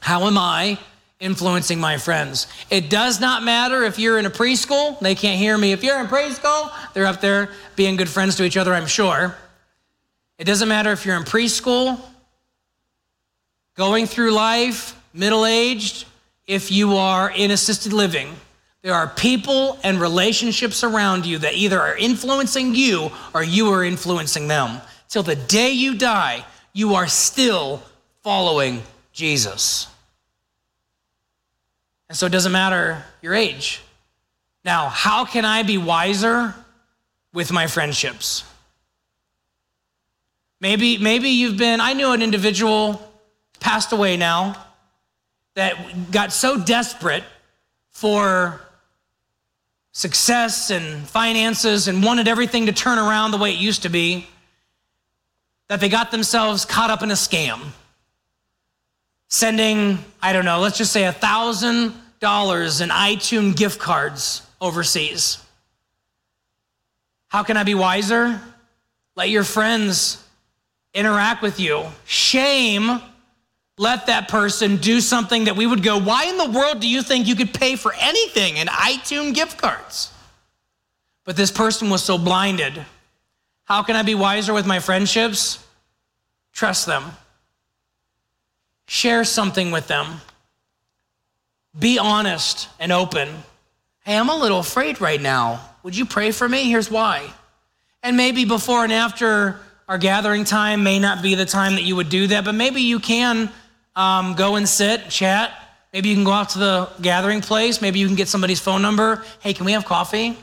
How 0.00 0.26
am 0.26 0.38
I 0.38 0.78
influencing 1.20 1.80
my 1.80 1.98
friends? 1.98 2.46
It 2.70 2.90
does 2.90 3.20
not 3.20 3.42
matter 3.42 3.82
if 3.84 3.98
you're 3.98 4.18
in 4.18 4.26
a 4.26 4.30
preschool, 4.30 4.98
they 5.00 5.14
can't 5.14 5.38
hear 5.38 5.56
me. 5.56 5.72
If 5.72 5.82
you're 5.82 6.00
in 6.00 6.06
preschool, 6.06 6.72
they're 6.94 7.06
up 7.06 7.20
there 7.20 7.50
being 7.76 7.96
good 7.96 8.08
friends 8.08 8.36
to 8.36 8.44
each 8.44 8.56
other, 8.56 8.74
I'm 8.74 8.86
sure. 8.86 9.36
It 10.38 10.44
doesn't 10.44 10.68
matter 10.68 10.92
if 10.92 11.04
you're 11.04 11.16
in 11.16 11.24
preschool, 11.24 12.00
going 13.76 14.06
through 14.06 14.32
life, 14.32 15.00
middle 15.12 15.44
aged, 15.44 16.06
if 16.46 16.70
you 16.70 16.96
are 16.96 17.30
in 17.30 17.50
assisted 17.50 17.92
living 17.92 18.34
there 18.82 18.94
are 18.94 19.08
people 19.08 19.78
and 19.82 20.00
relationships 20.00 20.84
around 20.84 21.26
you 21.26 21.38
that 21.38 21.54
either 21.54 21.80
are 21.80 21.96
influencing 21.96 22.74
you 22.74 23.10
or 23.34 23.42
you 23.42 23.72
are 23.72 23.84
influencing 23.84 24.46
them. 24.46 24.80
Till 25.08 25.22
the 25.22 25.36
day 25.36 25.72
you 25.72 25.96
die, 25.96 26.44
you 26.72 26.94
are 26.94 27.08
still 27.08 27.82
following 28.22 28.82
Jesus. 29.12 29.88
And 32.08 32.16
so 32.16 32.26
it 32.26 32.32
doesn't 32.32 32.52
matter 32.52 33.02
your 33.20 33.34
age. 33.34 33.82
Now, 34.64 34.88
how 34.88 35.24
can 35.24 35.44
I 35.44 35.62
be 35.62 35.78
wiser 35.78 36.54
with 37.32 37.52
my 37.52 37.66
friendships? 37.66 38.44
Maybe, 40.60 40.98
maybe 40.98 41.28
you've 41.28 41.56
been, 41.56 41.80
I 41.80 41.92
knew 41.92 42.12
an 42.12 42.22
individual 42.22 43.00
passed 43.60 43.92
away 43.92 44.16
now 44.16 44.64
that 45.54 46.10
got 46.10 46.32
so 46.32 46.58
desperate 46.58 47.24
for 47.90 48.60
success 49.92 50.70
and 50.70 51.06
finances 51.08 51.88
and 51.88 52.02
wanted 52.02 52.28
everything 52.28 52.66
to 52.66 52.72
turn 52.72 52.98
around 52.98 53.32
the 53.32 53.38
way 53.38 53.52
it 53.52 53.58
used 53.58 53.82
to 53.82 53.88
be 53.88 54.26
that 55.68 55.80
they 55.80 55.88
got 55.88 56.10
themselves 56.10 56.64
caught 56.64 56.90
up 56.90 57.02
in 57.02 57.10
a 57.10 57.14
scam. 57.14 57.60
Sending, 59.28 59.98
I 60.22 60.32
don't 60.32 60.44
know, 60.44 60.60
let's 60.60 60.78
just 60.78 60.92
say 60.92 61.04
a 61.04 61.12
$1,000 61.12 61.92
in 62.80 62.88
iTunes 62.88 63.56
gift 63.56 63.78
cards 63.78 64.42
overseas. 64.60 65.38
How 67.28 67.42
can 67.42 67.56
I 67.56 67.62
be 67.62 67.74
wiser? 67.74 68.40
Let 69.14 69.28
your 69.28 69.44
friends 69.44 70.24
interact 70.94 71.42
with 71.42 71.60
you. 71.60 71.84
Shame 72.06 73.00
let 73.78 74.06
that 74.06 74.28
person 74.28 74.76
do 74.76 75.00
something 75.00 75.44
that 75.44 75.56
we 75.56 75.66
would 75.66 75.82
go, 75.82 75.98
why 75.98 76.24
in 76.24 76.36
the 76.36 76.50
world 76.50 76.80
do 76.80 76.88
you 76.88 77.00
think 77.02 77.26
you 77.26 77.36
could 77.36 77.54
pay 77.54 77.76
for 77.76 77.94
anything 77.98 78.56
in 78.56 78.66
iTunes 78.66 79.34
gift 79.34 79.56
cards? 79.56 80.12
But 81.24 81.36
this 81.36 81.52
person 81.52 81.88
was 81.88 82.02
so 82.02 82.18
blinded. 82.18 82.84
How 83.64 83.82
can 83.82 83.94
I 83.94 84.02
be 84.02 84.14
wiser 84.14 84.52
with 84.52 84.66
my 84.66 84.80
friendships? 84.80 85.64
Trust 86.52 86.86
them. 86.86 87.04
Share 88.88 89.22
something 89.22 89.70
with 89.70 89.86
them. 89.86 90.22
Be 91.78 91.98
honest 91.98 92.70
and 92.80 92.90
open. 92.90 93.28
Hey, 94.00 94.16
I'm 94.16 94.30
a 94.30 94.36
little 94.36 94.60
afraid 94.60 94.98
right 95.02 95.20
now. 95.20 95.60
Would 95.82 95.94
you 95.94 96.06
pray 96.06 96.30
for 96.30 96.48
me? 96.48 96.64
Here's 96.64 96.90
why. 96.90 97.30
And 98.02 98.16
maybe 98.16 98.46
before 98.46 98.84
and 98.84 98.92
after 98.92 99.60
our 99.88 99.98
gathering 99.98 100.44
time 100.44 100.84
may 100.84 100.98
not 100.98 101.22
be 101.22 101.34
the 101.34 101.44
time 101.44 101.74
that 101.74 101.82
you 101.82 101.96
would 101.96 102.08
do 102.08 102.28
that, 102.28 102.46
but 102.46 102.54
maybe 102.54 102.80
you 102.80 102.98
can 102.98 103.50
um, 103.94 104.34
go 104.34 104.56
and 104.56 104.66
sit, 104.66 105.10
chat. 105.10 105.52
Maybe 105.92 106.08
you 106.08 106.14
can 106.14 106.24
go 106.24 106.32
out 106.32 106.48
to 106.50 106.58
the 106.58 106.88
gathering 107.02 107.42
place. 107.42 107.82
Maybe 107.82 107.98
you 107.98 108.06
can 108.06 108.16
get 108.16 108.28
somebody's 108.28 108.58
phone 108.58 108.80
number. 108.80 109.22
Hey, 109.40 109.52
can 109.52 109.66
we 109.66 109.72
have 109.72 109.84
coffee? 109.84 110.34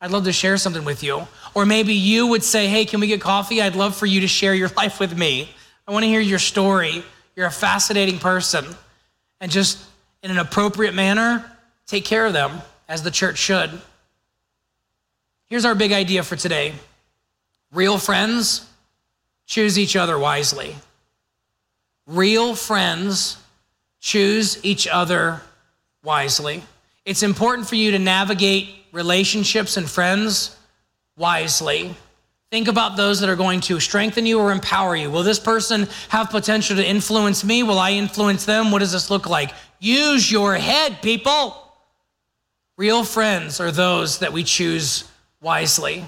I'd 0.00 0.12
love 0.12 0.24
to 0.24 0.32
share 0.32 0.56
something 0.56 0.84
with 0.84 1.02
you. 1.02 1.26
Or 1.52 1.66
maybe 1.66 1.94
you 1.94 2.28
would 2.28 2.44
say, 2.44 2.68
Hey, 2.68 2.84
can 2.84 3.00
we 3.00 3.08
get 3.08 3.20
coffee? 3.20 3.60
I'd 3.60 3.74
love 3.74 3.96
for 3.96 4.06
you 4.06 4.20
to 4.20 4.28
share 4.28 4.54
your 4.54 4.68
life 4.76 5.00
with 5.00 5.18
me. 5.18 5.50
I 5.88 5.90
want 5.90 6.04
to 6.04 6.08
hear 6.08 6.20
your 6.20 6.38
story. 6.38 7.02
You're 7.36 7.46
a 7.46 7.50
fascinating 7.50 8.18
person. 8.18 8.64
And 9.40 9.50
just 9.50 9.78
in 10.22 10.30
an 10.30 10.38
appropriate 10.38 10.94
manner, 10.94 11.44
take 11.86 12.04
care 12.04 12.26
of 12.26 12.32
them 12.32 12.60
as 12.88 13.02
the 13.02 13.10
church 13.10 13.38
should. 13.38 13.70
Here's 15.46 15.64
our 15.64 15.74
big 15.74 15.92
idea 15.92 16.22
for 16.22 16.36
today 16.36 16.74
real 17.72 17.98
friends 17.98 18.68
choose 19.46 19.78
each 19.78 19.96
other 19.96 20.18
wisely. 20.18 20.76
Real 22.06 22.54
friends 22.54 23.36
choose 24.00 24.62
each 24.64 24.86
other 24.86 25.40
wisely. 26.02 26.62
It's 27.04 27.22
important 27.22 27.68
for 27.68 27.76
you 27.76 27.92
to 27.92 27.98
navigate 27.98 28.68
relationships 28.92 29.76
and 29.76 29.88
friends 29.88 30.56
wisely. 31.16 31.94
Think 32.52 32.68
about 32.68 32.98
those 32.98 33.20
that 33.20 33.30
are 33.30 33.36
going 33.36 33.62
to 33.62 33.80
strengthen 33.80 34.26
you 34.26 34.38
or 34.38 34.52
empower 34.52 34.94
you. 34.94 35.10
Will 35.10 35.22
this 35.22 35.38
person 35.38 35.88
have 36.10 36.28
potential 36.28 36.76
to 36.76 36.86
influence 36.86 37.42
me? 37.44 37.62
Will 37.62 37.78
I 37.78 37.92
influence 37.92 38.44
them? 38.44 38.70
What 38.70 38.80
does 38.80 38.92
this 38.92 39.08
look 39.08 39.26
like? 39.26 39.52
Use 39.80 40.30
your 40.30 40.54
head, 40.56 41.00
people. 41.00 41.56
Real 42.76 43.04
friends 43.04 43.58
are 43.58 43.70
those 43.70 44.18
that 44.18 44.34
we 44.34 44.44
choose 44.44 45.10
wisely. 45.40 46.04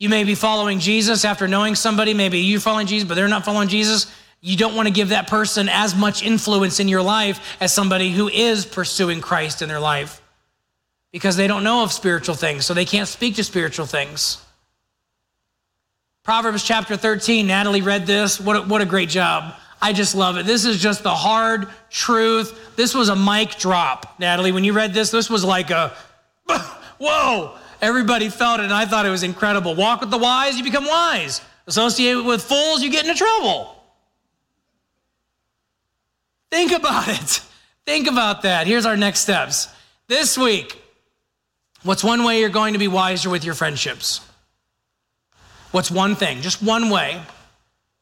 You 0.00 0.08
may 0.08 0.24
be 0.24 0.34
following 0.34 0.80
Jesus 0.80 1.24
after 1.24 1.46
knowing 1.46 1.76
somebody, 1.76 2.12
maybe 2.12 2.40
you're 2.40 2.58
following 2.58 2.88
Jesus, 2.88 3.08
but 3.08 3.14
they're 3.14 3.28
not 3.28 3.44
following 3.44 3.68
Jesus. 3.68 4.12
You 4.40 4.56
don't 4.56 4.74
want 4.74 4.88
to 4.88 4.92
give 4.92 5.10
that 5.10 5.28
person 5.28 5.68
as 5.68 5.94
much 5.94 6.24
influence 6.24 6.80
in 6.80 6.88
your 6.88 7.02
life 7.02 7.56
as 7.60 7.72
somebody 7.72 8.10
who 8.10 8.26
is 8.26 8.66
pursuing 8.66 9.20
Christ 9.20 9.62
in 9.62 9.68
their 9.68 9.78
life 9.78 10.20
because 11.12 11.36
they 11.36 11.46
don't 11.46 11.62
know 11.62 11.84
of 11.84 11.92
spiritual 11.92 12.34
things, 12.34 12.66
so 12.66 12.74
they 12.74 12.84
can't 12.84 13.06
speak 13.06 13.36
to 13.36 13.44
spiritual 13.44 13.86
things. 13.86 14.44
Proverbs 16.22 16.62
chapter 16.62 16.96
13, 16.96 17.46
Natalie 17.46 17.80
read 17.80 18.06
this. 18.06 18.38
What 18.38 18.56
a, 18.56 18.60
what 18.62 18.80
a 18.80 18.86
great 18.86 19.08
job. 19.08 19.54
I 19.82 19.92
just 19.92 20.14
love 20.14 20.36
it. 20.36 20.44
This 20.44 20.66
is 20.66 20.80
just 20.80 21.02
the 21.02 21.14
hard 21.14 21.66
truth. 21.88 22.76
This 22.76 22.94
was 22.94 23.08
a 23.08 23.16
mic 23.16 23.56
drop, 23.56 24.18
Natalie. 24.18 24.52
When 24.52 24.64
you 24.64 24.74
read 24.74 24.92
this, 24.92 25.10
this 25.10 25.30
was 25.30 25.44
like 25.44 25.70
a, 25.70 25.94
whoa. 26.98 27.56
Everybody 27.80 28.28
felt 28.28 28.60
it, 28.60 28.64
and 28.64 28.74
I 28.74 28.84
thought 28.84 29.06
it 29.06 29.10
was 29.10 29.22
incredible. 29.22 29.74
Walk 29.74 30.00
with 30.00 30.10
the 30.10 30.18
wise, 30.18 30.58
you 30.58 30.64
become 30.64 30.86
wise. 30.86 31.40
Associate 31.66 32.22
with 32.22 32.42
fools, 32.42 32.82
you 32.82 32.90
get 32.90 33.06
into 33.06 33.16
trouble. 33.16 33.74
Think 36.50 36.72
about 36.72 37.08
it. 37.20 37.42
Think 37.86 38.06
about 38.06 38.42
that. 38.42 38.66
Here's 38.66 38.84
our 38.84 38.96
next 38.96 39.20
steps. 39.20 39.68
This 40.08 40.36
week, 40.36 40.78
what's 41.82 42.04
one 42.04 42.24
way 42.24 42.40
you're 42.40 42.50
going 42.50 42.74
to 42.74 42.78
be 42.78 42.88
wiser 42.88 43.30
with 43.30 43.44
your 43.44 43.54
friendships? 43.54 44.20
What's 45.70 45.90
one 45.90 46.16
thing, 46.16 46.40
just 46.40 46.62
one 46.62 46.90
way, 46.90 47.22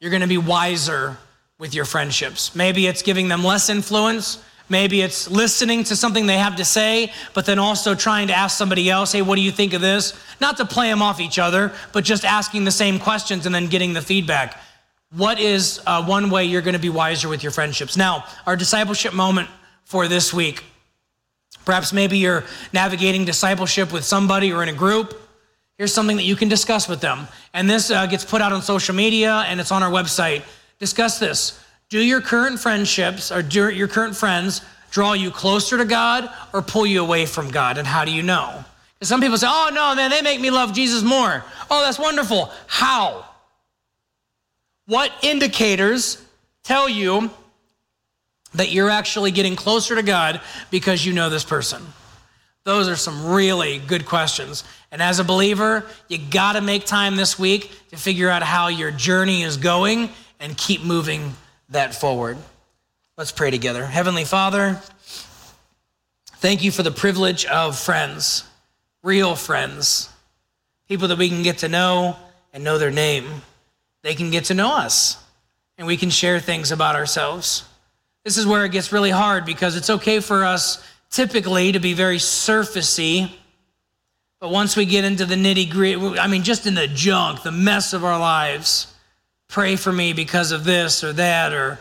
you're 0.00 0.10
going 0.10 0.22
to 0.22 0.28
be 0.28 0.38
wiser 0.38 1.18
with 1.58 1.74
your 1.74 1.84
friendships? 1.84 2.54
Maybe 2.54 2.86
it's 2.86 3.02
giving 3.02 3.28
them 3.28 3.44
less 3.44 3.68
influence. 3.68 4.42
Maybe 4.70 5.00
it's 5.00 5.30
listening 5.30 5.84
to 5.84 5.96
something 5.96 6.26
they 6.26 6.38
have 6.38 6.56
to 6.56 6.64
say, 6.64 7.12
but 7.34 7.46
then 7.46 7.58
also 7.58 7.94
trying 7.94 8.28
to 8.28 8.34
ask 8.34 8.56
somebody 8.56 8.90
else, 8.90 9.12
hey, 9.12 9.22
what 9.22 9.36
do 9.36 9.42
you 9.42 9.50
think 9.50 9.72
of 9.72 9.80
this? 9.80 10.18
Not 10.40 10.58
to 10.58 10.66
play 10.66 10.88
them 10.88 11.00
off 11.00 11.20
each 11.20 11.38
other, 11.38 11.72
but 11.92 12.04
just 12.04 12.24
asking 12.24 12.64
the 12.64 12.70
same 12.70 12.98
questions 12.98 13.46
and 13.46 13.54
then 13.54 13.68
getting 13.68 13.94
the 13.94 14.02
feedback. 14.02 14.58
What 15.10 15.40
is 15.40 15.80
uh, 15.86 16.04
one 16.04 16.28
way 16.28 16.44
you're 16.44 16.60
going 16.60 16.74
to 16.74 16.80
be 16.80 16.90
wiser 16.90 17.28
with 17.28 17.42
your 17.42 17.52
friendships? 17.52 17.96
Now, 17.96 18.24
our 18.46 18.56
discipleship 18.56 19.14
moment 19.14 19.48
for 19.84 20.06
this 20.06 20.34
week. 20.34 20.64
Perhaps 21.64 21.94
maybe 21.94 22.18
you're 22.18 22.44
navigating 22.74 23.24
discipleship 23.24 23.90
with 23.90 24.04
somebody 24.04 24.52
or 24.52 24.62
in 24.62 24.68
a 24.68 24.74
group. 24.74 25.18
Here's 25.78 25.94
something 25.94 26.16
that 26.16 26.24
you 26.24 26.34
can 26.34 26.48
discuss 26.48 26.88
with 26.88 27.00
them. 27.00 27.28
And 27.54 27.70
this 27.70 27.90
uh, 27.90 28.06
gets 28.06 28.24
put 28.24 28.42
out 28.42 28.52
on 28.52 28.62
social 28.62 28.96
media 28.96 29.44
and 29.46 29.60
it's 29.60 29.70
on 29.70 29.84
our 29.84 29.90
website. 29.90 30.42
Discuss 30.80 31.20
this. 31.20 31.58
Do 31.88 32.00
your 32.00 32.20
current 32.20 32.58
friendships 32.58 33.30
or 33.30 33.42
do 33.42 33.70
your 33.70 33.86
current 33.86 34.16
friends 34.16 34.60
draw 34.90 35.12
you 35.12 35.30
closer 35.30 35.78
to 35.78 35.84
God 35.84 36.28
or 36.52 36.62
pull 36.62 36.84
you 36.84 37.00
away 37.00 37.26
from 37.26 37.50
God? 37.50 37.78
And 37.78 37.86
how 37.86 38.04
do 38.04 38.10
you 38.10 38.24
know? 38.24 38.64
Some 39.00 39.20
people 39.20 39.38
say, 39.38 39.46
oh, 39.48 39.70
no, 39.72 39.94
man, 39.94 40.10
they 40.10 40.20
make 40.22 40.40
me 40.40 40.50
love 40.50 40.72
Jesus 40.72 41.04
more. 41.04 41.44
Oh, 41.70 41.84
that's 41.84 41.98
wonderful. 41.98 42.50
How? 42.66 43.24
What 44.86 45.12
indicators 45.22 46.20
tell 46.64 46.88
you 46.88 47.30
that 48.54 48.72
you're 48.72 48.90
actually 48.90 49.30
getting 49.30 49.54
closer 49.54 49.94
to 49.94 50.02
God 50.02 50.40
because 50.72 51.06
you 51.06 51.12
know 51.12 51.30
this 51.30 51.44
person? 51.44 51.86
Those 52.68 52.86
are 52.86 52.96
some 52.96 53.24
really 53.24 53.78
good 53.78 54.04
questions. 54.04 54.62
And 54.92 55.00
as 55.00 55.20
a 55.20 55.24
believer, 55.24 55.86
you 56.08 56.18
got 56.18 56.52
to 56.52 56.60
make 56.60 56.84
time 56.84 57.16
this 57.16 57.38
week 57.38 57.72
to 57.88 57.96
figure 57.96 58.28
out 58.28 58.42
how 58.42 58.68
your 58.68 58.90
journey 58.90 59.42
is 59.42 59.56
going 59.56 60.10
and 60.38 60.54
keep 60.54 60.82
moving 60.84 61.34
that 61.70 61.94
forward. 61.94 62.36
Let's 63.16 63.32
pray 63.32 63.50
together. 63.50 63.86
Heavenly 63.86 64.26
Father, 64.26 64.82
thank 66.26 66.62
you 66.62 66.70
for 66.70 66.82
the 66.82 66.90
privilege 66.90 67.46
of 67.46 67.78
friends, 67.78 68.44
real 69.02 69.34
friends, 69.34 70.10
people 70.88 71.08
that 71.08 71.16
we 71.16 71.30
can 71.30 71.42
get 71.42 71.56
to 71.58 71.70
know 71.70 72.18
and 72.52 72.62
know 72.64 72.76
their 72.76 72.90
name 72.90 73.24
they 74.02 74.14
can 74.14 74.30
get 74.30 74.44
to 74.44 74.54
know 74.54 74.74
us 74.74 75.16
and 75.78 75.86
we 75.86 75.96
can 75.96 76.10
share 76.10 76.38
things 76.38 76.70
about 76.70 76.96
ourselves. 76.96 77.64
This 78.24 78.36
is 78.36 78.46
where 78.46 78.66
it 78.66 78.72
gets 78.72 78.92
really 78.92 79.08
hard 79.08 79.46
because 79.46 79.74
it's 79.74 79.88
okay 79.88 80.20
for 80.20 80.44
us 80.44 80.84
typically 81.10 81.72
to 81.72 81.80
be 81.80 81.94
very 81.94 82.18
surfacey. 82.18 83.30
But 84.40 84.50
once 84.50 84.76
we 84.76 84.84
get 84.84 85.04
into 85.04 85.26
the 85.26 85.34
nitty 85.34 85.70
gritty, 85.70 86.18
I 86.18 86.26
mean, 86.28 86.42
just 86.42 86.66
in 86.66 86.74
the 86.74 86.86
junk, 86.86 87.42
the 87.42 87.52
mess 87.52 87.92
of 87.92 88.04
our 88.04 88.18
lives, 88.18 88.92
pray 89.48 89.76
for 89.76 89.92
me 89.92 90.12
because 90.12 90.52
of 90.52 90.64
this 90.64 91.02
or 91.02 91.12
that 91.14 91.52
or 91.52 91.78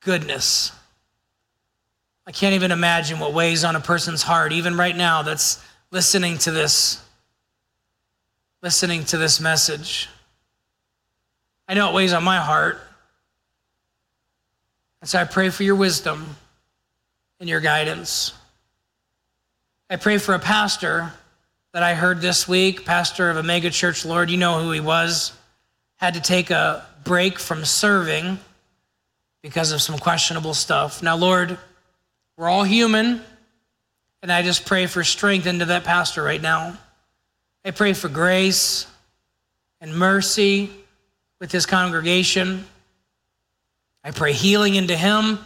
goodness. 0.00 0.72
I 2.26 2.30
can't 2.30 2.54
even 2.54 2.72
imagine 2.72 3.20
what 3.20 3.32
weighs 3.32 3.64
on 3.64 3.74
a 3.74 3.80
person's 3.80 4.22
heart, 4.22 4.52
even 4.52 4.76
right 4.76 4.94
now, 4.94 5.22
that's 5.22 5.64
listening 5.90 6.36
to 6.38 6.50
this, 6.50 7.02
listening 8.62 9.04
to 9.04 9.16
this 9.16 9.40
message. 9.40 10.10
I 11.66 11.74
know 11.74 11.88
it 11.88 11.94
weighs 11.94 12.12
on 12.12 12.22
my 12.22 12.36
heart. 12.36 12.80
And 15.00 15.08
so 15.08 15.18
I 15.18 15.24
pray 15.24 15.48
for 15.48 15.62
your 15.62 15.76
wisdom 15.76 16.36
and 17.40 17.48
your 17.48 17.60
guidance. 17.60 18.32
I 19.90 19.96
pray 19.96 20.18
for 20.18 20.34
a 20.34 20.38
pastor 20.38 21.12
that 21.72 21.82
I 21.82 21.94
heard 21.94 22.20
this 22.20 22.48
week, 22.48 22.84
pastor 22.84 23.30
of 23.30 23.36
a 23.36 23.42
mega 23.42 23.70
church, 23.70 24.04
Lord, 24.04 24.30
you 24.30 24.36
know 24.36 24.60
who 24.60 24.72
he 24.72 24.80
was, 24.80 25.32
had 25.96 26.14
to 26.14 26.20
take 26.20 26.50
a 26.50 26.84
break 27.04 27.38
from 27.38 27.64
serving 27.64 28.38
because 29.42 29.72
of 29.72 29.80
some 29.80 29.98
questionable 29.98 30.54
stuff. 30.54 31.02
Now, 31.02 31.16
Lord, 31.16 31.58
we're 32.36 32.48
all 32.48 32.64
human, 32.64 33.22
and 34.22 34.32
I 34.32 34.42
just 34.42 34.66
pray 34.66 34.86
for 34.86 35.04
strength 35.04 35.46
into 35.46 35.66
that 35.66 35.84
pastor 35.84 36.22
right 36.22 36.42
now. 36.42 36.76
I 37.64 37.70
pray 37.70 37.92
for 37.92 38.08
grace 38.08 38.86
and 39.80 39.96
mercy 39.96 40.70
with 41.38 41.52
his 41.52 41.66
congregation. 41.66 42.66
I 44.02 44.10
pray 44.10 44.32
healing 44.32 44.74
into 44.74 44.96
him. 44.96 45.38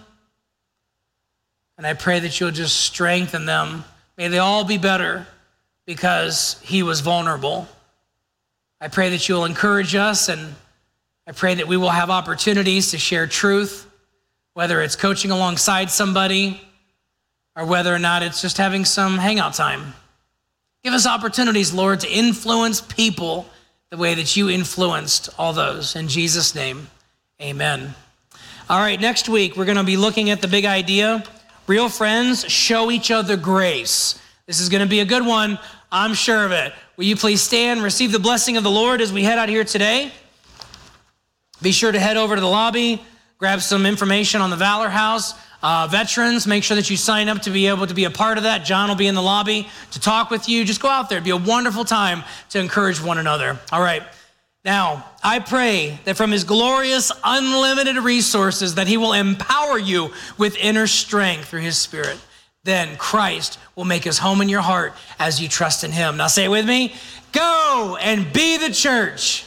And 1.77 1.87
I 1.87 1.95
pray 1.95 2.21
that 2.21 2.39
you'll 2.39 2.51
just 2.51 2.81
strengthen 2.81 3.47
them. 3.47 3.85
May 4.17 4.29
they 4.29 4.39
all 4.39 4.65
be 4.65 4.79
better 4.79 5.27
because 5.87 6.61
he 6.63 6.83
was 6.83 7.01
vulnerable. 7.01 7.67
I 8.81 8.89
pray 8.89 9.11
that 9.11 9.29
you'll 9.29 9.45
encourage 9.45 9.95
us 9.95 10.29
and 10.29 10.55
I 11.27 11.33
pray 11.33 11.55
that 11.55 11.69
we 11.69 11.77
will 11.77 11.91
have 11.91 12.11
opportunities 12.11 12.91
to 12.91 12.99
share 12.99 13.27
truth, 13.27 13.89
whether 14.55 14.81
it's 14.81 14.97
coaching 14.97 15.31
alongside 15.31 15.91
somebody 15.91 16.61
or 17.57 17.65
whether 17.65 17.95
or 17.95 17.99
not 17.99 18.23
it's 18.23 18.43
just 18.43 18.59
having 18.59 18.85
some 18.85 19.19
hangout 19.19 19.55
time. 19.55 19.95
Give 20.83 20.95
us 20.95 21.07
opportunities, 21.07 21.73
Lord, 21.73 22.01
to 22.01 22.11
influence 22.11 22.81
people 22.81 23.47
the 23.91 23.97
way 23.97 24.15
that 24.15 24.37
you 24.37 24.51
influenced 24.51 25.29
all 25.39 25.53
those. 25.53 25.95
In 25.95 26.09
Jesus' 26.09 26.55
name, 26.55 26.89
amen. 27.41 27.95
All 28.69 28.81
right, 28.81 29.01
next 29.01 29.29
week 29.29 29.57
we're 29.57 29.65
going 29.65 29.77
to 29.77 29.85
be 29.85 29.97
looking 29.97 30.31
at 30.31 30.41
the 30.41 30.49
big 30.49 30.65
idea 30.65 31.23
real 31.73 31.89
friends 31.89 32.47
show 32.51 32.91
each 32.91 33.11
other 33.11 33.35
grace. 33.35 34.21
This 34.45 34.61
is 34.61 34.69
going 34.69 34.83
to 34.83 34.87
be 34.87 35.01
a 35.01 35.07
good 35.07 35.25
one, 35.25 35.59
I'm 35.91 36.13
sure 36.13 36.45
of 36.45 36.53
it. 36.53 36.71
Will 36.99 37.07
you 37.07 37.17
please 37.17 37.41
stand, 37.41 37.83
receive 37.83 38.13
the 38.13 38.19
blessing 38.19 38.59
of 38.59 38.63
the 38.63 38.71
Lord 38.71 39.01
as 39.01 39.11
we 39.11 39.23
head 39.23 39.39
out 39.39 39.49
here 39.49 39.65
today? 39.65 40.13
Be 41.63 41.73
sure 41.73 41.91
to 41.91 41.99
head 41.99 42.19
over 42.19 42.35
to 42.35 42.43
the 42.43 42.47
lobby, 42.47 43.03
grab 43.39 43.63
some 43.63 43.87
information 43.87 44.43
on 44.43 44.51
the 44.51 44.57
Valor 44.57 44.91
House. 44.91 45.33
Uh, 45.63 45.89
veterans, 45.91 46.47
make 46.47 46.63
sure 46.63 46.75
that 46.75 46.91
you 46.91 46.99
sign 46.99 47.31
up 47.31 47.41
to 47.41 47.51
be 47.51 47.69
able 47.69 47.87
to 47.87 47.95
be 47.95 48.05
a 48.05 48.11
part 48.11 48.37
of 48.37 48.45
that. 48.45 48.67
John 48.67 48.91
will 48.91 48.97
be 48.97 49.07
in 49.07 49.15
the 49.15 49.23
lobby 49.23 49.67
to 49.93 49.99
talk 49.99 50.29
with 50.29 50.51
you. 50.51 50.67
Just 50.67 50.83
go 50.83 50.89
out 50.89 51.09
there. 51.09 51.17
It'd 51.17 51.25
be 51.25 51.31
a 51.31 51.37
wonderful 51.39 51.87
time 51.87 52.23
to 52.51 52.59
encourage 52.59 53.01
one 53.01 53.17
another. 53.17 53.59
All 53.73 53.81
right. 53.81 54.03
Now, 54.65 55.05
I 55.25 55.41
pray 55.41 55.99
that 56.05 56.17
from 56.17 56.31
his 56.31 56.45
glorious, 56.45 57.11
unlimited 57.25 57.97
resources 57.97 58.77
that 58.77 58.87
he 58.87 58.97
will 58.97 59.13
empower 59.13 59.77
you 59.77 60.13
with 60.39 60.57
inner 60.57 60.87
strength 60.87 61.49
through 61.49 61.63
his 61.63 61.77
spirit. 61.77 62.19
Then 62.65 62.97
Christ 62.97 63.59
will 63.75 63.85
make 63.85 64.05
his 64.05 64.19
home 64.19 64.41
in 64.41 64.49
your 64.49 64.61
heart 64.61 64.95
as 65.19 65.41
you 65.41 65.49
trust 65.49 65.83
in 65.83 65.91
him. 65.91 66.17
Now 66.17 66.29
say 66.29 66.45
it 66.45 66.51
with 66.51 66.67
me. 66.67 66.95
Go 67.33 67.99
and 68.01 68.33
be 68.33 68.57
the 68.57 68.73
church. 68.73 69.45